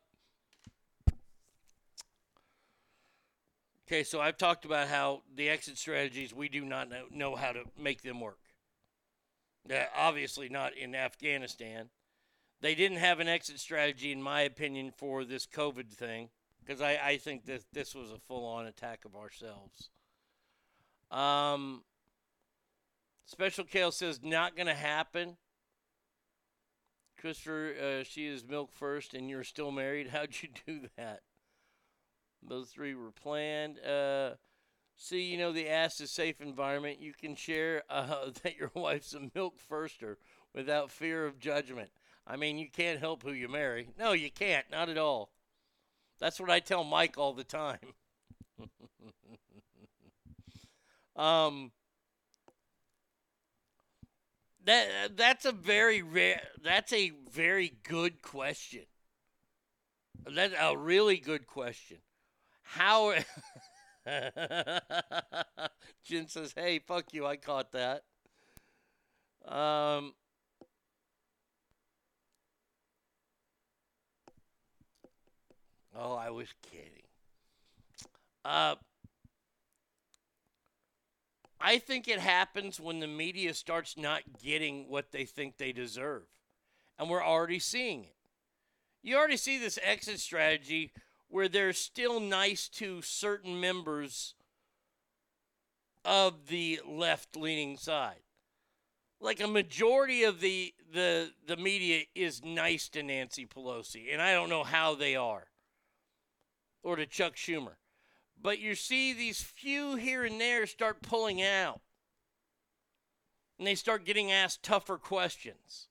[3.90, 7.51] Okay, so I've talked about how the exit strategies we do not know, know how
[7.51, 8.39] to make them work.
[9.68, 11.89] Uh, obviously, not in Afghanistan.
[12.61, 16.28] They didn't have an exit strategy, in my opinion, for this COVID thing
[16.65, 19.91] because I, I think that this was a full on attack of ourselves.
[21.11, 21.82] Um,
[23.27, 25.37] Special Kale says not going to happen.
[27.19, 30.09] Christopher, uh, she is milk first, and you're still married.
[30.12, 31.20] How'd you do that?
[32.43, 33.78] Those three were planned.
[33.81, 34.35] Uh,
[34.97, 37.01] see, you know, the ass is safe environment.
[37.01, 40.16] You can share uh, that your wife's a milk firster
[40.55, 41.91] without fear of judgment.
[42.26, 43.88] I mean, you can't help who you marry.
[43.98, 44.66] No, you can't.
[44.70, 45.30] Not at all.
[46.20, 47.78] That's what I tell Mike all the time.
[51.16, 51.72] um,
[54.64, 56.42] that that's a very rare.
[56.62, 58.84] That's a very good question.
[60.30, 61.98] That's a really good question.
[62.62, 63.14] How?
[66.05, 67.26] Jen says, "Hey, fuck you!
[67.26, 68.02] I caught that."
[69.47, 70.12] Um.
[75.97, 77.03] Oh, I was kidding.
[78.45, 78.77] Uh,
[81.61, 86.23] I think it happens when the media starts not getting what they think they deserve.
[86.99, 88.15] And we're already seeing it.
[89.03, 90.93] You already see this exit strategy
[91.29, 94.35] where they're still nice to certain members
[96.05, 98.21] of the left leaning side.
[99.21, 104.33] Like a majority of the, the the media is nice to Nancy Pelosi, and I
[104.33, 105.49] don't know how they are.
[106.82, 107.74] Or to Chuck Schumer.
[108.43, 111.81] But you see these few here and there start pulling out.
[113.59, 115.89] And they start getting asked tougher questions.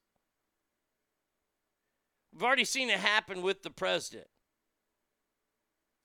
[2.33, 4.27] We've already seen it happen with the president.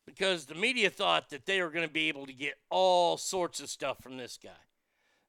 [0.06, 3.60] Because the media thought that they were going to be able to get all sorts
[3.60, 4.50] of stuff from this guy.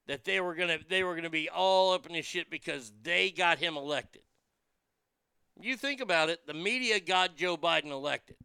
[0.06, 2.50] That they were going to they were going to be all up in his shit
[2.50, 4.22] because they got him elected.
[5.58, 8.36] You think about it, the media got Joe Biden elected.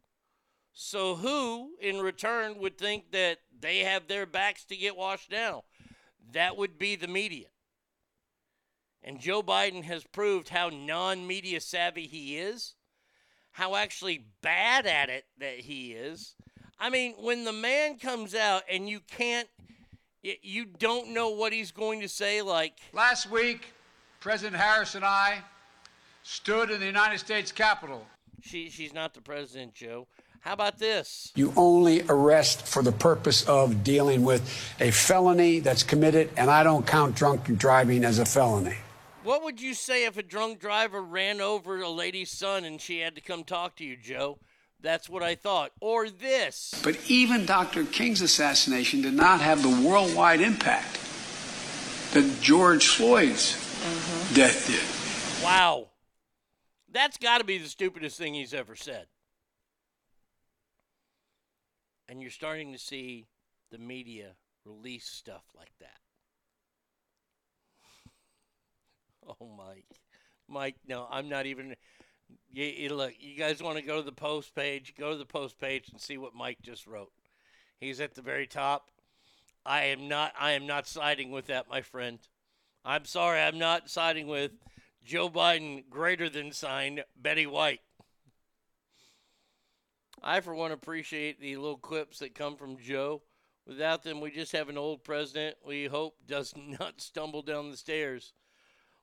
[0.72, 5.60] So who in return would think that they have their backs to get washed down?
[6.32, 7.48] That would be the media.
[9.04, 12.74] And Joe Biden has proved how non media savvy he is,
[13.52, 16.34] how actually bad at it that he is.
[16.78, 19.48] I mean, when the man comes out and you can't,
[20.22, 22.78] you don't know what he's going to say, like.
[22.92, 23.66] Last week,
[24.20, 25.42] President Harris and I
[26.22, 28.06] stood in the United States Capitol.
[28.40, 30.06] She, she's not the president, Joe.
[30.42, 31.30] How about this?
[31.36, 34.42] You only arrest for the purpose of dealing with
[34.80, 38.76] a felony that's committed, and I don't count drunk driving as a felony.
[39.22, 42.98] What would you say if a drunk driver ran over a lady's son and she
[42.98, 44.38] had to come talk to you, Joe?
[44.80, 45.70] That's what I thought.
[45.80, 46.74] Or this.
[46.82, 47.84] But even Dr.
[47.84, 50.98] King's assassination did not have the worldwide impact
[52.14, 54.34] that George Floyd's mm-hmm.
[54.34, 55.44] death did.
[55.44, 55.90] Wow.
[56.90, 59.06] That's got to be the stupidest thing he's ever said.
[62.12, 63.24] And you're starting to see
[63.70, 64.32] the media
[64.66, 65.96] release stuff like that.
[69.40, 69.86] Oh, Mike.
[70.46, 71.74] Mike, no, I'm not even.
[72.52, 74.94] You, you look, you guys want to go to the post page?
[74.98, 77.12] Go to the post page and see what Mike just wrote.
[77.80, 78.90] He's at the very top.
[79.64, 80.34] I am not.
[80.38, 82.18] I am not siding with that, my friend.
[82.84, 83.40] I'm sorry.
[83.40, 84.50] I'm not siding with
[85.02, 85.88] Joe Biden.
[85.88, 87.80] Greater than sign Betty White.
[90.22, 93.22] I, for one, appreciate the little clips that come from Joe.
[93.66, 97.76] Without them, we just have an old president we hope does not stumble down the
[97.76, 98.32] stairs.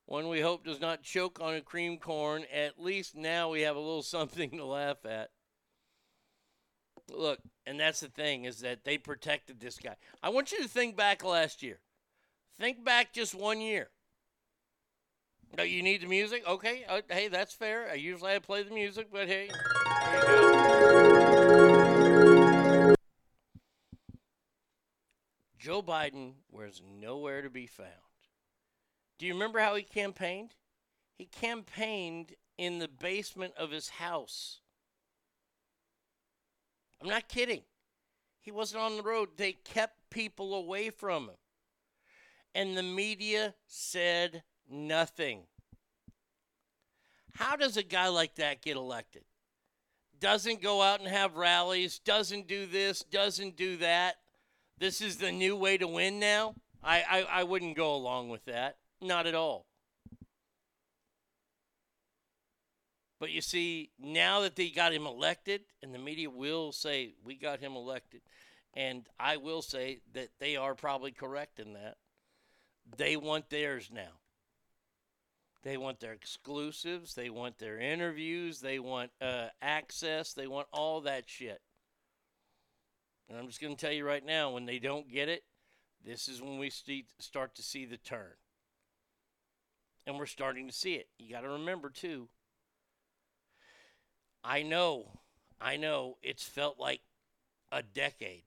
[0.06, 2.44] One we hope does not choke on a cream corn.
[2.52, 5.30] At least now we have a little something to laugh at.
[7.12, 9.96] Look, and that's the thing is that they protected this guy.
[10.22, 11.80] I want you to think back last year.
[12.60, 13.90] Think back just one year.
[15.58, 16.44] No, you need the music?
[16.48, 16.86] Okay.
[16.88, 17.90] Uh, hey, that's fair.
[17.90, 19.50] I usually I play the music, but hey,
[20.12, 21.09] there you go.
[25.70, 27.90] Joe Biden was nowhere to be found.
[29.20, 30.56] Do you remember how he campaigned?
[31.16, 34.62] He campaigned in the basement of his house.
[37.00, 37.62] I'm not kidding.
[38.42, 39.30] He wasn't on the road.
[39.38, 41.38] They kept people away from him.
[42.56, 45.44] And the media said nothing.
[47.36, 49.26] How does a guy like that get elected?
[50.20, 54.16] Doesn't go out and have rallies, doesn't do this, doesn't do that.
[54.80, 56.56] This is the new way to win now?
[56.82, 58.78] I, I, I wouldn't go along with that.
[59.02, 59.66] Not at all.
[63.20, 67.36] But you see, now that they got him elected, and the media will say, we
[67.36, 68.22] got him elected,
[68.74, 71.98] And I will say that they are probably correct in that.
[72.96, 74.20] They want theirs now.
[75.64, 77.16] They want their exclusives.
[77.16, 78.62] They want their interviews.
[78.62, 80.32] They want uh, access.
[80.32, 81.62] They want all that shit.
[83.30, 85.44] And I'm just going to tell you right now when they don't get it,
[86.04, 88.34] this is when we st- start to see the turn.
[90.08, 91.08] And we're starting to see it.
[91.20, 92.30] You got to remember, too.
[94.44, 95.20] I know,
[95.62, 97.02] I know it's felt like
[97.72, 98.46] a decade,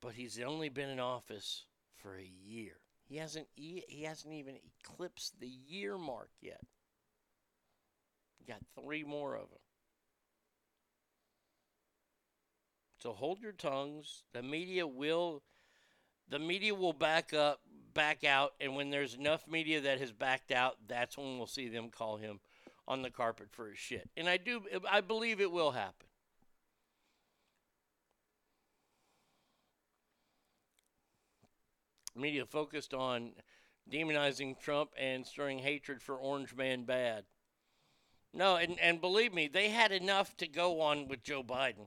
[0.00, 2.80] but he's only been in office for a year.
[3.08, 6.60] He hasn't he hasn't even eclipsed the year mark yet.
[8.46, 9.58] Got three more of them.
[12.98, 14.24] So hold your tongues.
[14.32, 15.42] The media will
[16.28, 17.60] the media will back up
[17.94, 21.68] back out and when there's enough media that has backed out, that's when we'll see
[21.68, 22.40] them call him
[22.86, 24.08] on the carpet for his shit.
[24.16, 26.06] And I do I believe it will happen.
[32.16, 33.32] Media focused on
[33.90, 37.24] demonizing Trump and stirring hatred for Orange Man bad.
[38.34, 41.86] No, and, and believe me, they had enough to go on with Joe Biden.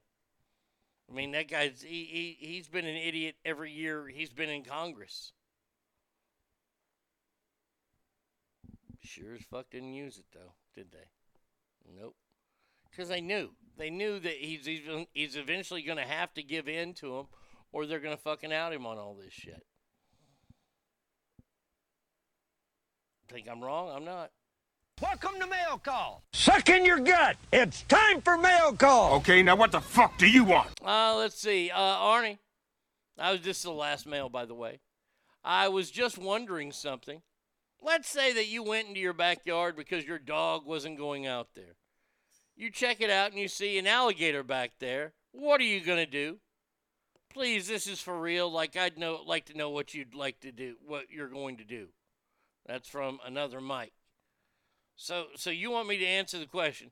[1.11, 4.63] I mean, that guy's he, he he's been an idiot every year he's been in
[4.63, 5.33] Congress.
[9.01, 11.09] Sure as fuck didn't use it though, did they?
[11.99, 12.15] Nope.
[12.89, 16.69] Because they knew they knew that he's he's, he's eventually going to have to give
[16.69, 17.25] in to him,
[17.73, 19.65] or they're going to fucking out him on all this shit.
[23.27, 23.89] Think I'm wrong?
[23.93, 24.31] I'm not.
[25.01, 26.21] Welcome to Mail Call.
[26.31, 27.35] Suck in your gut.
[27.51, 29.15] It's time for Mail Call.
[29.15, 30.69] Okay, now what the fuck do you want?
[30.85, 31.71] Uh, let's see.
[31.71, 32.37] Uh, Arnie,
[33.17, 34.79] I was just the last mail, by the way.
[35.43, 37.23] I was just wondering something.
[37.81, 41.77] Let's say that you went into your backyard because your dog wasn't going out there.
[42.55, 45.13] You check it out and you see an alligator back there.
[45.31, 46.37] What are you gonna do?
[47.33, 48.51] Please, this is for real.
[48.51, 51.63] Like I'd know, like to know what you'd like to do, what you're going to
[51.63, 51.87] do.
[52.67, 53.93] That's from another Mike.
[55.01, 56.91] So, so you want me to answer the question?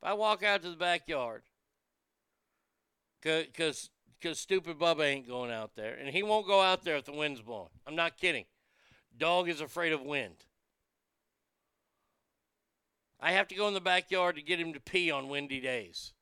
[0.00, 1.42] If I walk out to the backyard,
[3.22, 7.04] because because stupid Bubba ain't going out there, and he won't go out there if
[7.04, 7.68] the wind's blowing.
[7.86, 8.46] I'm not kidding.
[9.14, 10.36] Dog is afraid of wind.
[13.20, 16.14] I have to go in the backyard to get him to pee on windy days.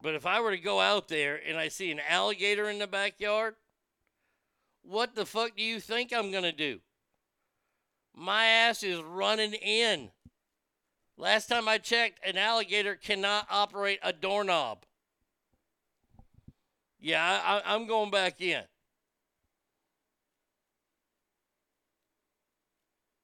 [0.00, 2.86] But if I were to go out there and I see an alligator in the
[2.86, 3.56] backyard,
[4.82, 6.80] what the fuck do you think I'm going to do?
[8.14, 10.10] My ass is running in.
[11.16, 14.84] Last time I checked, an alligator cannot operate a doorknob.
[17.00, 18.62] Yeah, I, am going back in.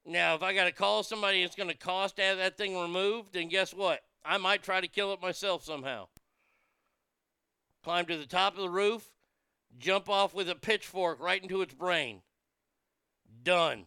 [0.05, 2.78] Now, if I got to call somebody it's going to cost to have that thing
[2.78, 4.01] removed, And guess what?
[4.25, 6.09] I might try to kill it myself somehow.
[7.85, 9.09] Climb to the top of the roof,
[9.79, 12.23] jump off with a pitchfork right into its brain.
[13.43, 13.87] Done.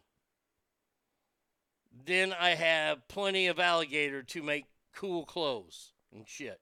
[2.05, 6.59] Then I have plenty of alligator to make cool clothes and shit.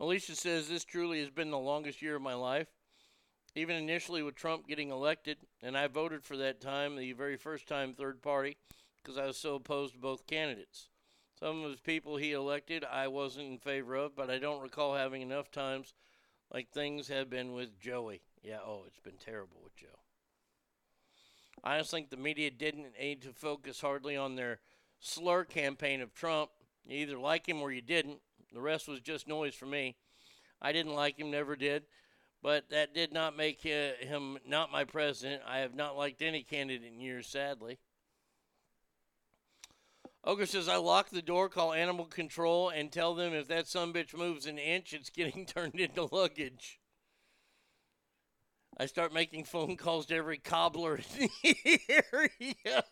[0.00, 2.68] Alicia says this truly has been the longest year of my life.
[3.56, 7.66] Even initially with Trump getting elected, and I voted for that time, the very first
[7.66, 8.56] time third party,
[9.02, 10.88] because I was so opposed to both candidates.
[11.38, 14.94] Some of his people he elected I wasn't in favor of, but I don't recall
[14.94, 15.94] having enough times
[16.52, 18.22] like things have been with Joey.
[18.42, 19.86] Yeah, oh, it's been terrible with Joe.
[21.62, 24.60] I just think the media didn't need to focus hardly on their
[25.00, 26.50] slur campaign of Trump.
[26.86, 28.20] You either like him or you didn't.
[28.52, 29.96] The rest was just noise for me.
[30.62, 31.84] I didn't like him, never did.
[32.42, 35.42] But that did not make him not my president.
[35.46, 37.78] I have not liked any candidate in years, sadly.
[40.24, 43.92] Ogre says, I lock the door, call animal control, and tell them if that son
[43.92, 46.80] bitch moves an inch, it's getting turned into luggage.
[48.76, 51.78] I start making phone calls to every cobbler in the
[52.12, 52.84] area.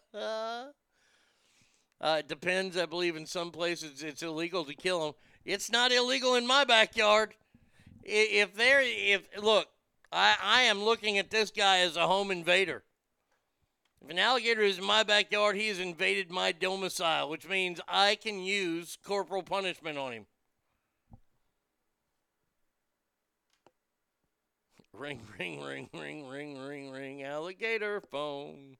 [2.01, 2.77] Uh, it depends.
[2.77, 5.15] I believe in some places it's illegal to kill them.
[5.45, 7.35] It's not illegal in my backyard.
[8.03, 9.69] If they're, if look,
[10.13, 12.83] I, I am looking at this guy as a home invader.
[14.02, 18.15] If an alligator is in my backyard, he has invaded my domicile, which means I
[18.15, 20.26] can use corporal punishment on him.
[24.92, 28.78] Ring, ring, ring, ring, ring, ring, ring, alligator phone.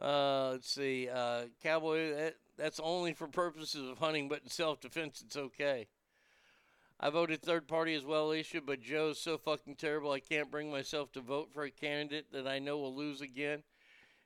[0.00, 1.08] Uh, let's see.
[1.12, 5.86] Uh, cowboy, that, that's only for purposes of hunting, but in self defense, it's okay.
[6.98, 10.70] I voted third party as well, Alicia, but Joe's so fucking terrible I can't bring
[10.70, 13.62] myself to vote for a candidate that I know will lose again.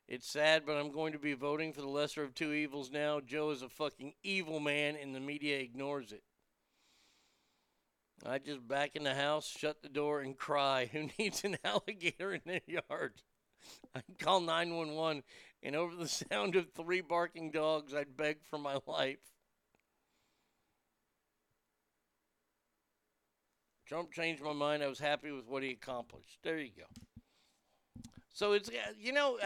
[0.06, 3.20] It's sad, but I'm going to be voting for the lesser of two evils now.
[3.20, 6.22] Joe is a fucking evil man, and the media ignores it.
[8.24, 10.86] I just back in the house, shut the door, and cry.
[10.92, 13.14] Who needs an alligator in their yard?
[13.94, 15.22] I'd call 911,
[15.62, 19.18] and over the sound of three barking dogs, I'd beg for my life.
[23.90, 24.84] Trump changed my mind.
[24.84, 26.38] I was happy with what he accomplished.
[26.44, 26.84] There you go.
[28.32, 29.36] So it's, uh, you know,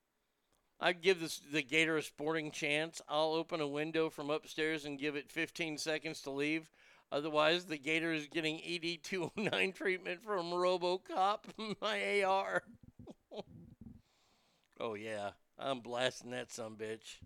[0.80, 3.00] I'd give this, the gator a sporting chance.
[3.08, 6.68] I'll open a window from upstairs and give it 15 seconds to leave.
[7.10, 11.38] Otherwise, the gator is getting ED 209 treatment from Robocop,
[11.80, 12.64] my AR.
[14.80, 15.30] oh, yeah.
[15.58, 17.20] I'm blasting that some bitch.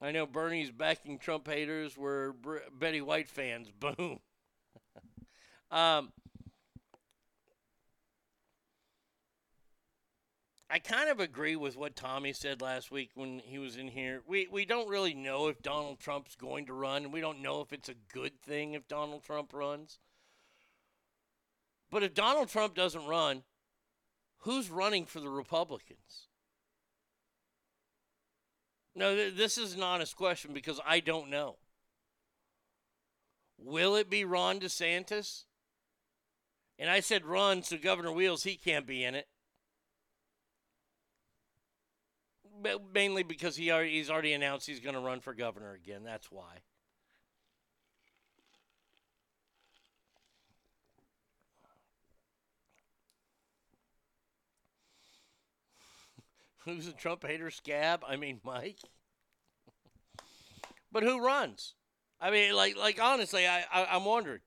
[0.00, 3.68] I know Bernie's backing Trump haters were Br- Betty White fans.
[3.80, 4.20] Boom.
[5.70, 6.12] um,
[10.70, 14.22] I kind of agree with what Tommy said last week when he was in here.
[14.26, 17.72] We we don't really know if Donald Trump's going to run, we don't know if
[17.72, 19.98] it's a good thing if Donald Trump runs.
[21.90, 23.44] But if Donald Trump doesn't run,
[24.40, 26.27] who's running for the Republicans?
[28.98, 31.54] No, th- this is an honest question because I don't know.
[33.56, 35.44] Will it be Ron DeSantis?
[36.80, 39.28] And I said Ron, so Governor Wheels, he can't be in it.
[42.60, 46.02] But mainly because he already, he's already announced he's going to run for governor again.
[46.02, 46.62] That's why.
[56.68, 58.04] Who's a Trump hater scab?
[58.06, 58.78] I mean, Mike.
[60.92, 61.74] but who runs?
[62.20, 64.40] I mean, like, like honestly, I, I I'm wondering,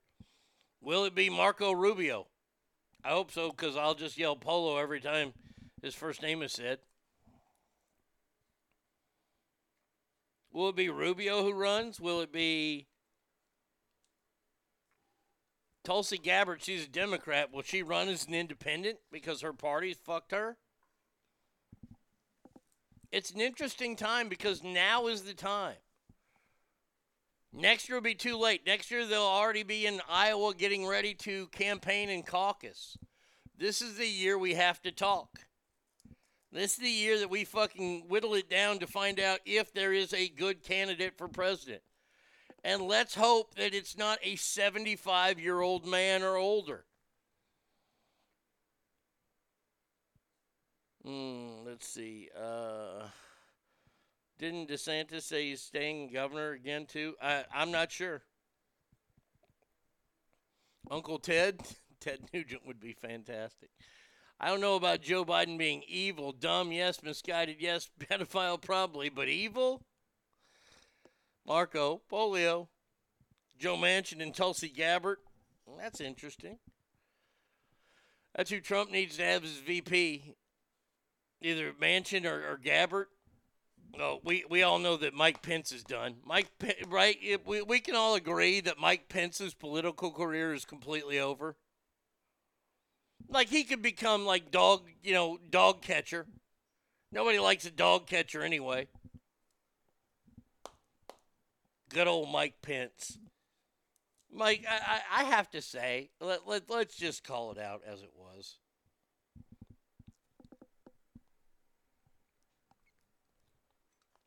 [0.80, 2.28] will it be Marco Rubio?
[3.04, 5.32] I hope so, because I'll just yell Polo every time
[5.82, 6.78] his first name is said.
[10.52, 11.98] Will it be Rubio who runs?
[11.98, 12.86] Will it be
[15.82, 16.62] Tulsi Gabbard?
[16.62, 17.52] She's a Democrat.
[17.52, 20.56] Will she run as an independent because her party's fucked her?
[23.12, 25.76] It's an interesting time because now is the time.
[27.52, 28.62] Next year will be too late.
[28.66, 32.96] Next year they'll already be in Iowa getting ready to campaign and caucus.
[33.58, 35.40] This is the year we have to talk.
[36.50, 39.92] This is the year that we fucking whittle it down to find out if there
[39.92, 41.82] is a good candidate for president.
[42.64, 46.86] And let's hope that it's not a 75 year old man or older.
[51.04, 52.28] Hmm, let's see.
[52.38, 53.06] Uh,
[54.38, 57.14] didn't DeSantis say he's staying governor again, too?
[57.20, 58.22] I, I'm not sure.
[60.90, 61.60] Uncle Ted?
[62.00, 63.70] Ted Nugent would be fantastic.
[64.40, 66.32] I don't know about Joe Biden being evil.
[66.32, 67.02] Dumb, yes.
[67.02, 67.88] Misguided, yes.
[68.00, 69.08] Pedophile, probably.
[69.08, 69.84] But evil?
[71.46, 72.68] Marco, Polio,
[73.58, 75.18] Joe Manchin, and Tulsi Gabbard.
[75.78, 76.58] That's interesting.
[78.34, 80.34] That's who Trump needs to have as VP.
[81.42, 83.08] Either Manchin or, or Gabbard.
[83.98, 86.16] Oh, uh, we, we all know that Mike Pence is done.
[86.24, 86.48] Mike,
[86.88, 87.18] right?
[87.44, 91.56] We, we can all agree that Mike Pence's political career is completely over.
[93.28, 96.26] Like he could become like dog, you know, dog catcher.
[97.10, 98.88] Nobody likes a dog catcher anyway.
[101.90, 103.18] Good old Mike Pence.
[104.34, 108.00] Mike, I, I, I have to say, let, let, let's just call it out as
[108.00, 108.56] it was.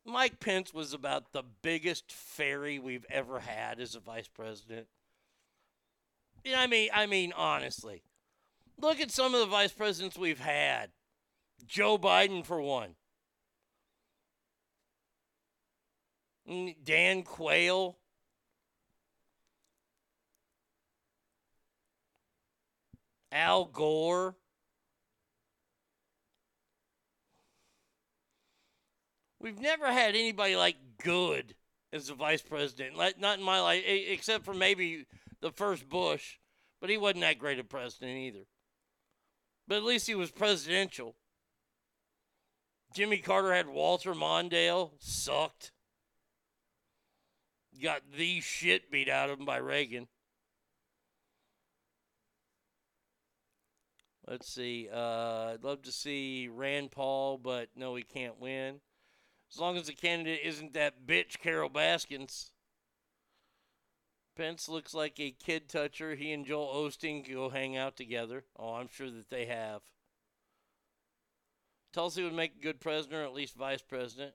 [0.06, 4.86] Mike Pence was about the biggest fairy we've ever had as a vice president.
[6.44, 8.02] You know, I mean, I mean, honestly,
[8.80, 10.90] look at some of the vice presidents we've had.
[11.66, 12.94] Joe Biden, for one.
[16.48, 17.98] Mm, Dan Quayle.
[23.32, 24.36] Al Gore.
[29.40, 31.54] We've never had anybody like good
[31.92, 32.96] as a vice president.
[32.96, 35.06] Not in my life, except for maybe
[35.40, 36.38] the first Bush,
[36.80, 38.46] but he wasn't that great a president either.
[39.68, 41.16] But at least he was presidential.
[42.94, 45.72] Jimmy Carter had Walter Mondale, sucked.
[47.82, 50.08] Got the shit beat out of him by Reagan.
[54.26, 54.88] Let's see.
[54.92, 58.80] Uh, I'd love to see Rand Paul, but no, he can't win.
[59.52, 62.50] As long as the candidate isn't that bitch Carol Baskins.
[64.36, 66.14] Pence looks like a kid toucher.
[66.14, 68.44] He and Joel Osteen go hang out together.
[68.58, 69.80] Oh, I'm sure that they have.
[71.92, 74.34] Tulsi would make a good president or at least vice president.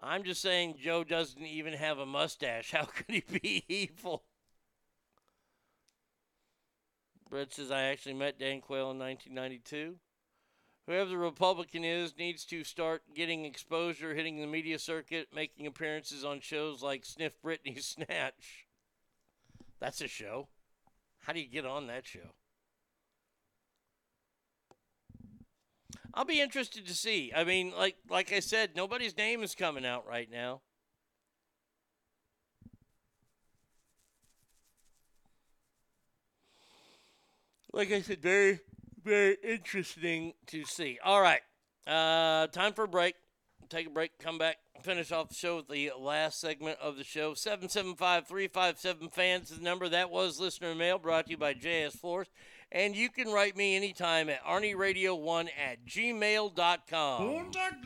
[0.00, 2.70] I'm just saying Joe doesn't even have a mustache.
[2.72, 4.22] How could he be evil?
[7.28, 9.96] Brett says I actually met Dan Quayle in 1992.
[10.86, 16.24] Whoever the Republican is needs to start getting exposure, hitting the media circuit, making appearances
[16.24, 18.66] on shows like Sniff Britney Snatch.
[19.80, 20.48] That's a show.
[21.20, 22.34] How do you get on that show?
[26.12, 27.32] I'll be interested to see.
[27.34, 30.60] I mean, like like I said, nobody's name is coming out right now.
[37.72, 38.60] Like I said, very
[39.04, 40.98] very interesting to see.
[41.04, 41.40] All right.
[41.86, 43.14] Uh, time for a break.
[43.70, 47.04] Take a break, come back, finish off the show with the last segment of the
[47.04, 47.32] show.
[47.34, 49.88] 775 357 fans is the number.
[49.88, 52.28] That was listener mail brought to you by JS Floors.
[52.70, 57.26] And you can write me anytime at ArnieRadio1 at gmail.com.
[57.26, 57.84] Montag,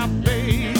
[0.00, 0.79] my baby.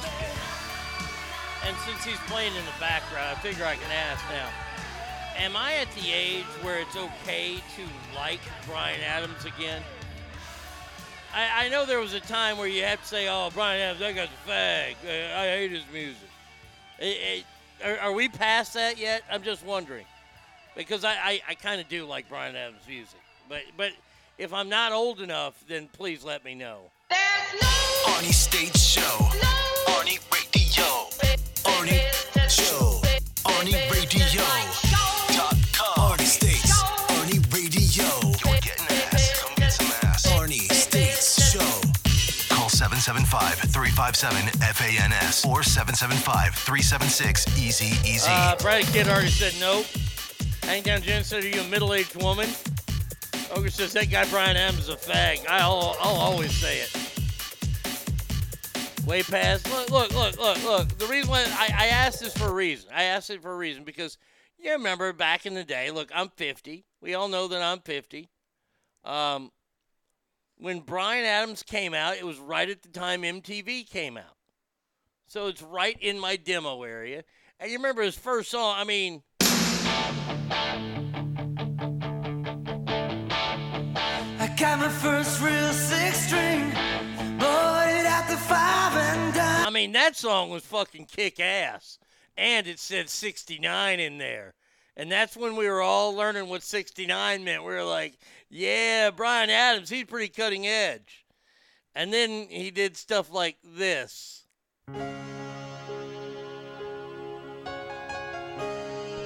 [0.00, 0.26] Question.
[1.68, 4.48] And since he's playing in the background, I figure I can ask now.
[5.36, 9.82] Am I at the age where it's okay to like Bryan Adams again?
[11.32, 14.00] I, I know there was a time where you had to say, oh, Bryan Adams,
[14.00, 14.94] that guy's a fag.
[15.04, 16.28] Uh, I hate his music.
[16.98, 17.14] Eh,
[17.84, 19.22] eh, are, are we past that yet?
[19.30, 20.06] I'm just wondering.
[20.76, 23.20] Because I, I, I kind of do like Bryan Adams' music.
[23.48, 23.92] But, but
[24.38, 26.80] if I'm not old enough, then please let me know.
[28.06, 29.53] Arnie State Show.
[30.04, 31.08] Arnie Radio.
[31.64, 32.04] Arnie
[32.50, 33.00] Show.
[33.46, 34.44] Arnie Radio.
[35.32, 36.10] Dot com.
[36.10, 36.82] Arnie States.
[37.08, 38.04] Arnie Radio.
[38.44, 39.76] You're getting ass.
[39.76, 40.26] Some ass.
[40.26, 42.54] Arnie States Show.
[42.54, 48.28] Call 775 357 FANS or 775 376 Easy Easy.
[48.28, 49.84] Uh, Brad Kid already said no.
[50.64, 52.50] Hang down, Jen said, Are you a middle aged woman?
[53.56, 55.46] Ogre says, That guy Bryan Adams is a fag.
[55.48, 57.03] I'll, I'll always say it.
[59.06, 59.70] Way past.
[59.70, 60.88] Look, look, look, look, look.
[60.98, 62.90] The reason why I, I asked this for a reason.
[62.94, 64.16] I asked it for a reason because
[64.58, 66.84] you remember back in the day, look, I'm 50.
[67.02, 68.30] We all know that I'm 50.
[69.04, 69.52] Um,
[70.56, 74.36] when Bryan Adams came out, it was right at the time MTV came out.
[75.26, 77.24] So it's right in my demo area.
[77.60, 79.22] And you remember his first song, I mean,
[84.40, 86.72] I got my first real six string,
[89.74, 91.98] mean, that song was fucking kick ass.
[92.36, 94.54] And it said 69 in there.
[94.96, 97.64] And that's when we were all learning what 69 meant.
[97.64, 98.16] We were like,
[98.48, 101.24] yeah, Bryan Adams, he's pretty cutting edge.
[101.94, 104.44] And then he did stuff like this.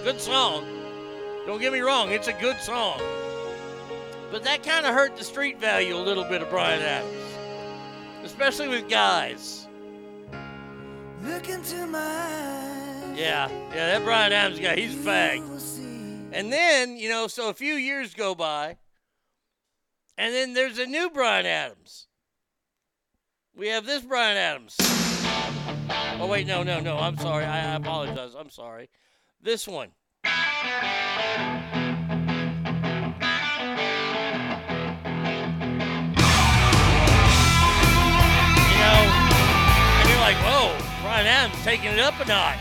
[0.05, 0.67] Good song.
[1.47, 3.01] Don't get me wrong, it's a good song.
[4.31, 7.35] But that kind of hurt the street value a little bit of Bryan Adams,
[8.23, 9.58] especially with guys.
[11.23, 11.99] Look into my.
[13.15, 15.43] Yeah, yeah, that Bryan Adams guy, he's fag.
[16.33, 18.77] And then, you know, so a few years go by,
[20.17, 22.07] and then there's a new Bryan Adams.
[23.57, 24.77] We have this Bryan Adams.
[26.21, 27.45] Oh, wait, no, no, no, I'm sorry.
[27.45, 28.35] I, I apologize.
[28.39, 28.89] I'm sorry.
[29.43, 29.89] This one.
[30.25, 30.31] You
[38.79, 39.01] know,
[39.99, 42.59] and you're like, whoa, Bryan Adams taking it up a notch.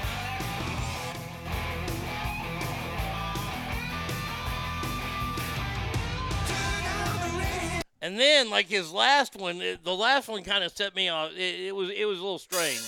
[8.02, 11.32] And then, like his last one, it- the last one kind of set me off.
[11.36, 12.80] It, it was it was a little strange.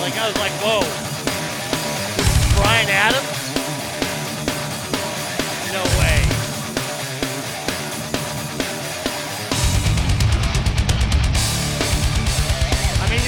[0.00, 0.80] Like I was like, whoa,
[2.56, 3.30] Bryan Adams?
[5.72, 6.33] No way.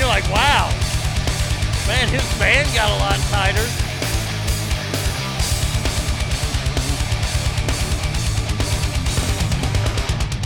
[0.07, 0.68] You're like, wow,
[1.89, 3.67] man, his band got a lot tighter.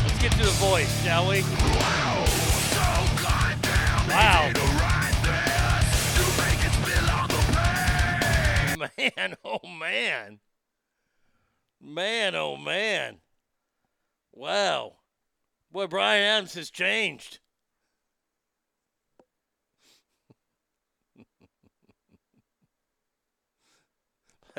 [0.02, 1.42] Let's get to the voice, shall we?
[4.08, 4.50] Wow.
[8.78, 10.38] Man, oh man.
[11.82, 13.18] Man, oh man.
[14.32, 14.94] Wow.
[15.70, 17.40] Boy, Bryan Adams has changed.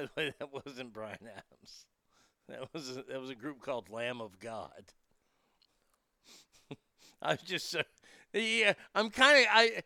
[0.02, 1.86] By the way, that wasn't Bryan Adams.
[2.50, 4.84] That was a, that was a group called Lamb of God.
[7.22, 7.76] I was just
[8.34, 9.84] yeah, I'm kind of I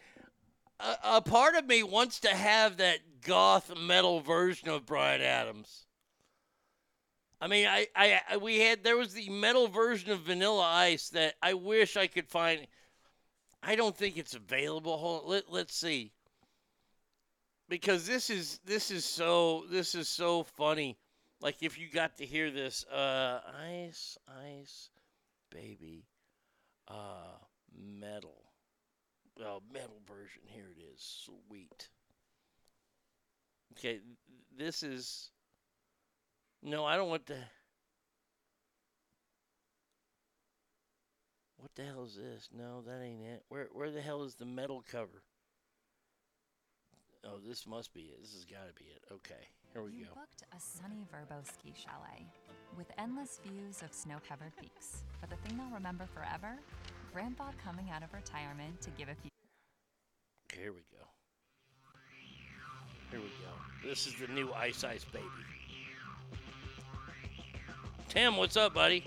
[0.80, 5.85] a, a part of me wants to have that goth metal version of Bryan Adams.
[7.42, 11.10] I mean, I, I, I we had there was the metal version of Vanilla Ice
[11.10, 12.68] that I wish I could find.
[13.61, 14.98] I don't think it's available.
[14.98, 16.14] Hold on, let let's see.
[17.68, 20.98] Because this is this is so this is so funny.
[21.42, 24.90] Like if you got to hear this, uh, ice, ice,
[25.52, 26.06] baby,
[26.88, 27.38] uh,
[27.76, 28.44] metal.
[29.42, 30.44] Oh, metal version.
[30.45, 31.02] Here it is.
[31.26, 31.90] Sweet.
[33.74, 34.00] Okay,
[34.58, 35.32] this is.
[36.64, 37.35] No, I don't want to.
[41.58, 42.50] What the hell is this?
[42.56, 43.44] No, that ain't it.
[43.50, 45.24] Where where the hell is the metal cover?
[47.25, 48.21] Oh, this must be it.
[48.21, 49.01] This has got to be it.
[49.11, 50.11] Okay, here we You go.
[50.13, 52.25] booked a sunny Vrbo ski chalet
[52.77, 55.03] with endless views of snow-covered peaks.
[55.21, 56.59] But the thing they'll remember forever,
[57.13, 59.29] Grandpa coming out of retirement to give a few.
[60.51, 61.05] Okay, here we go.
[63.09, 63.87] Here we go.
[63.89, 65.25] This is the new Ice Ice Baby.
[68.09, 69.03] Tim, what's up, buddy?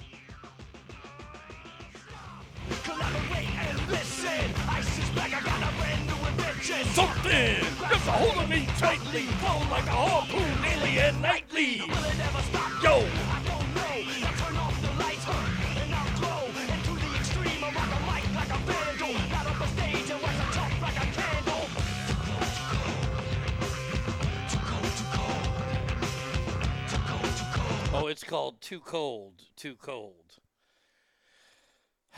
[2.89, 4.44] Collaborate and listen.
[4.67, 6.86] I suspect I got a brand new invention.
[6.97, 7.60] Something
[7.91, 11.83] just holding me tightly, flow like a harpoon alien nightly.
[11.84, 12.83] Will it ever stop?
[12.83, 13.97] Yo, I don't know.
[14.25, 17.60] Now turn off the lights, and I'll glow into the extreme.
[17.62, 19.12] I rock a mic like a vandal.
[19.36, 21.65] Light up a stage and wax a top like a candle.
[28.00, 30.27] oh, it's called Too Cold, Too Cold.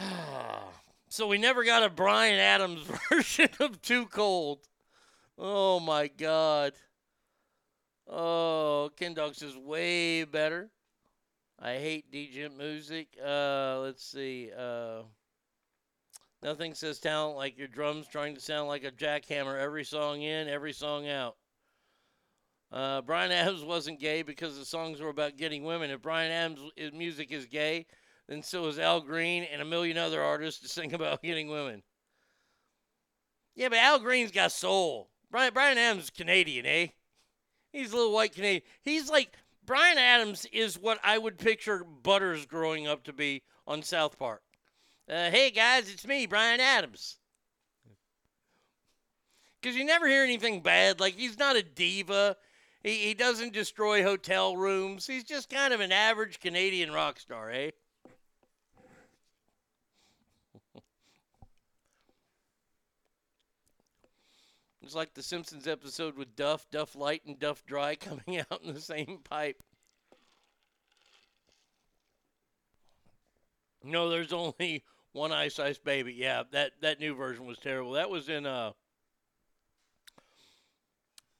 [1.09, 4.61] so we never got a Bryan Adams version of Too Cold.
[5.39, 6.73] Oh my God.
[8.09, 10.71] Oh, Ken Dog says way better.
[11.59, 13.09] I hate DJ music.
[13.23, 14.51] Uh, let's see.
[14.57, 15.03] Uh,
[16.43, 20.49] nothing says talent like your drums trying to sound like a jackhammer every song in,
[20.49, 21.37] every song out.
[22.73, 25.91] Uh, Bryan Adams wasn't gay because the songs were about getting women.
[25.91, 27.87] If Bryan Adams' music is gay,
[28.31, 31.83] then so is Al Green and a million other artists to sing about getting women.
[33.57, 35.11] Yeah, but Al Green's got soul.
[35.31, 36.87] Bryan Bryan Adams is Canadian, eh?
[37.73, 38.63] He's a little white Canadian.
[38.83, 39.37] He's like
[39.67, 44.43] Bryan Adams is what I would picture Butters growing up to be on South Park.
[45.09, 47.19] Uh, hey guys, it's me, Bryan Adams.
[49.61, 51.01] Because you never hear anything bad.
[51.01, 52.37] Like he's not a diva.
[52.85, 55.07] He he doesn't destroy hotel rooms.
[55.07, 57.73] He's just kind of an average Canadian rock star, eh?
[64.91, 68.75] It's like the Simpsons episode with Duff, Duff Lite, and Duff Dry coming out in
[68.75, 69.63] the same pipe.
[73.85, 76.15] No, there's only one Ice Ice Baby.
[76.15, 77.93] Yeah, that that new version was terrible.
[77.93, 78.73] That was in uh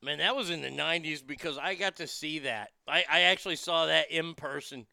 [0.01, 2.71] Man, that was in the 90s because I got to see that.
[2.87, 4.87] I, I actually saw that in person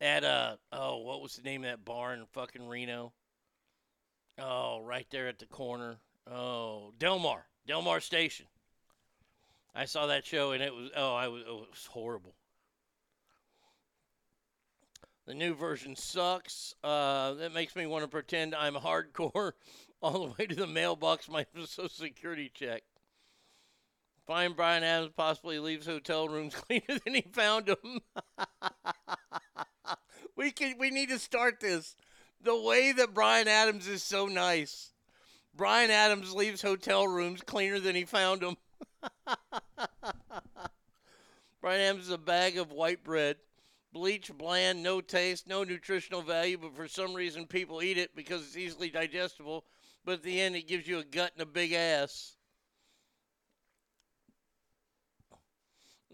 [0.00, 3.12] at uh oh, what was the name of that bar in fucking Reno?
[4.38, 5.98] Oh, right there at the corner.
[6.26, 8.46] Oh, Delmar, Delmar Station.
[9.74, 12.34] I saw that show and it was oh, I was oh, it was horrible.
[15.26, 16.74] The new version sucks.
[16.84, 19.52] Uh, that makes me want to pretend I'm hardcore
[20.02, 21.28] all the way to the mailbox.
[21.28, 22.82] My Social Security check.
[24.26, 28.00] Find Bryan Adams possibly leaves hotel rooms cleaner than he found them.
[30.36, 31.96] we can we need to start this.
[32.40, 34.93] The way that Bryan Adams is so nice.
[35.56, 38.56] Bryan Adams leaves hotel rooms cleaner than he found them.
[41.60, 43.36] Bryan Adams is a bag of white bread.
[43.92, 48.42] Bleach, bland, no taste, no nutritional value, but for some reason people eat it because
[48.42, 49.64] it's easily digestible.
[50.04, 52.36] But at the end, it gives you a gut and a big ass.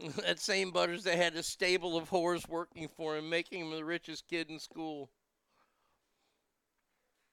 [0.19, 3.85] that same Butters that had a stable of whores working for him, making him the
[3.85, 5.11] richest kid in school.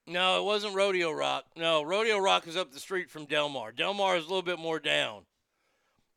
[0.08, 1.46] No, it wasn't Rodeo Rock.
[1.58, 3.74] No, Rodeo Rock is up the street from Delmar.
[3.74, 5.24] Delmar is a little bit more down.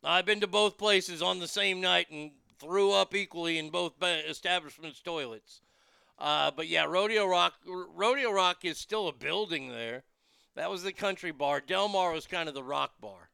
[0.01, 3.93] I've been to both places on the same night and threw up equally in both
[4.01, 5.61] establishments' toilets.
[6.17, 10.03] Uh, but yeah, Rodeo Rock, Rodeo Rock is still a building there.
[10.55, 11.59] That was the country bar.
[11.59, 13.29] Delmar was kind of the rock bar.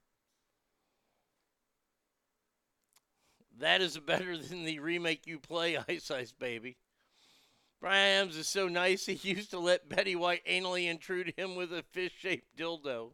[3.60, 6.78] That is better than the remake you play, Ice Ice Baby.
[7.80, 11.72] Bryan Adams is so nice he used to let Betty White anally intrude him with
[11.72, 13.12] a fish shaped dildo.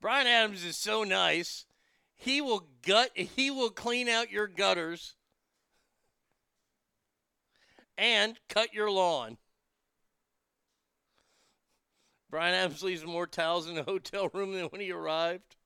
[0.00, 1.66] Bryan Adams is so nice.
[2.14, 5.14] He will gut he will clean out your gutters
[7.96, 9.38] and cut your lawn.
[12.30, 15.56] Bryan Adams leaves more towels in the hotel room than when he arrived.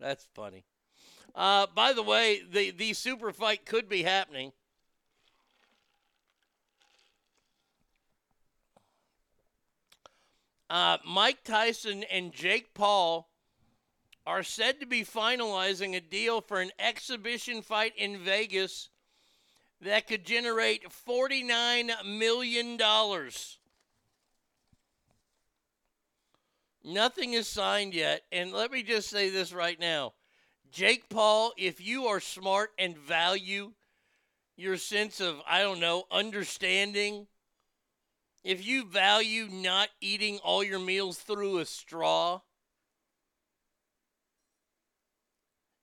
[0.00, 0.64] That's funny.
[1.34, 4.52] Uh, by the way, the, the super fight could be happening.
[10.70, 13.28] Uh, Mike Tyson and Jake Paul
[14.26, 18.88] are said to be finalizing a deal for an exhibition fight in Vegas
[19.80, 22.78] that could generate $49 million.
[26.82, 28.22] Nothing is signed yet.
[28.32, 30.14] And let me just say this right now
[30.70, 33.72] Jake Paul, if you are smart and value
[34.56, 37.26] your sense of, I don't know, understanding,
[38.44, 42.40] if you value not eating all your meals through a straw,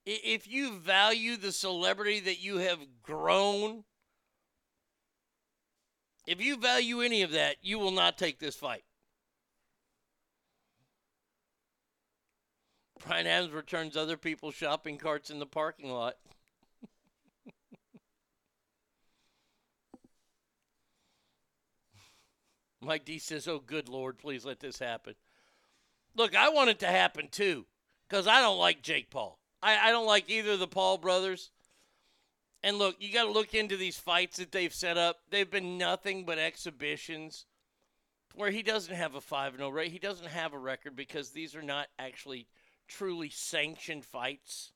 [0.06, 3.84] if you value the celebrity that you have grown,
[6.26, 8.84] if you value any of that, you will not take this fight.
[13.08, 16.16] Bryan Adams returns other people's shopping carts in the parking lot.
[22.82, 25.14] Mike D says, Oh, good Lord, please let this happen.
[26.14, 27.64] Look, I want it to happen too,
[28.06, 29.38] because I don't like Jake Paul.
[29.62, 31.50] I, I don't like either of the Paul brothers.
[32.62, 35.20] And look, you got to look into these fights that they've set up.
[35.30, 37.46] They've been nothing but exhibitions
[38.34, 39.92] where he doesn't have a 5 0 rate.
[39.92, 42.48] He doesn't have a record because these are not actually
[42.88, 44.72] truly sanctioned fights.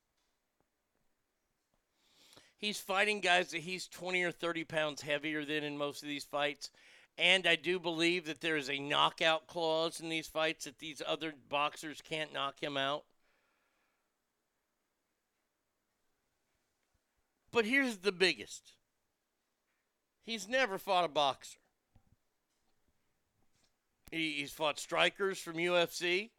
[2.57, 6.25] He's fighting guys that he's 20 or 30 pounds heavier than in most of these
[6.25, 6.71] fights.
[7.19, 11.03] And I do believe that there is a knockout clause in these fights that these
[11.05, 13.05] other boxers can't knock him out.
[17.51, 18.73] But here's the biggest
[20.25, 21.59] he's never fought a boxer.
[24.11, 26.31] He, he's fought strikers from UFC.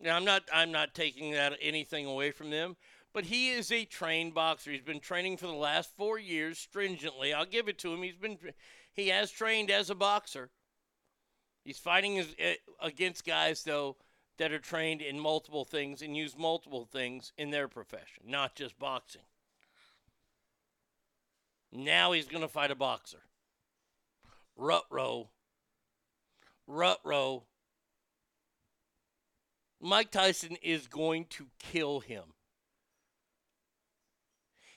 [0.00, 2.76] Now I'm not I'm not taking that anything away from them,
[3.12, 4.70] but he is a trained boxer.
[4.70, 7.32] He's been training for the last 4 years stringently.
[7.34, 8.02] I'll give it to him.
[8.02, 8.38] He's been
[8.92, 10.50] he has trained as a boxer.
[11.64, 13.96] He's fighting as, uh, against guys though
[14.38, 18.78] that are trained in multiple things and use multiple things in their profession, not just
[18.78, 19.20] boxing.
[21.70, 23.20] Now he's going to fight a boxer.
[24.56, 24.84] Rut
[27.04, 27.44] row.
[29.80, 32.24] Mike Tyson is going to kill him.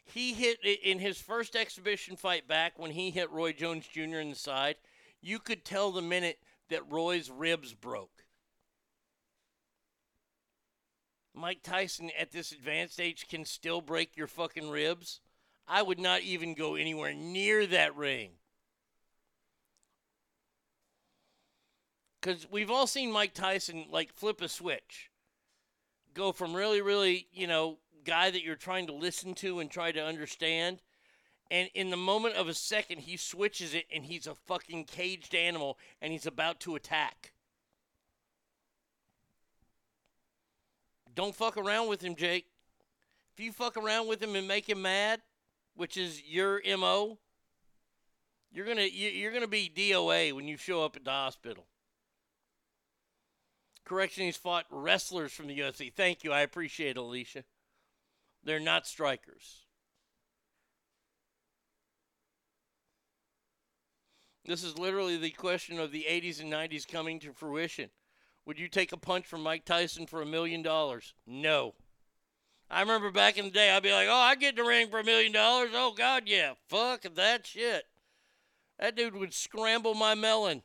[0.06, 4.20] He hit in his first exhibition fight back when he hit Roy Jones Jr.
[4.20, 4.76] in the side.
[5.22, 8.24] You could tell the minute that Roy's ribs broke.
[11.34, 15.20] Mike Tyson at this advanced age can still break your fucking ribs.
[15.68, 18.32] I would not even go anywhere near that ring.
[22.24, 25.12] Because we've all seen Mike Tyson like flip a switch,
[26.14, 29.92] go from really, really, you know, guy that you're trying to listen to and try
[29.92, 30.82] to understand.
[31.52, 35.36] And in the moment of a second, he switches it and he's a fucking caged
[35.36, 37.34] animal and he's about to attack.
[41.14, 42.46] Don't fuck around with him, Jake.
[43.34, 45.22] If you fuck around with him and make him mad,
[45.76, 47.18] which is your MO,
[48.50, 51.66] you're going to you're going to be DOA when you show up at the hospital.
[53.86, 55.94] Correction, he's fought wrestlers from the UFC.
[55.94, 56.32] Thank you.
[56.32, 57.44] I appreciate it, Alicia.
[58.44, 59.64] They're not strikers.
[64.46, 67.90] This is literally the question of the 80s and 90s coming to fruition.
[68.46, 71.14] Would you take a punch from Mike Tyson for a million dollars?
[71.26, 71.76] No.
[72.70, 74.90] I remember back in the day, I'd be like, oh, I get in the ring
[74.90, 75.70] for a million dollars.
[75.74, 76.54] Oh, God, yeah.
[76.68, 77.86] Fuck that shit.
[78.80, 80.64] That dude would scramble my melon.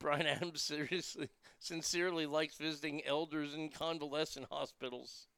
[0.00, 1.28] Bryan Adams seriously,
[1.60, 5.28] sincerely likes visiting elders in convalescent hospitals.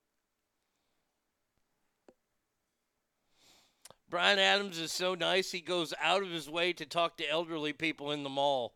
[4.09, 7.73] Bryan Adams is so nice, he goes out of his way to talk to elderly
[7.73, 8.75] people in the mall.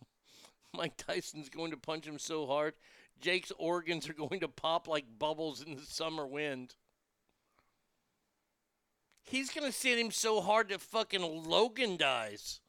[0.72, 2.74] Mike Tyson's going to punch him so hard,
[3.20, 6.76] Jake's organs are going to pop like bubbles in the summer wind.
[9.24, 12.60] He's going to send him so hard that fucking Logan dies.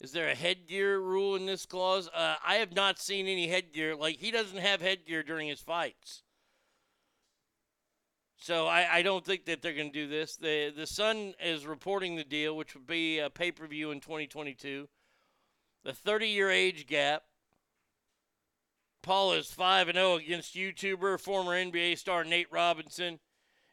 [0.00, 2.08] Is there a headgear rule in this clause?
[2.08, 3.96] Uh, I have not seen any headgear.
[3.96, 6.22] Like, he doesn't have headgear during his fights.
[8.40, 10.36] So I, I don't think that they're going to do this.
[10.36, 14.00] The the Sun is reporting the deal, which would be a pay per view in
[14.00, 14.88] 2022.
[15.84, 17.24] The 30 year age gap.
[19.02, 23.20] Paul is 5 and 0 against YouTuber, former NBA star Nate Robinson,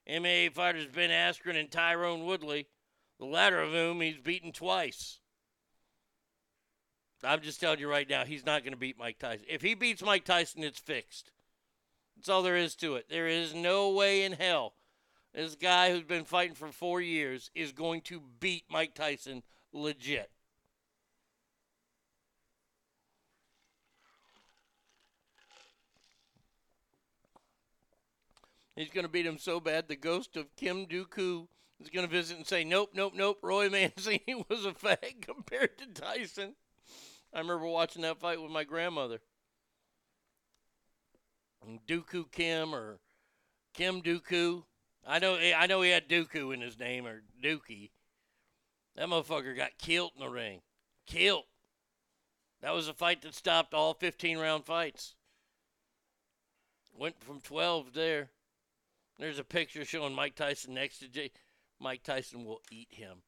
[0.09, 2.67] MMA fighters Ben Askren and Tyron Woodley,
[3.19, 5.19] the latter of whom he's beaten twice.
[7.23, 9.45] I'm just telling you right now, he's not going to beat Mike Tyson.
[9.49, 11.31] If he beats Mike Tyson, it's fixed.
[12.15, 13.09] That's all there is to it.
[13.09, 14.73] There is no way in hell
[15.35, 20.31] this guy who's been fighting for four years is going to beat Mike Tyson legit.
[28.75, 31.47] He's going to beat him so bad, the ghost of Kim Dooku
[31.79, 35.77] is going to visit and say, nope, nope, nope, Roy Mancini was a fag compared
[35.77, 36.55] to Tyson.
[37.33, 39.19] I remember watching that fight with my grandmother.
[41.65, 42.99] And Dooku Kim or
[43.73, 44.63] Kim Dooku.
[45.05, 47.89] I know eh, I know he had Dooku in his name or Dookie.
[48.95, 50.61] That motherfucker got killed in the ring.
[51.05, 51.45] Killed.
[52.61, 55.15] That was a fight that stopped all 15 round fights.
[56.97, 58.29] Went from 12 there.
[59.17, 61.31] There's a picture showing Mike Tyson next to Jay.
[61.79, 63.19] Mike Tyson will eat him.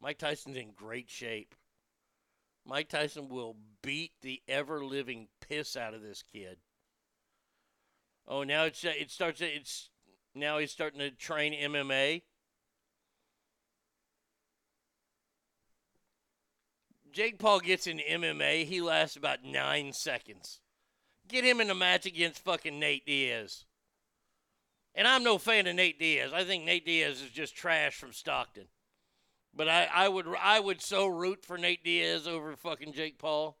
[0.00, 1.54] Mike Tyson's in great shape.
[2.66, 6.58] Mike Tyson will beat the ever living piss out of this kid.
[8.26, 9.40] Oh, now it's it starts.
[9.40, 9.90] It's
[10.34, 12.22] now he's starting to train MMA.
[17.12, 18.64] Jake Paul gets in MMA.
[18.64, 20.60] He lasts about nine seconds.
[21.28, 23.66] Get him in a match against fucking Nate Diaz.
[24.94, 26.32] And I'm no fan of Nate Diaz.
[26.32, 28.66] I think Nate Diaz is just trash from Stockton.
[29.56, 33.56] But I, I would I would so root for Nate Diaz over fucking Jake Paul.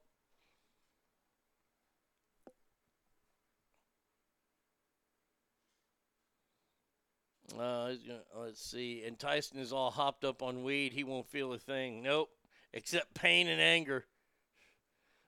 [7.58, 7.92] Uh,
[8.36, 9.04] let's see.
[9.06, 10.92] And Tyson is all hopped up on weed.
[10.92, 12.02] He won't feel a thing.
[12.02, 12.30] Nope.
[12.72, 14.04] Except pain and anger.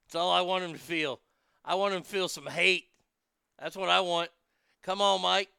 [0.06, 1.20] That's all I want him to feel.
[1.64, 2.86] I want him to feel some hate.
[3.60, 4.30] That's what I want.
[4.82, 5.50] Come on, Mike.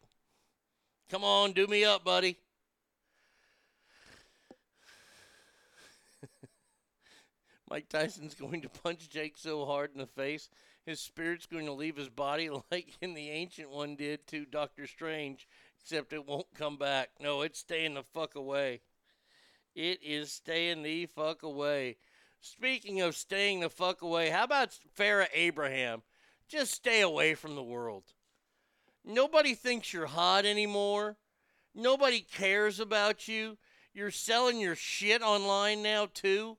[1.10, 2.38] Come on, do me up, buddy.
[7.70, 10.50] Mike Tyson's going to punch Jake so hard in the face,
[10.86, 14.86] his spirit's going to leave his body like in the ancient one did to Doctor
[14.86, 15.48] Strange,
[15.82, 17.12] except it won't come back.
[17.22, 18.82] No, it's staying the fuck away.
[19.76, 21.96] It is staying the fuck away.
[22.42, 26.02] Speaking of staying the fuck away, how about Farrah Abraham?
[26.50, 28.14] Just stay away from the world.
[29.08, 31.16] Nobody thinks you're hot anymore.
[31.74, 33.58] Nobody cares about you.
[33.94, 36.58] You're selling your shit online now, too.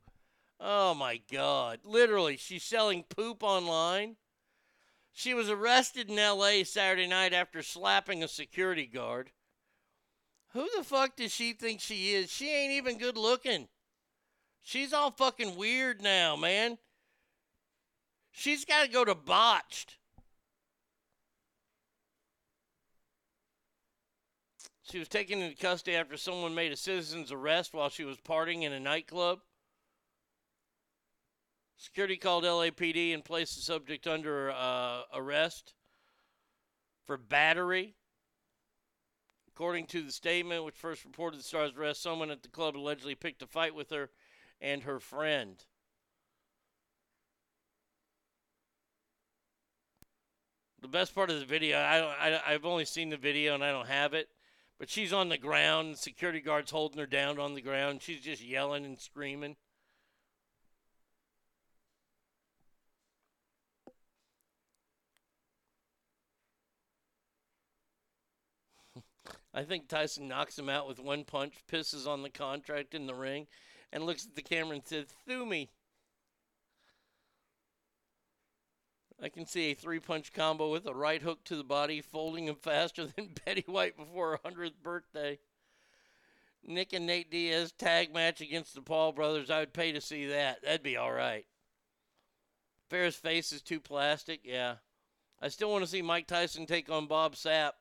[0.58, 1.80] Oh my God.
[1.84, 4.16] Literally, she's selling poop online.
[5.12, 9.30] She was arrested in LA Saturday night after slapping a security guard.
[10.54, 12.30] Who the fuck does she think she is?
[12.30, 13.68] She ain't even good looking.
[14.62, 16.78] She's all fucking weird now, man.
[18.32, 19.98] She's got to go to botched.
[24.90, 28.62] She was taken into custody after someone made a citizen's arrest while she was partying
[28.62, 29.40] in a nightclub.
[31.76, 35.74] Security called LAPD and placed the subject under uh, arrest
[37.06, 37.96] for battery.
[39.48, 43.14] According to the statement, which first reported the star's arrest, someone at the club allegedly
[43.14, 44.08] picked a fight with her
[44.58, 45.64] and her friend.
[50.80, 51.98] The best part of the video, I,
[52.30, 54.28] I, I've only seen the video and I don't have it,
[54.78, 55.98] but she's on the ground.
[55.98, 58.02] Security guards holding her down on the ground.
[58.02, 59.56] She's just yelling and screaming.
[69.54, 73.14] I think Tyson knocks him out with one punch, pisses on the contract in the
[73.14, 73.48] ring,
[73.92, 75.70] and looks at the camera and says, Through me.
[79.20, 82.46] I can see a three punch combo with a right hook to the body, folding
[82.46, 85.38] him faster than Betty White before her 100th birthday.
[86.64, 89.50] Nick and Nate Diaz tag match against the Paul brothers.
[89.50, 90.62] I would pay to see that.
[90.62, 91.46] That'd be all right.
[92.90, 94.40] Fair's face is too plastic.
[94.44, 94.76] Yeah.
[95.40, 97.72] I still want to see Mike Tyson take on Bob Sapp.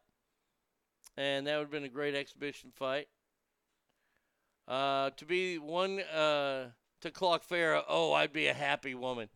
[1.17, 3.07] And that would have been a great exhibition fight.
[4.67, 6.67] Uh, to be one uh,
[7.01, 9.29] to clock Farrah, oh, I'd be a happy woman.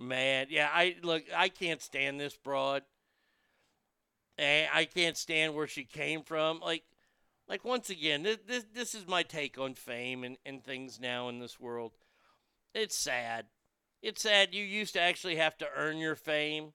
[0.00, 2.84] Man, yeah, I look, I can't stand this broad.
[4.36, 6.60] And I can't stand where she came from.
[6.60, 6.84] Like,
[7.48, 11.28] like once again, this this, this is my take on fame and, and things now
[11.28, 11.92] in this world.
[12.74, 13.46] It's sad.
[14.00, 14.54] It's sad.
[14.54, 16.74] You used to actually have to earn your fame.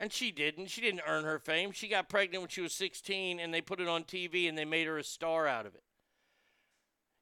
[0.00, 0.66] And she didn't.
[0.66, 1.70] She didn't earn her fame.
[1.70, 4.64] She got pregnant when she was 16 and they put it on TV and they
[4.64, 5.84] made her a star out of it.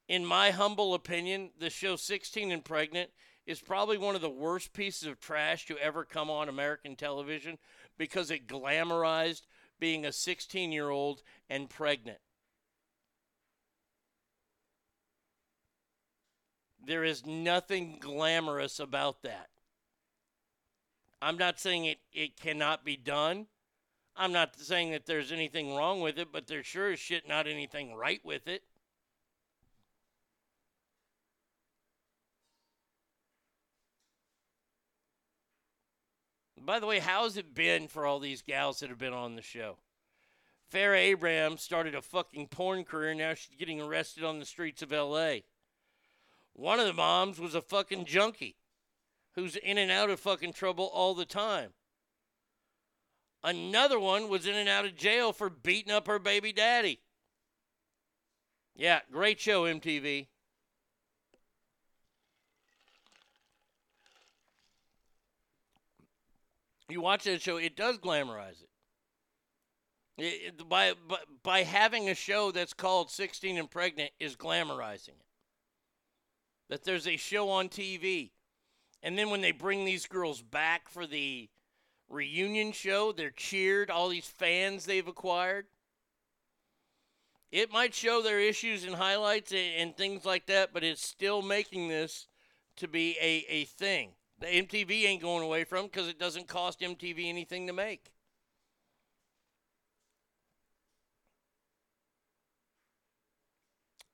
[0.09, 3.11] In my humble opinion, the show 16 and Pregnant
[3.47, 7.59] is probably one of the worst pieces of trash to ever come on American television
[7.99, 9.43] because it glamorized
[9.79, 12.19] being a 16 year old and pregnant.
[16.85, 19.49] There is nothing glamorous about that.
[21.23, 23.47] I'm not saying it, it cannot be done.
[24.17, 27.47] I'm not saying that there's anything wrong with it, but there sure as shit not
[27.47, 28.63] anything right with it.
[36.71, 39.43] By the way, how's it been for all these gals that have been on the
[39.43, 39.79] show?
[40.73, 43.13] Farrah Abraham started a fucking porn career.
[43.13, 45.39] Now she's getting arrested on the streets of LA.
[46.53, 48.55] One of the moms was a fucking junkie
[49.35, 51.71] who's in and out of fucking trouble all the time.
[53.43, 57.01] Another one was in and out of jail for beating up her baby daddy.
[58.77, 60.29] Yeah, great show, MTV.
[66.91, 68.69] You watch that show, it does glamorize it.
[70.19, 75.09] It, it, by, by, by having a show that's called 16 and Pregnant is glamorizing
[75.09, 75.27] it.
[76.69, 78.31] That there's a show on TV.
[79.03, 81.49] And then when they bring these girls back for the
[82.09, 85.67] reunion show, they're cheered, all these fans they've acquired.
[87.51, 91.43] It might show their issues and highlights and, and things like that, but it's still
[91.43, 92.29] making this
[92.77, 94.13] to be a, a thing.
[94.41, 98.11] The MTV ain't going away from because it doesn't cost MTV anything to make.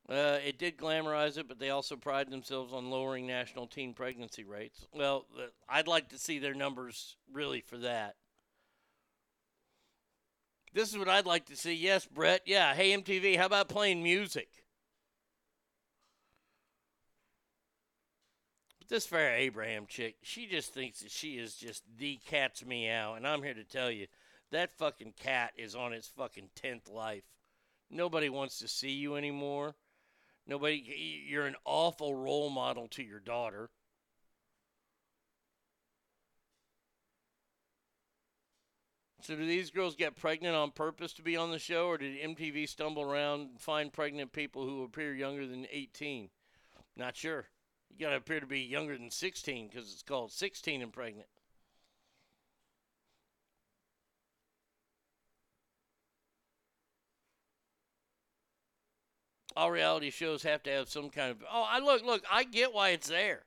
[0.08, 4.44] Uh, it did glamorize it, but they also pride themselves on lowering national teen pregnancy
[4.44, 4.86] rates.
[4.92, 5.26] Well,
[5.68, 8.14] I'd like to see their numbers really for that.
[10.72, 11.74] This is what I'd like to see.
[11.74, 12.42] Yes, Brett.
[12.46, 12.74] Yeah.
[12.74, 14.48] Hey, MTV, how about playing music?
[18.86, 23.14] But this Farrah Abraham chick, she just thinks that she is just the cat's meow.
[23.14, 24.06] And I'm here to tell you
[24.52, 27.24] that fucking cat is on its fucking 10th life.
[27.90, 29.74] Nobody wants to see you anymore.
[30.46, 33.70] Nobody, you're an awful role model to your daughter.
[39.22, 42.20] So, do these girls get pregnant on purpose to be on the show, or did
[42.20, 46.28] MTV stumble around and find pregnant people who appear younger than 18?
[46.96, 47.46] Not sure.
[47.96, 51.28] You got to appear to be younger than 16 because it's called 16 and pregnant.
[59.56, 61.42] All reality shows have to have some kind of.
[61.50, 62.22] Oh, I look, look.
[62.30, 63.44] I get why it's there.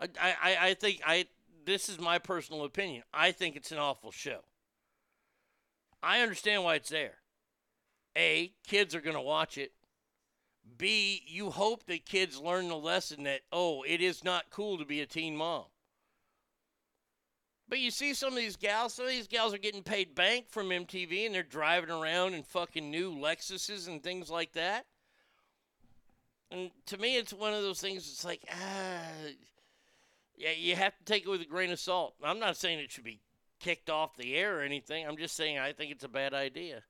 [0.00, 1.26] I, I, I think I.
[1.66, 3.02] This is my personal opinion.
[3.12, 4.40] I think it's an awful show.
[6.02, 7.16] I understand why it's there.
[8.16, 9.72] A, kids are going to watch it.
[10.78, 14.84] B, you hope that kids learn the lesson that, oh, it is not cool to
[14.84, 15.64] be a teen mom.
[17.68, 20.46] But you see some of these gals, some of these gals are getting paid bank
[20.48, 24.86] from MTV and they're driving around in fucking new Lexuses and things like that.
[26.50, 29.00] And to me, it's one of those things, it's like, ah,
[30.36, 32.14] yeah, you have to take it with a grain of salt.
[32.22, 33.20] I'm not saying it should be
[33.58, 35.06] kicked off the air or anything.
[35.06, 36.82] I'm just saying I think it's a bad idea.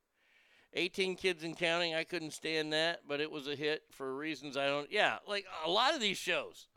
[0.77, 4.57] 18 kids and counting, I couldn't stand that, but it was a hit for reasons
[4.57, 4.93] I don't.
[4.93, 6.69] Yeah, like a lot of these shows.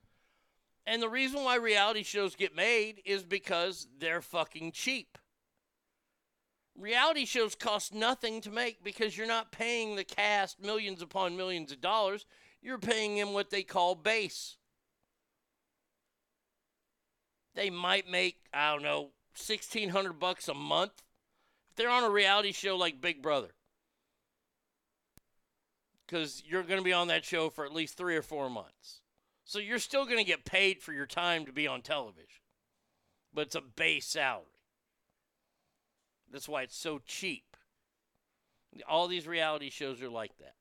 [0.87, 5.17] And the reason why reality shows get made is because they're fucking cheap.
[6.75, 11.73] Reality shows cost nothing to make because you're not paying the cast millions upon millions
[11.73, 12.25] of dollars.
[12.61, 14.55] You're paying them what they call base.
[17.53, 21.03] They might make, I don't know, 1600 bucks a month
[21.69, 23.49] if they're on a reality show like Big Brother.
[26.09, 29.01] Cuz you're going to be on that show for at least 3 or 4 months.
[29.45, 32.41] So you're still going to get paid for your time to be on television.
[33.31, 34.45] But it's a base salary.
[36.31, 37.55] That's why it's so cheap.
[38.87, 40.55] All these reality shows are like that.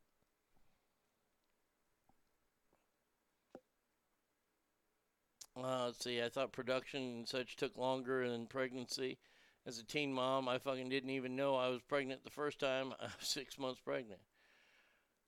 [5.57, 6.23] Uh, let's see.
[6.23, 9.18] I thought production and such took longer than pregnancy.
[9.67, 12.93] As a teen mom, I fucking didn't even know I was pregnant the first time.
[13.01, 14.20] I was six months pregnant.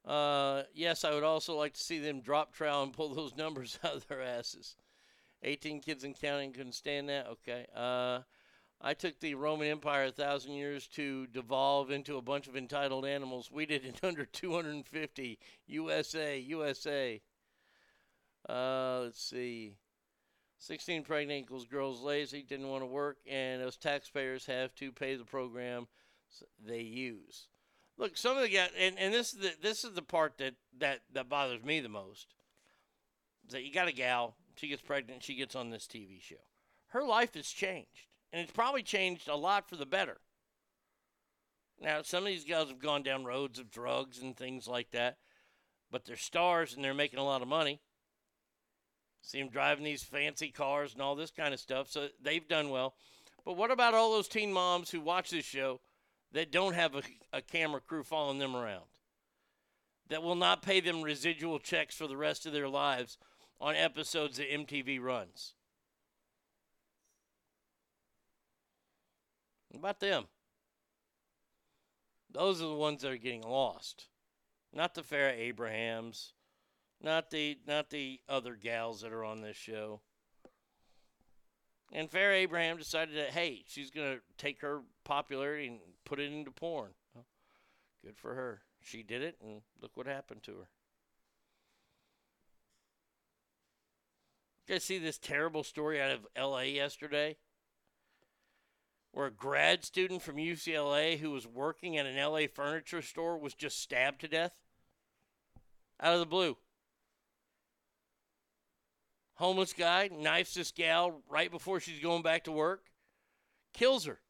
[0.04, 3.78] Uh, yes, I would also like to see them drop trowel and pull those numbers
[3.84, 4.76] out of their asses.
[5.42, 7.26] 18 kids and counting couldn't stand that.
[7.26, 7.66] Okay.
[7.74, 8.20] Uh,
[8.82, 13.04] I took the Roman Empire a thousand years to devolve into a bunch of entitled
[13.04, 13.50] animals.
[13.50, 15.38] We did it under 250.
[15.66, 17.20] USA, USA.
[18.48, 19.76] Uh, let's see.
[20.58, 25.14] 16 pregnant equals girls lazy, didn't want to work, and us taxpayers have to pay
[25.14, 25.86] the program
[26.66, 27.48] they use.
[28.00, 30.54] Look, some of the guys, and, and this is the this is the part that,
[30.78, 32.28] that, that bothers me the most.
[33.46, 36.36] Is that you got a gal, she gets pregnant, she gets on this TV show.
[36.88, 40.16] Her life has changed, and it's probably changed a lot for the better.
[41.78, 45.18] Now, some of these guys have gone down roads of drugs and things like that,
[45.90, 47.80] but they're stars and they're making a lot of money.
[49.20, 51.90] See them driving these fancy cars and all this kind of stuff.
[51.90, 52.94] So they've done well.
[53.44, 55.80] But what about all those teen moms who watch this show
[56.32, 57.02] that don't have a,
[57.32, 58.84] a camera crew following them around?
[60.08, 63.18] That will not pay them residual checks for the rest of their lives
[63.60, 65.54] on episodes that MTV runs?
[69.70, 70.24] What about them?
[72.32, 74.08] Those are the ones that are getting lost.
[74.72, 76.32] Not the Farrah Abrahams
[77.02, 80.00] not the not the other gals that are on this show.
[81.92, 86.50] And Farrah Abraham decided that hey, she's gonna take her popularity and put it into
[86.50, 86.90] porn.
[87.14, 87.24] Well,
[88.04, 88.62] good for her.
[88.80, 90.68] She did it, and look what happened to her.
[94.66, 96.66] You guys see this terrible story out of L.A.
[96.66, 97.36] yesterday,
[99.12, 102.48] where a grad student from UCLA who was working at an L.A.
[102.48, 104.54] furniture store was just stabbed to death
[106.00, 106.56] out of the blue
[109.40, 112.84] homeless guy knifes this gal right before she's going back to work,
[113.72, 114.20] kills her.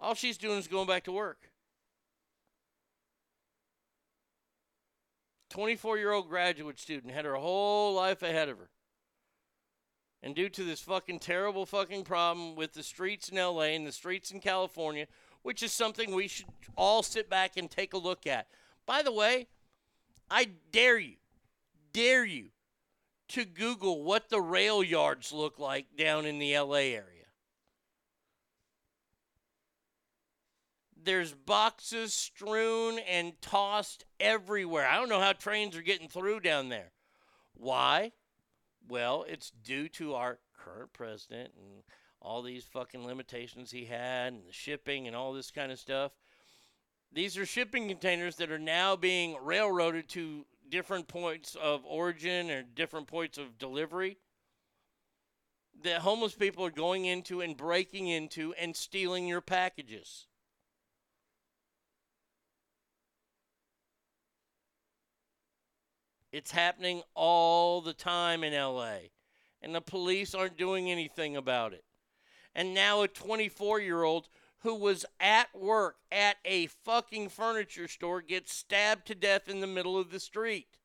[0.00, 1.50] All she's doing is going back to work.
[5.50, 8.68] 24 year old graduate student had her whole life ahead of her.
[10.22, 13.92] And due to this fucking terrible fucking problem with the streets in LA and the
[13.92, 15.06] streets in California,
[15.42, 16.46] which is something we should
[16.76, 18.48] all sit back and take a look at.
[18.84, 19.46] By the way,
[20.30, 21.16] I dare you,
[21.92, 22.46] dare you
[23.28, 27.17] to Google what the rail yards look like down in the LA area.
[31.02, 34.86] There's boxes strewn and tossed everywhere.
[34.86, 36.90] I don't know how trains are getting through down there.
[37.54, 38.12] Why?
[38.88, 41.82] Well, it's due to our current president and
[42.20, 46.12] all these fucking limitations he had and the shipping and all this kind of stuff.
[47.12, 52.62] These are shipping containers that are now being railroaded to different points of origin or
[52.62, 54.18] different points of delivery
[55.82, 60.26] that homeless people are going into and breaking into and stealing your packages.
[66.30, 68.98] It's happening all the time in LA,
[69.62, 71.84] and the police aren't doing anything about it.
[72.54, 74.28] And now a 24 year old
[74.62, 79.66] who was at work at a fucking furniture store gets stabbed to death in the
[79.66, 80.76] middle of the street.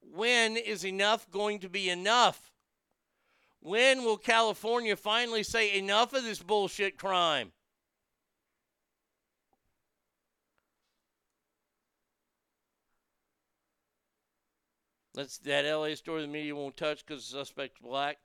[0.00, 2.52] When is enough going to be enough?
[3.60, 7.52] When will California finally say enough of this bullshit crime?
[15.18, 18.18] That's that LA story the media won't touch because the suspect's black.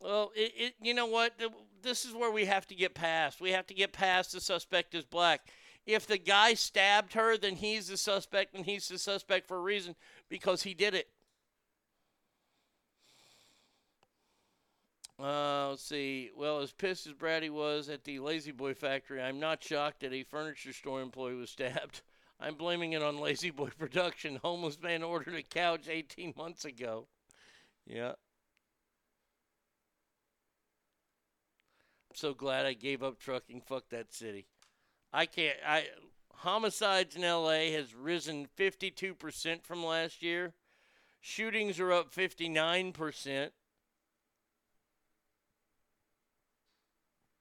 [0.00, 1.34] Well, it, it, you know what?
[1.80, 3.40] This is where we have to get past.
[3.40, 5.42] We have to get past the suspect is black.
[5.86, 9.60] If the guy stabbed her, then he's the suspect, and he's the suspect for a
[9.60, 9.94] reason
[10.28, 11.08] because he did it.
[15.22, 16.32] Uh, let's see.
[16.36, 20.24] Well, as pissed as Brady was at the La-Z-Boy factory, I'm not shocked that a
[20.24, 22.02] furniture store employee was stabbed.
[22.40, 24.38] I'm blaming it on La-Z-Boy production.
[24.42, 27.08] Homeless man ordered a couch 18 months ago.
[27.86, 28.12] Yeah.
[32.10, 33.62] I'm so glad I gave up trucking.
[33.66, 34.46] Fuck that city.
[35.12, 35.56] I can't.
[35.66, 35.86] I
[36.38, 40.52] homicides in LA has risen 52% from last year.
[41.20, 43.50] Shootings are up 59%.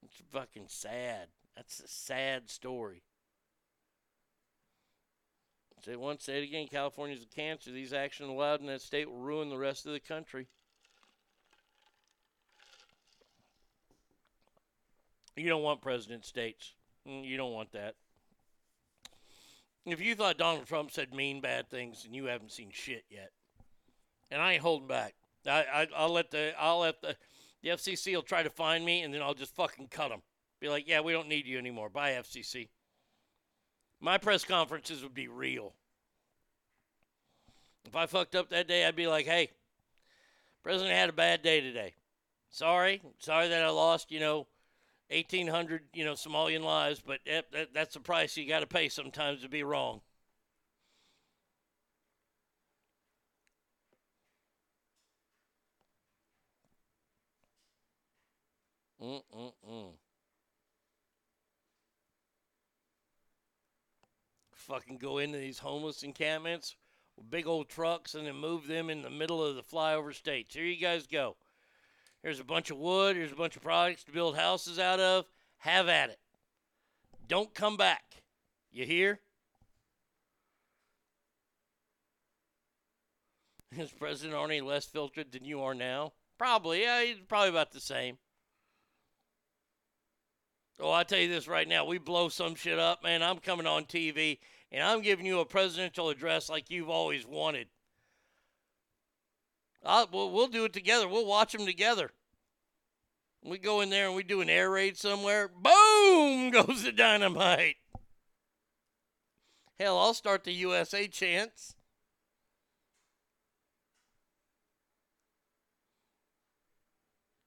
[0.04, 1.28] It's fucking sad.
[1.56, 3.04] That's a sad story.
[5.88, 6.68] Say once, say it again.
[6.68, 7.72] California's a cancer.
[7.72, 10.48] These actions allowed in that state will ruin the rest of the country.
[15.38, 16.74] You don't want president states.
[17.08, 17.96] Mm, You don't want that.
[19.86, 23.32] If you thought Donald Trump said mean, bad things, and you haven't seen shit yet,
[24.30, 25.14] and I ain't holding back.
[25.46, 27.16] I, I I'll let the I'll let the
[27.64, 30.24] the FCC will try to find me, and then I'll just fucking cut them.
[30.60, 31.88] Be like, yeah, we don't need you anymore.
[31.90, 32.68] Bye, FCC.
[34.00, 35.74] My press conferences would be real.
[37.86, 39.50] If I fucked up that day, I'd be like, hey,
[40.62, 41.94] President had a bad day today.
[42.50, 43.02] Sorry.
[43.20, 44.48] Sorry that I lost, you know,
[45.10, 48.90] 1,800, you know, Somalian lives, but that, that, that's the price you got to pay
[48.90, 50.02] sometimes to be wrong.
[59.02, 59.94] Mm-mm-mm.
[64.68, 66.76] Fucking go into these homeless encampments
[67.16, 70.54] with big old trucks and then move them in the middle of the flyover states.
[70.54, 71.38] Here you guys go.
[72.22, 73.16] Here's a bunch of wood.
[73.16, 75.26] Here's a bunch of products to build houses out of.
[75.60, 76.20] Have at it.
[77.28, 78.24] Don't come back.
[78.72, 79.20] You hear?
[83.78, 86.14] Is President Arnie less filtered than you are now?
[86.38, 86.82] Probably.
[86.82, 88.18] Yeah, he's probably about the same.
[90.80, 93.24] Oh, I tell you this right now, we blow some shit up, man.
[93.24, 94.38] I'm coming on TV
[94.72, 97.68] and I'm giving you a presidential address like you've always wanted.
[99.86, 101.08] I'll, we'll, we'll do it together.
[101.08, 102.12] We'll watch them together.
[103.44, 105.48] We go in there and we do an air raid somewhere.
[105.48, 107.78] Boom goes the dynamite.
[109.80, 111.76] Hell, I'll start the USA chants.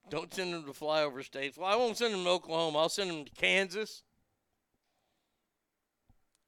[0.08, 1.56] Don't send them to flyover states.
[1.56, 2.78] Well, I won't send them to Oklahoma.
[2.78, 4.02] I'll send them to Kansas,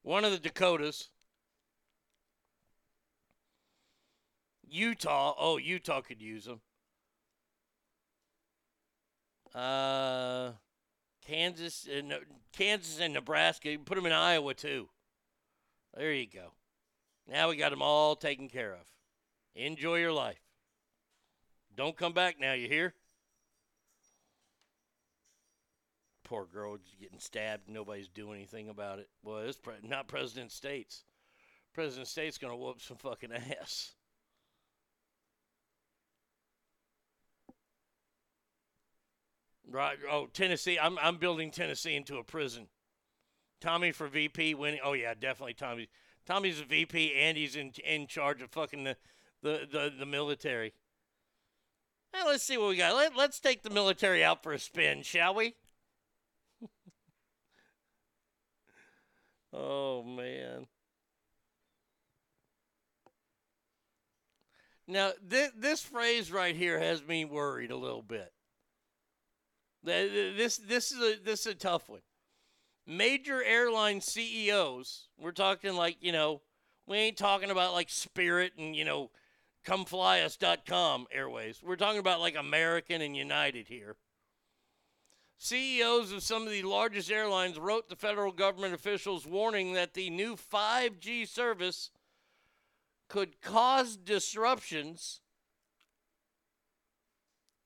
[0.02, 1.08] one of the Dakotas,
[4.68, 5.34] Utah.
[5.38, 6.60] Oh, Utah could use them.
[9.54, 10.52] Uh,
[11.26, 12.14] Kansas and
[12.52, 13.70] Kansas and Nebraska.
[13.70, 14.88] You put them in Iowa too.
[15.94, 16.52] There you go.
[17.28, 18.86] Now we got them all taken care of.
[19.54, 20.40] Enjoy your life.
[21.76, 22.54] Don't come back now.
[22.54, 22.94] You hear?
[26.32, 27.68] Poor girl getting stabbed.
[27.68, 29.10] Nobody's doing anything about it.
[29.22, 31.04] Well, it's pre- not President States.
[31.74, 33.92] President State's gonna whoop some fucking ass.
[39.70, 39.98] Right.
[40.10, 40.78] Oh, Tennessee.
[40.78, 42.68] I'm I'm building Tennessee into a prison.
[43.60, 44.80] Tommy for VP winning.
[44.82, 45.90] Oh yeah, definitely Tommy.
[46.24, 48.96] Tommy's a VP and he's in in charge of fucking the
[49.42, 50.72] the the, the military.
[52.10, 52.94] Hey, let's see what we got.
[52.94, 55.56] Let, let's take the military out for a spin, shall we?
[59.52, 60.66] Oh man.
[64.86, 68.32] Now, th- this phrase right here has me worried a little bit.
[69.84, 72.02] Th- th- This this is a this is a tough one.
[72.86, 76.42] Major airline CEOs, we're talking like, you know,
[76.86, 79.10] we ain't talking about like Spirit and, you know,
[79.66, 81.62] comeflyus.com airways.
[81.62, 83.96] We're talking about like American and United here.
[85.42, 90.08] CEOs of some of the largest airlines wrote the federal government officials warning that the
[90.08, 91.90] new 5G service
[93.08, 95.20] could cause disruptions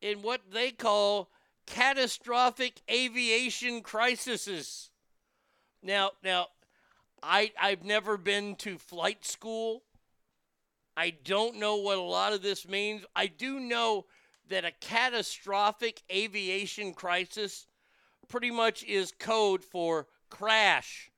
[0.01, 1.29] in what they call
[1.67, 4.89] catastrophic aviation crises.
[5.83, 6.47] Now, now,
[7.23, 9.83] I I've never been to flight school.
[10.97, 13.05] I don't know what a lot of this means.
[13.15, 14.07] I do know
[14.49, 17.66] that a catastrophic aviation crisis
[18.28, 21.10] pretty much is code for crash.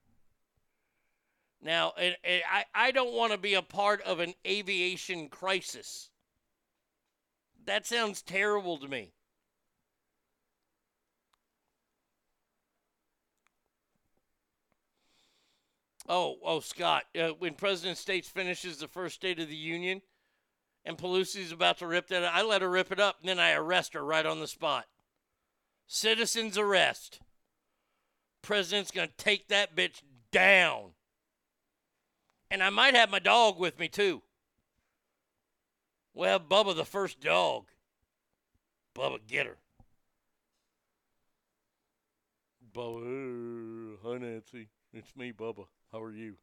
[1.61, 6.11] Now, I, I don't want to be a part of an aviation crisis.
[7.65, 9.13] That sounds terrible to me.
[16.09, 20.01] Oh, oh, Scott, uh, when President States finishes the first State of the Union
[20.85, 23.53] and Pelosi's about to rip that, I let her rip it up and then I
[23.53, 24.87] arrest her right on the spot.
[25.87, 27.21] Citizens arrest.
[28.43, 30.91] President's going to take that bitch down.
[32.51, 34.23] And I might have my dog with me too.
[36.15, 37.67] We'll Bubba the first dog.
[38.95, 39.59] Bubba, get her.
[42.75, 44.69] Bubba, uh, hi Nancy.
[44.93, 45.67] It's me, Bubba.
[45.93, 46.35] How are you?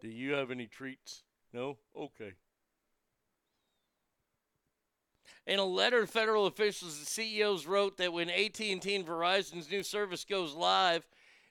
[0.00, 1.24] Do you have any treats?
[1.52, 1.78] No?
[1.96, 2.34] Okay.
[5.46, 10.24] In a letter federal officials, the CEOs wrote that when AT&T and Verizon's new service
[10.24, 11.06] goes live,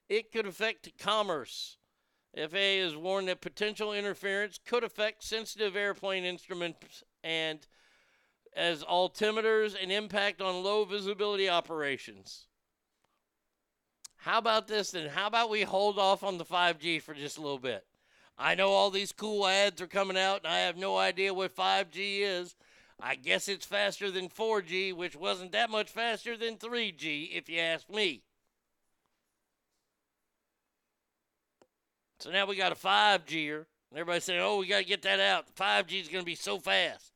[0.07, 1.77] it could affect commerce.
[2.35, 7.65] FAA has warned that potential interference could affect sensitive airplane instruments and
[8.55, 12.47] as altimeters and impact on low visibility operations.
[14.17, 15.09] How about this then?
[15.09, 17.85] How about we hold off on the 5G for just a little bit?
[18.37, 21.55] I know all these cool ads are coming out, and I have no idea what
[21.55, 22.55] 5G is.
[22.99, 27.59] I guess it's faster than 4G, which wasn't that much faster than 3G, if you
[27.59, 28.21] ask me.
[32.19, 35.19] So now we got a 5G-er, and everybody's saying, oh, we got to get that
[35.19, 35.55] out.
[35.55, 37.11] 5G is going to be so fast.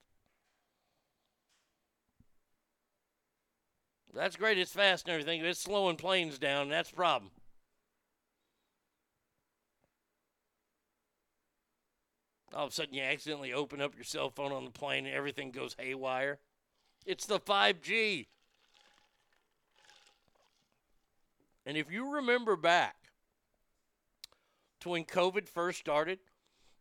[4.13, 4.57] That's great.
[4.57, 5.41] It's fast and everything.
[5.41, 6.69] But it's slowing planes down.
[6.69, 7.31] That's the problem.
[12.53, 15.15] All of a sudden, you accidentally open up your cell phone on the plane and
[15.15, 16.39] everything goes haywire.
[17.05, 18.27] It's the 5G.
[21.65, 22.95] And if you remember back
[24.81, 26.19] to when COVID first started,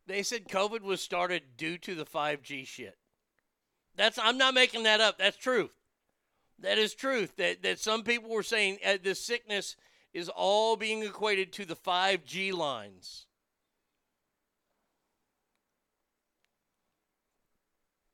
[0.06, 2.96] they said COVID was started due to the 5G shit.
[3.96, 5.18] That's I'm not making that up.
[5.18, 5.72] That's truth.
[6.58, 7.36] That is truth.
[7.36, 9.76] That that some people were saying uh, this sickness
[10.12, 13.26] is all being equated to the 5G lines.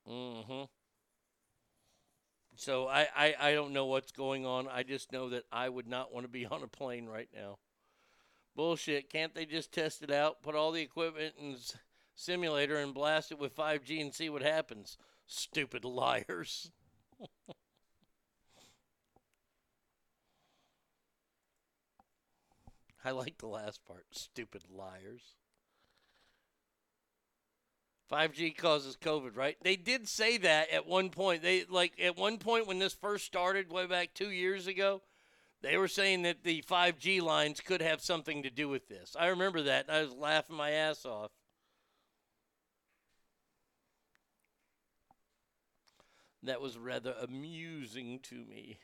[0.09, 0.65] Mm-hmm.
[2.57, 4.67] So I, I, I don't know what's going on.
[4.69, 7.59] I just know that I would not want to be on a plane right now.
[8.57, 9.11] Bullshit.
[9.11, 11.77] Can't they just test it out, put all the equipment in s-
[12.17, 14.99] simulator and blast it with 5G and see what happens?
[15.27, 16.71] Stupid liars.
[23.05, 24.07] I like the last part.
[24.11, 25.35] Stupid liars.
[28.11, 29.57] 5G causes COVID, right?
[29.63, 31.43] They did say that at one point.
[31.43, 35.03] They like at one point when this first started way back 2 years ago,
[35.63, 39.17] they were saying that the 5G lines could have something to do with this.
[39.19, 39.91] I remember that.
[39.91, 41.33] I was laughing my ass off.
[46.43, 48.79] That was rather amusing to me.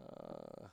[0.00, 0.66] Uh,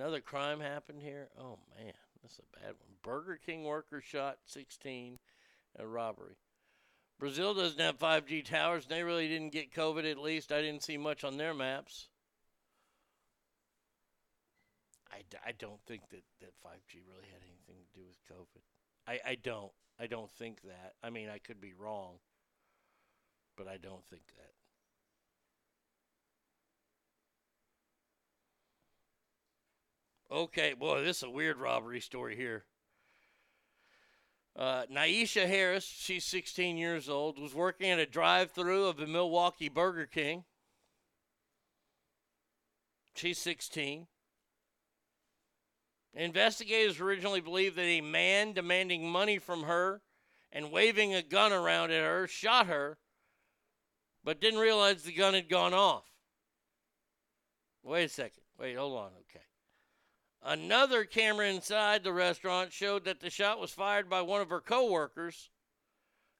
[0.00, 1.28] Another crime happened here.
[1.38, 2.96] Oh man, that's a bad one.
[3.02, 5.18] Burger King worker shot 16
[5.78, 6.36] a robbery.
[7.18, 8.86] Brazil doesn't have 5G towers.
[8.86, 10.10] They really didn't get COVID.
[10.10, 12.08] At least I didn't see much on their maps.
[15.12, 18.62] I, I don't think that, that 5G really had anything to do with COVID.
[19.06, 19.72] I, I don't.
[20.00, 20.94] I don't think that.
[21.02, 22.14] I mean, I could be wrong,
[23.54, 24.59] but I don't think that.
[30.32, 32.64] Okay, boy, this is a weird robbery story here.
[34.56, 39.08] Uh, Naisha Harris, she's 16 years old, was working at a drive through of the
[39.08, 40.44] Milwaukee Burger King.
[43.14, 44.06] She's 16.
[46.14, 50.00] Investigators originally believed that a man demanding money from her
[50.52, 52.98] and waving a gun around at her shot her,
[54.22, 56.04] but didn't realize the gun had gone off.
[57.82, 58.42] Wait a second.
[58.58, 59.10] Wait, hold on.
[59.30, 59.44] Okay.
[60.42, 64.60] Another camera inside the restaurant showed that the shot was fired by one of her
[64.60, 65.50] coworkers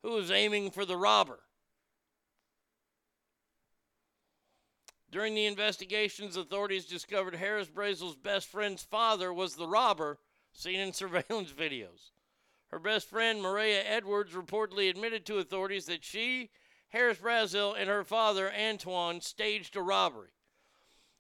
[0.03, 1.41] who was aiming for the robber.
[5.11, 10.19] During the investigations, authorities discovered Harris Brazel's best friend's father was the robber
[10.53, 12.12] seen in surveillance videos.
[12.69, 16.51] Her best friend, Maria Edwards, reportedly admitted to authorities that she,
[16.91, 20.31] Harris Brazil, and her father, Antoine, staged a robbery.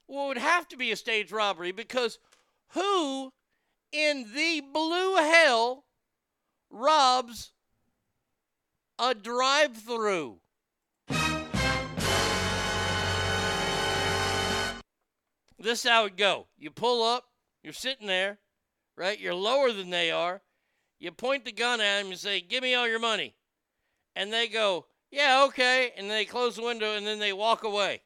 [0.06, 2.18] Well, it would have to be a staged robbery because
[2.70, 3.32] who
[3.92, 5.84] in the blue hell
[6.70, 7.52] robs
[8.98, 10.40] a drive through?
[15.58, 16.46] This is how it go.
[16.56, 17.24] You pull up,
[17.62, 18.38] you're sitting there,
[18.96, 19.18] right?
[19.18, 20.40] You're lower than they are.
[20.98, 23.34] You point the gun at them and say, "Give me all your money,"
[24.14, 28.02] and they go, "Yeah, okay," and they close the window and then they walk away.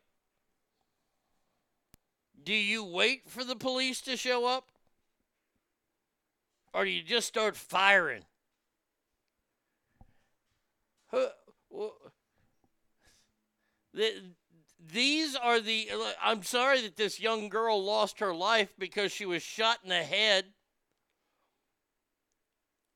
[2.45, 4.69] Do you wait for the police to show up?
[6.73, 8.25] Or do you just start firing?
[14.93, 15.89] These are the.
[16.23, 20.03] I'm sorry that this young girl lost her life because she was shot in the
[20.03, 20.47] head.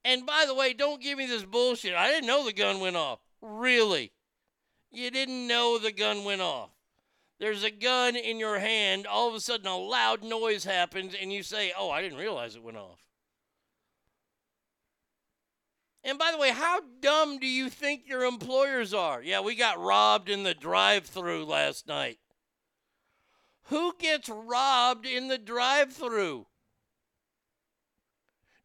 [0.04, 1.94] And by the way, don't give me this bullshit.
[1.94, 3.20] I didn't know the gun went off.
[3.40, 4.12] Really?
[4.90, 6.70] You didn't know the gun went off.
[7.39, 11.33] There's a gun in your hand, all of a sudden a loud noise happens, and
[11.33, 12.99] you say, Oh, I didn't realize it went off.
[16.02, 19.23] And by the way, how dumb do you think your employers are?
[19.23, 22.18] Yeah, we got robbed in the drive through last night.
[23.65, 26.47] Who gets robbed in the drive through?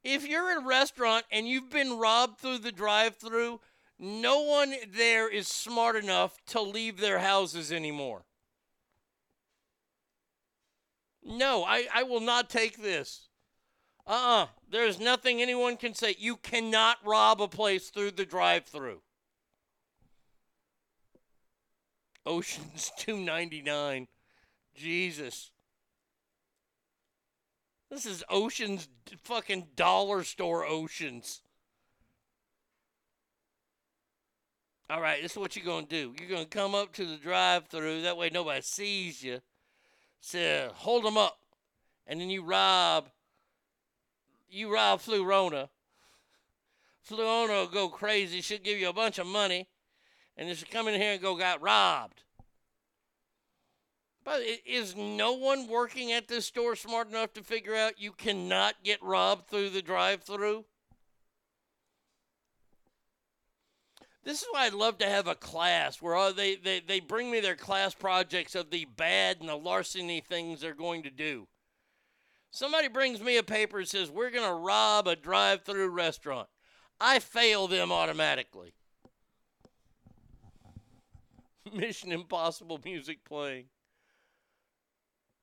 [0.04, 3.60] If you're in a restaurant and you've been robbed through the drive through,
[4.00, 8.24] no one there is smart enough to leave their houses anymore.
[11.26, 13.30] No, I, I will not take this.
[14.06, 16.16] Uh uh There's nothing anyone can say.
[16.18, 19.02] You cannot rob a place through the drive through.
[22.26, 24.08] Ocean's 299.
[24.76, 25.52] Jesus.
[27.90, 28.88] This is Ocean's
[29.24, 31.42] fucking dollar store Oceans.
[34.90, 36.16] All right, this is what you're going to do.
[36.20, 38.02] You're going to come up to the drive through.
[38.02, 39.40] That way nobody sees you.
[40.26, 41.38] So hold them up.
[42.08, 43.10] And then you rob.
[44.50, 45.68] You rob Flurona.
[47.08, 48.40] Flurona will go crazy.
[48.40, 49.68] She'll give you a bunch of money.
[50.38, 52.24] And then she'll come in here and go, got robbed.
[54.24, 58.76] But is no one working at this store smart enough to figure out you cannot
[58.82, 60.64] get robbed through the drive through?
[64.24, 67.30] This is why I'd love to have a class where all they, they, they bring
[67.30, 71.48] me their class projects of the bad and the larceny things they're going to do.
[72.50, 76.48] Somebody brings me a paper and says, We're going to rob a drive through restaurant.
[77.02, 78.76] I fail them automatically.
[81.74, 83.66] Mission Impossible music playing.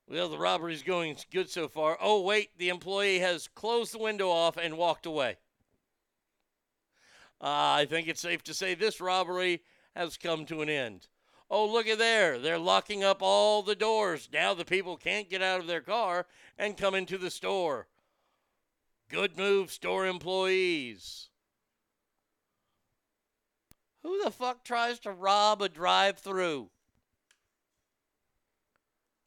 [0.08, 1.98] Well, the robbery's going good so far.
[2.00, 5.36] Oh, wait, the employee has closed the window off and walked away.
[7.40, 7.46] Uh,
[7.78, 9.62] I think it's safe to say this robbery
[9.96, 11.06] has come to an end.
[11.50, 12.38] Oh, look at there.
[12.38, 14.28] They're locking up all the doors.
[14.32, 16.26] Now the people can't get out of their car
[16.58, 17.88] and come into the store.
[19.08, 21.28] Good move, store employees.
[24.02, 26.70] Who the fuck tries to rob a drive through?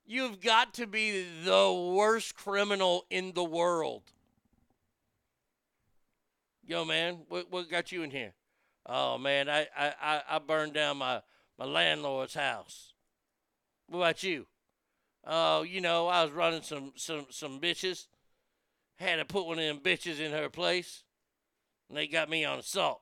[0.05, 4.03] You've got to be the worst criminal in the world.
[6.65, 8.33] Yo, man, what, what got you in here?
[8.85, 11.21] Oh, man, I, I, I, burned down my,
[11.57, 12.93] my landlord's house.
[13.87, 14.47] What about you?
[15.25, 18.07] Oh, you know, I was running some, some, some bitches.
[18.95, 21.03] Had to put one of them bitches in her place.
[21.89, 23.01] And they got me on assault.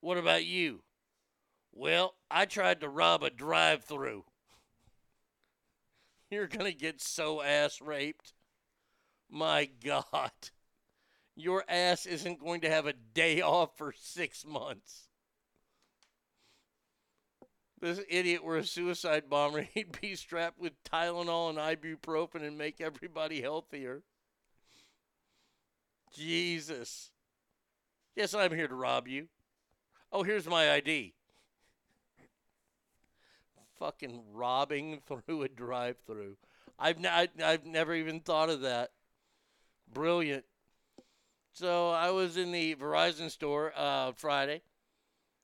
[0.00, 0.82] What about you?
[1.72, 4.24] Well, I tried to rob a drive through.
[6.30, 8.34] You're going to get so ass raped.
[9.30, 10.30] My God.
[11.36, 15.08] Your ass isn't going to have a day off for six months.
[17.80, 19.62] This idiot were a suicide bomber.
[19.74, 24.02] He'd be strapped with Tylenol and ibuprofen and make everybody healthier.
[26.14, 27.10] Jesus.
[28.14, 29.26] Yes, I'm here to rob you.
[30.12, 31.14] Oh, here's my ID.
[33.80, 36.36] Fucking robbing through a drive-through.
[36.78, 38.92] I've n- I've never even thought of that.
[39.92, 40.44] Brilliant.
[41.54, 44.62] So I was in the Verizon store uh, Friday.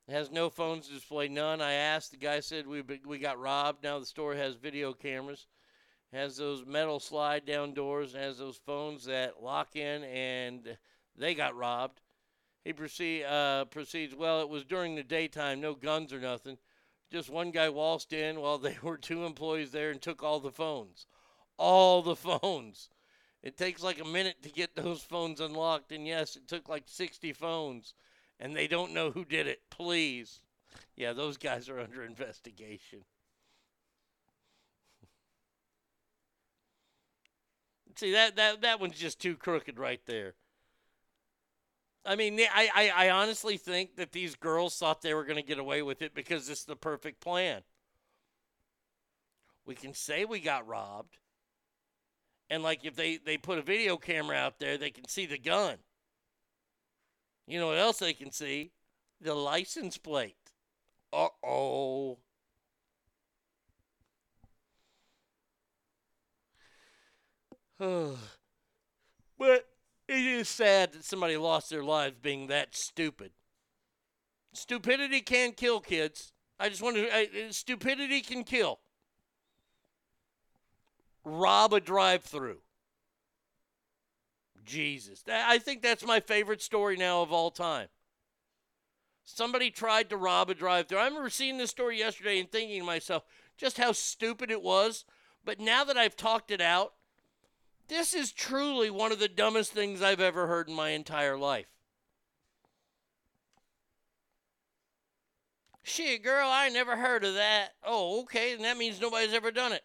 [0.08, 1.60] It has no phones display, none.
[1.60, 2.10] I asked.
[2.10, 3.84] The guy said we we got robbed.
[3.84, 5.46] Now the store has video cameras,
[6.12, 10.76] has those metal slide down doors, has those phones that lock in, and
[11.16, 12.00] they got robbed.
[12.64, 14.12] He proceed uh, proceeds.
[14.12, 16.58] Well, it was during the daytime, no guns or nothing.
[17.12, 20.50] Just one guy waltzed in while there were two employees there and took all the
[20.50, 21.06] phones,
[21.56, 22.88] all the phones.
[23.42, 26.84] It takes like a minute to get those phones unlocked, and yes, it took like
[26.86, 27.94] 60 phones,
[28.38, 29.62] and they don't know who did it.
[29.70, 30.40] Please.
[30.96, 33.04] Yeah, those guys are under investigation.
[37.96, 40.34] See that that that one's just too crooked right there.
[42.04, 45.42] I mean, I, I, I honestly think that these girls thought they were going to
[45.42, 47.62] get away with it because it's the perfect plan.
[49.66, 51.18] We can say we got robbed,
[52.50, 55.38] and like if they they put a video camera out there, they can see the
[55.38, 55.76] gun.
[57.46, 58.72] You know what else they can see?
[59.20, 60.36] The license plate.
[61.12, 62.18] Uh oh.
[69.38, 69.68] but
[70.08, 73.30] it is sad that somebody lost their lives being that stupid.
[74.52, 76.32] Stupidity can kill kids.
[76.58, 77.08] I just want to.
[77.14, 78.80] I, stupidity can kill.
[81.24, 82.58] Rob a drive-through.
[84.64, 87.88] Jesus, I think that's my favorite story now of all time.
[89.24, 90.98] Somebody tried to rob a drive-through.
[90.98, 93.24] I remember seeing this story yesterday and thinking to myself
[93.56, 95.04] just how stupid it was.
[95.44, 96.94] But now that I've talked it out,
[97.88, 101.66] this is truly one of the dumbest things I've ever heard in my entire life.
[105.82, 107.70] Shit, girl, I never heard of that.
[107.84, 109.82] Oh, okay, and that means nobody's ever done it.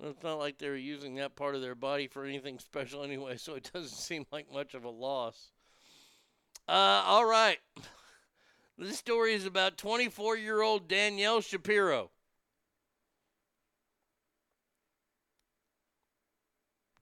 [0.00, 3.36] It's not like they were using that part of their body for anything special anyway,
[3.36, 5.50] so it doesn't seem like much of a loss.
[6.68, 7.58] Uh, all right.
[8.80, 12.12] This story is about 24 year old Danielle Shapiro.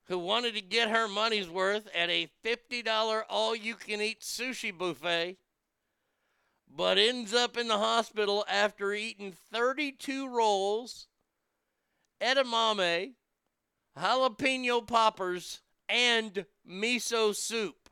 [0.05, 4.73] Who wanted to get her money's worth at a $50 all you can eat sushi
[4.73, 5.37] buffet,
[6.67, 11.09] but ends up in the hospital after eating 32 rolls,
[12.21, 13.15] edamame,
[13.99, 17.89] jalapeno poppers, and miso soup.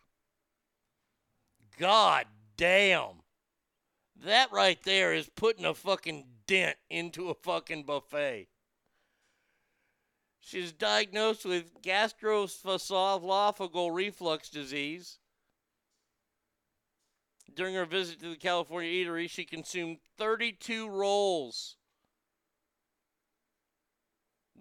[1.79, 3.23] God damn.
[4.25, 8.47] That right there is putting a fucking dent into a fucking buffet.
[10.41, 15.19] She's diagnosed with gastroesophageal reflux disease.
[17.55, 21.77] During her visit to the California eatery, she consumed 32 rolls.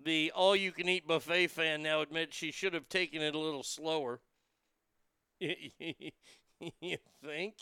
[0.03, 3.39] The all you can eat buffet fan now admits she should have taken it a
[3.39, 4.19] little slower.
[5.39, 7.55] you think?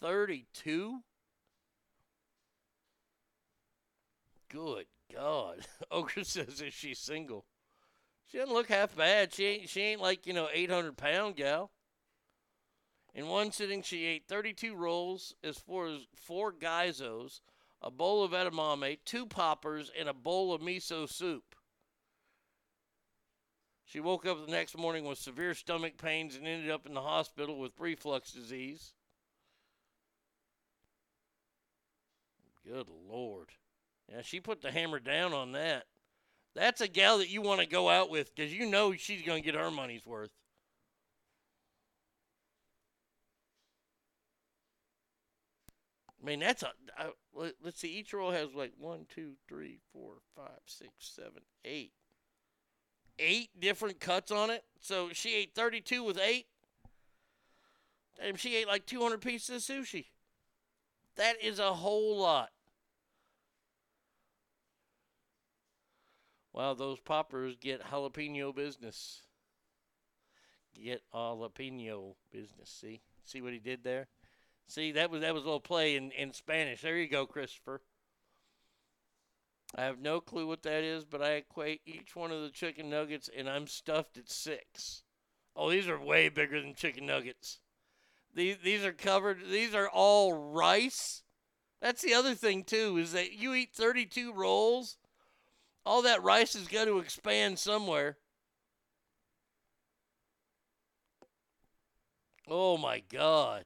[0.00, 1.00] 32?
[4.48, 5.66] Good God.
[5.90, 7.44] Ogre says that she's single.
[8.26, 9.32] She doesn't look half bad.
[9.32, 11.70] She ain't she ain't like, you know, 800 pound gal.
[13.14, 17.40] In one sitting, she ate 32 rolls as far as four gyozas,
[17.84, 21.54] a bowl of edamame, two poppers, and a bowl of miso soup.
[23.84, 27.02] She woke up the next morning with severe stomach pains and ended up in the
[27.02, 28.94] hospital with reflux disease.
[32.66, 33.50] Good Lord.
[34.10, 35.84] Yeah, she put the hammer down on that.
[36.54, 39.42] That's a gal that you want to go out with because you know she's going
[39.42, 40.30] to get her money's worth.
[46.24, 46.70] I mean, that's a.
[46.96, 47.88] I, let- let's see.
[47.88, 51.92] Each roll has like one, two, three, four, five, six, seven, eight.
[53.18, 54.64] Eight different cuts on it.
[54.80, 56.46] So she ate 32 with eight.
[58.20, 60.06] And she ate like 200 pieces of sushi.
[61.16, 62.50] That is a whole lot.
[66.52, 69.22] Wow, those poppers get jalapeno business.
[70.74, 72.70] Get jalapeno business.
[72.70, 73.02] See?
[73.24, 74.08] See what he did there?
[74.66, 76.80] See, that was that was a little play in, in Spanish.
[76.80, 77.82] There you go, Christopher.
[79.76, 82.88] I have no clue what that is, but I equate each one of the chicken
[82.88, 85.02] nuggets and I'm stuffed at six.
[85.56, 87.58] Oh, these are way bigger than chicken nuggets.
[88.32, 89.38] These these are covered.
[89.50, 91.22] These are all rice.
[91.80, 94.96] That's the other thing too is that you eat 32 rolls,
[95.84, 98.16] all that rice is going to expand somewhere.
[102.48, 103.64] Oh my god.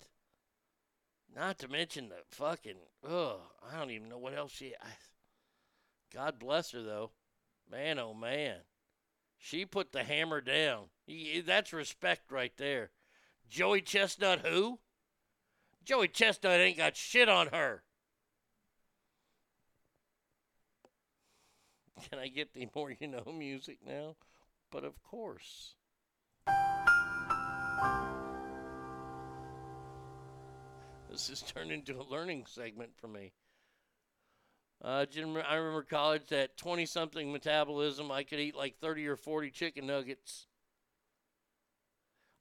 [1.38, 3.38] Not to mention the fucking ugh,
[3.70, 4.88] I don't even know what else she I,
[6.12, 7.12] God bless her though.
[7.70, 8.56] Man oh man.
[9.38, 10.86] She put the hammer down.
[11.46, 12.90] That's respect right there.
[13.48, 14.80] Joey Chestnut who?
[15.84, 17.84] Joey Chestnut ain't got shit on her.
[22.10, 24.16] Can I get the more you know music now?
[24.72, 25.76] But of course.
[31.10, 33.32] This has turned into a learning segment for me.
[34.82, 39.16] Uh, Jim, I remember college at 20 something metabolism, I could eat like 30 or
[39.16, 40.46] 40 chicken nuggets.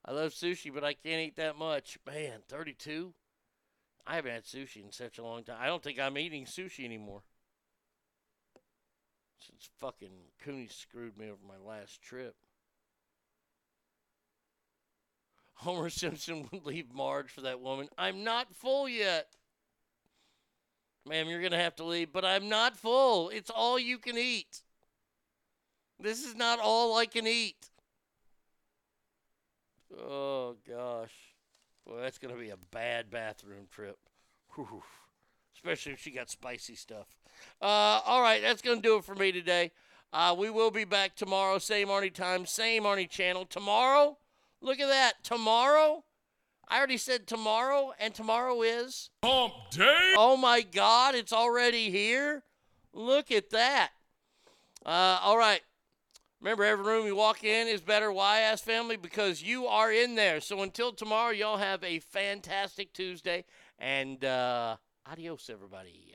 [0.05, 1.97] I love sushi, but I can't eat that much.
[2.05, 3.13] Man, 32?
[4.05, 5.57] I haven't had sushi in such a long time.
[5.59, 7.23] I don't think I'm eating sushi anymore.
[9.39, 10.11] Since fucking
[10.43, 12.35] Cooney screwed me over my last trip.
[15.57, 17.87] Homer Simpson would leave Marge for that woman.
[17.97, 19.27] I'm not full yet.
[21.07, 23.29] Ma'am, you're going to have to leave, but I'm not full.
[23.29, 24.61] It's all you can eat.
[25.99, 27.69] This is not all I can eat.
[29.97, 31.13] Oh, gosh.
[31.85, 33.97] Well, that's going to be a bad bathroom trip.
[34.55, 34.83] Whew.
[35.55, 37.07] Especially if she got spicy stuff.
[37.61, 39.71] Uh, all right, that's going to do it for me today.
[40.13, 43.45] Uh, we will be back tomorrow, same Arnie time, same Arnie channel.
[43.45, 44.17] Tomorrow,
[44.61, 45.23] look at that.
[45.23, 46.03] Tomorrow,
[46.67, 50.13] I already said tomorrow, and tomorrow is Hump Day.
[50.17, 52.43] Oh my God, it's already here.
[52.93, 53.91] Look at that.
[54.85, 55.61] Uh, all right.
[56.39, 58.11] Remember, every room you walk in is better.
[58.11, 58.95] Why, ass family?
[58.95, 60.39] Because you are in there.
[60.39, 63.45] So until tomorrow, y'all have a fantastic Tuesday,
[63.79, 64.77] and uh,
[65.09, 66.13] adios, everybody.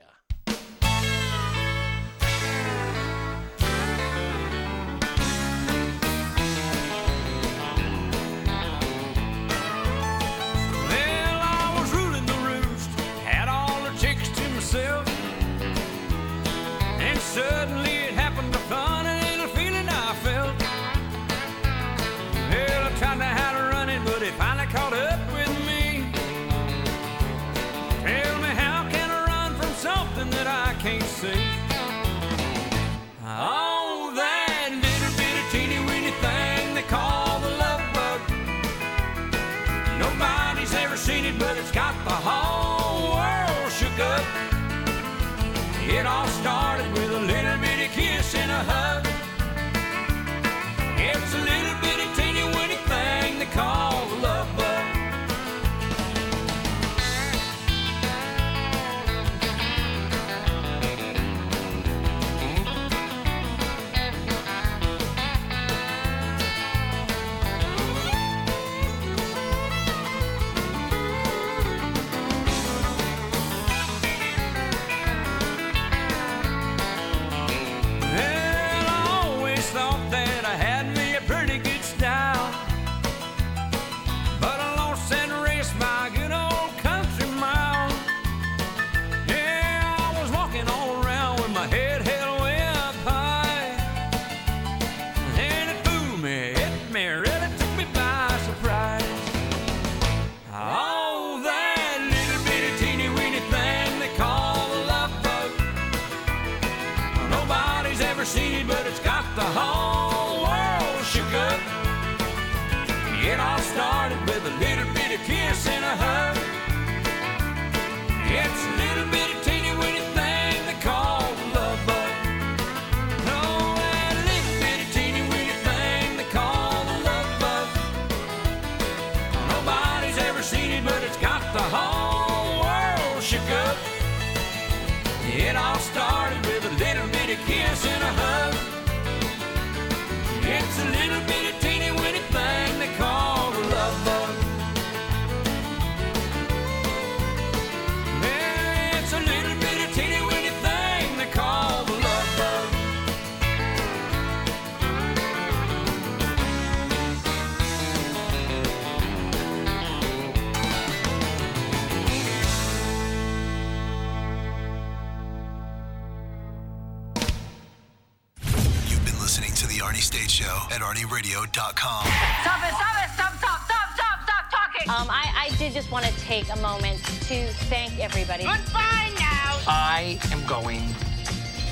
[175.72, 178.44] Just want to take a moment to thank everybody.
[178.44, 179.58] Goodbye now.
[179.66, 180.82] I am going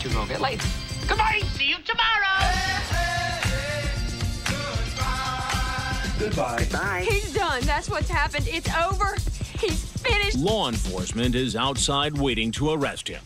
[0.00, 0.60] to go get laid.
[1.06, 1.42] Goodbye.
[1.54, 2.50] See you tomorrow.
[6.18, 6.66] Goodbye.
[6.66, 6.66] Goodbye.
[6.72, 7.06] Bye.
[7.08, 7.62] He's done.
[7.64, 8.48] That's what's happened.
[8.48, 9.16] It's over.
[9.58, 10.38] He's finished.
[10.38, 13.22] Law enforcement is outside waiting to arrest him.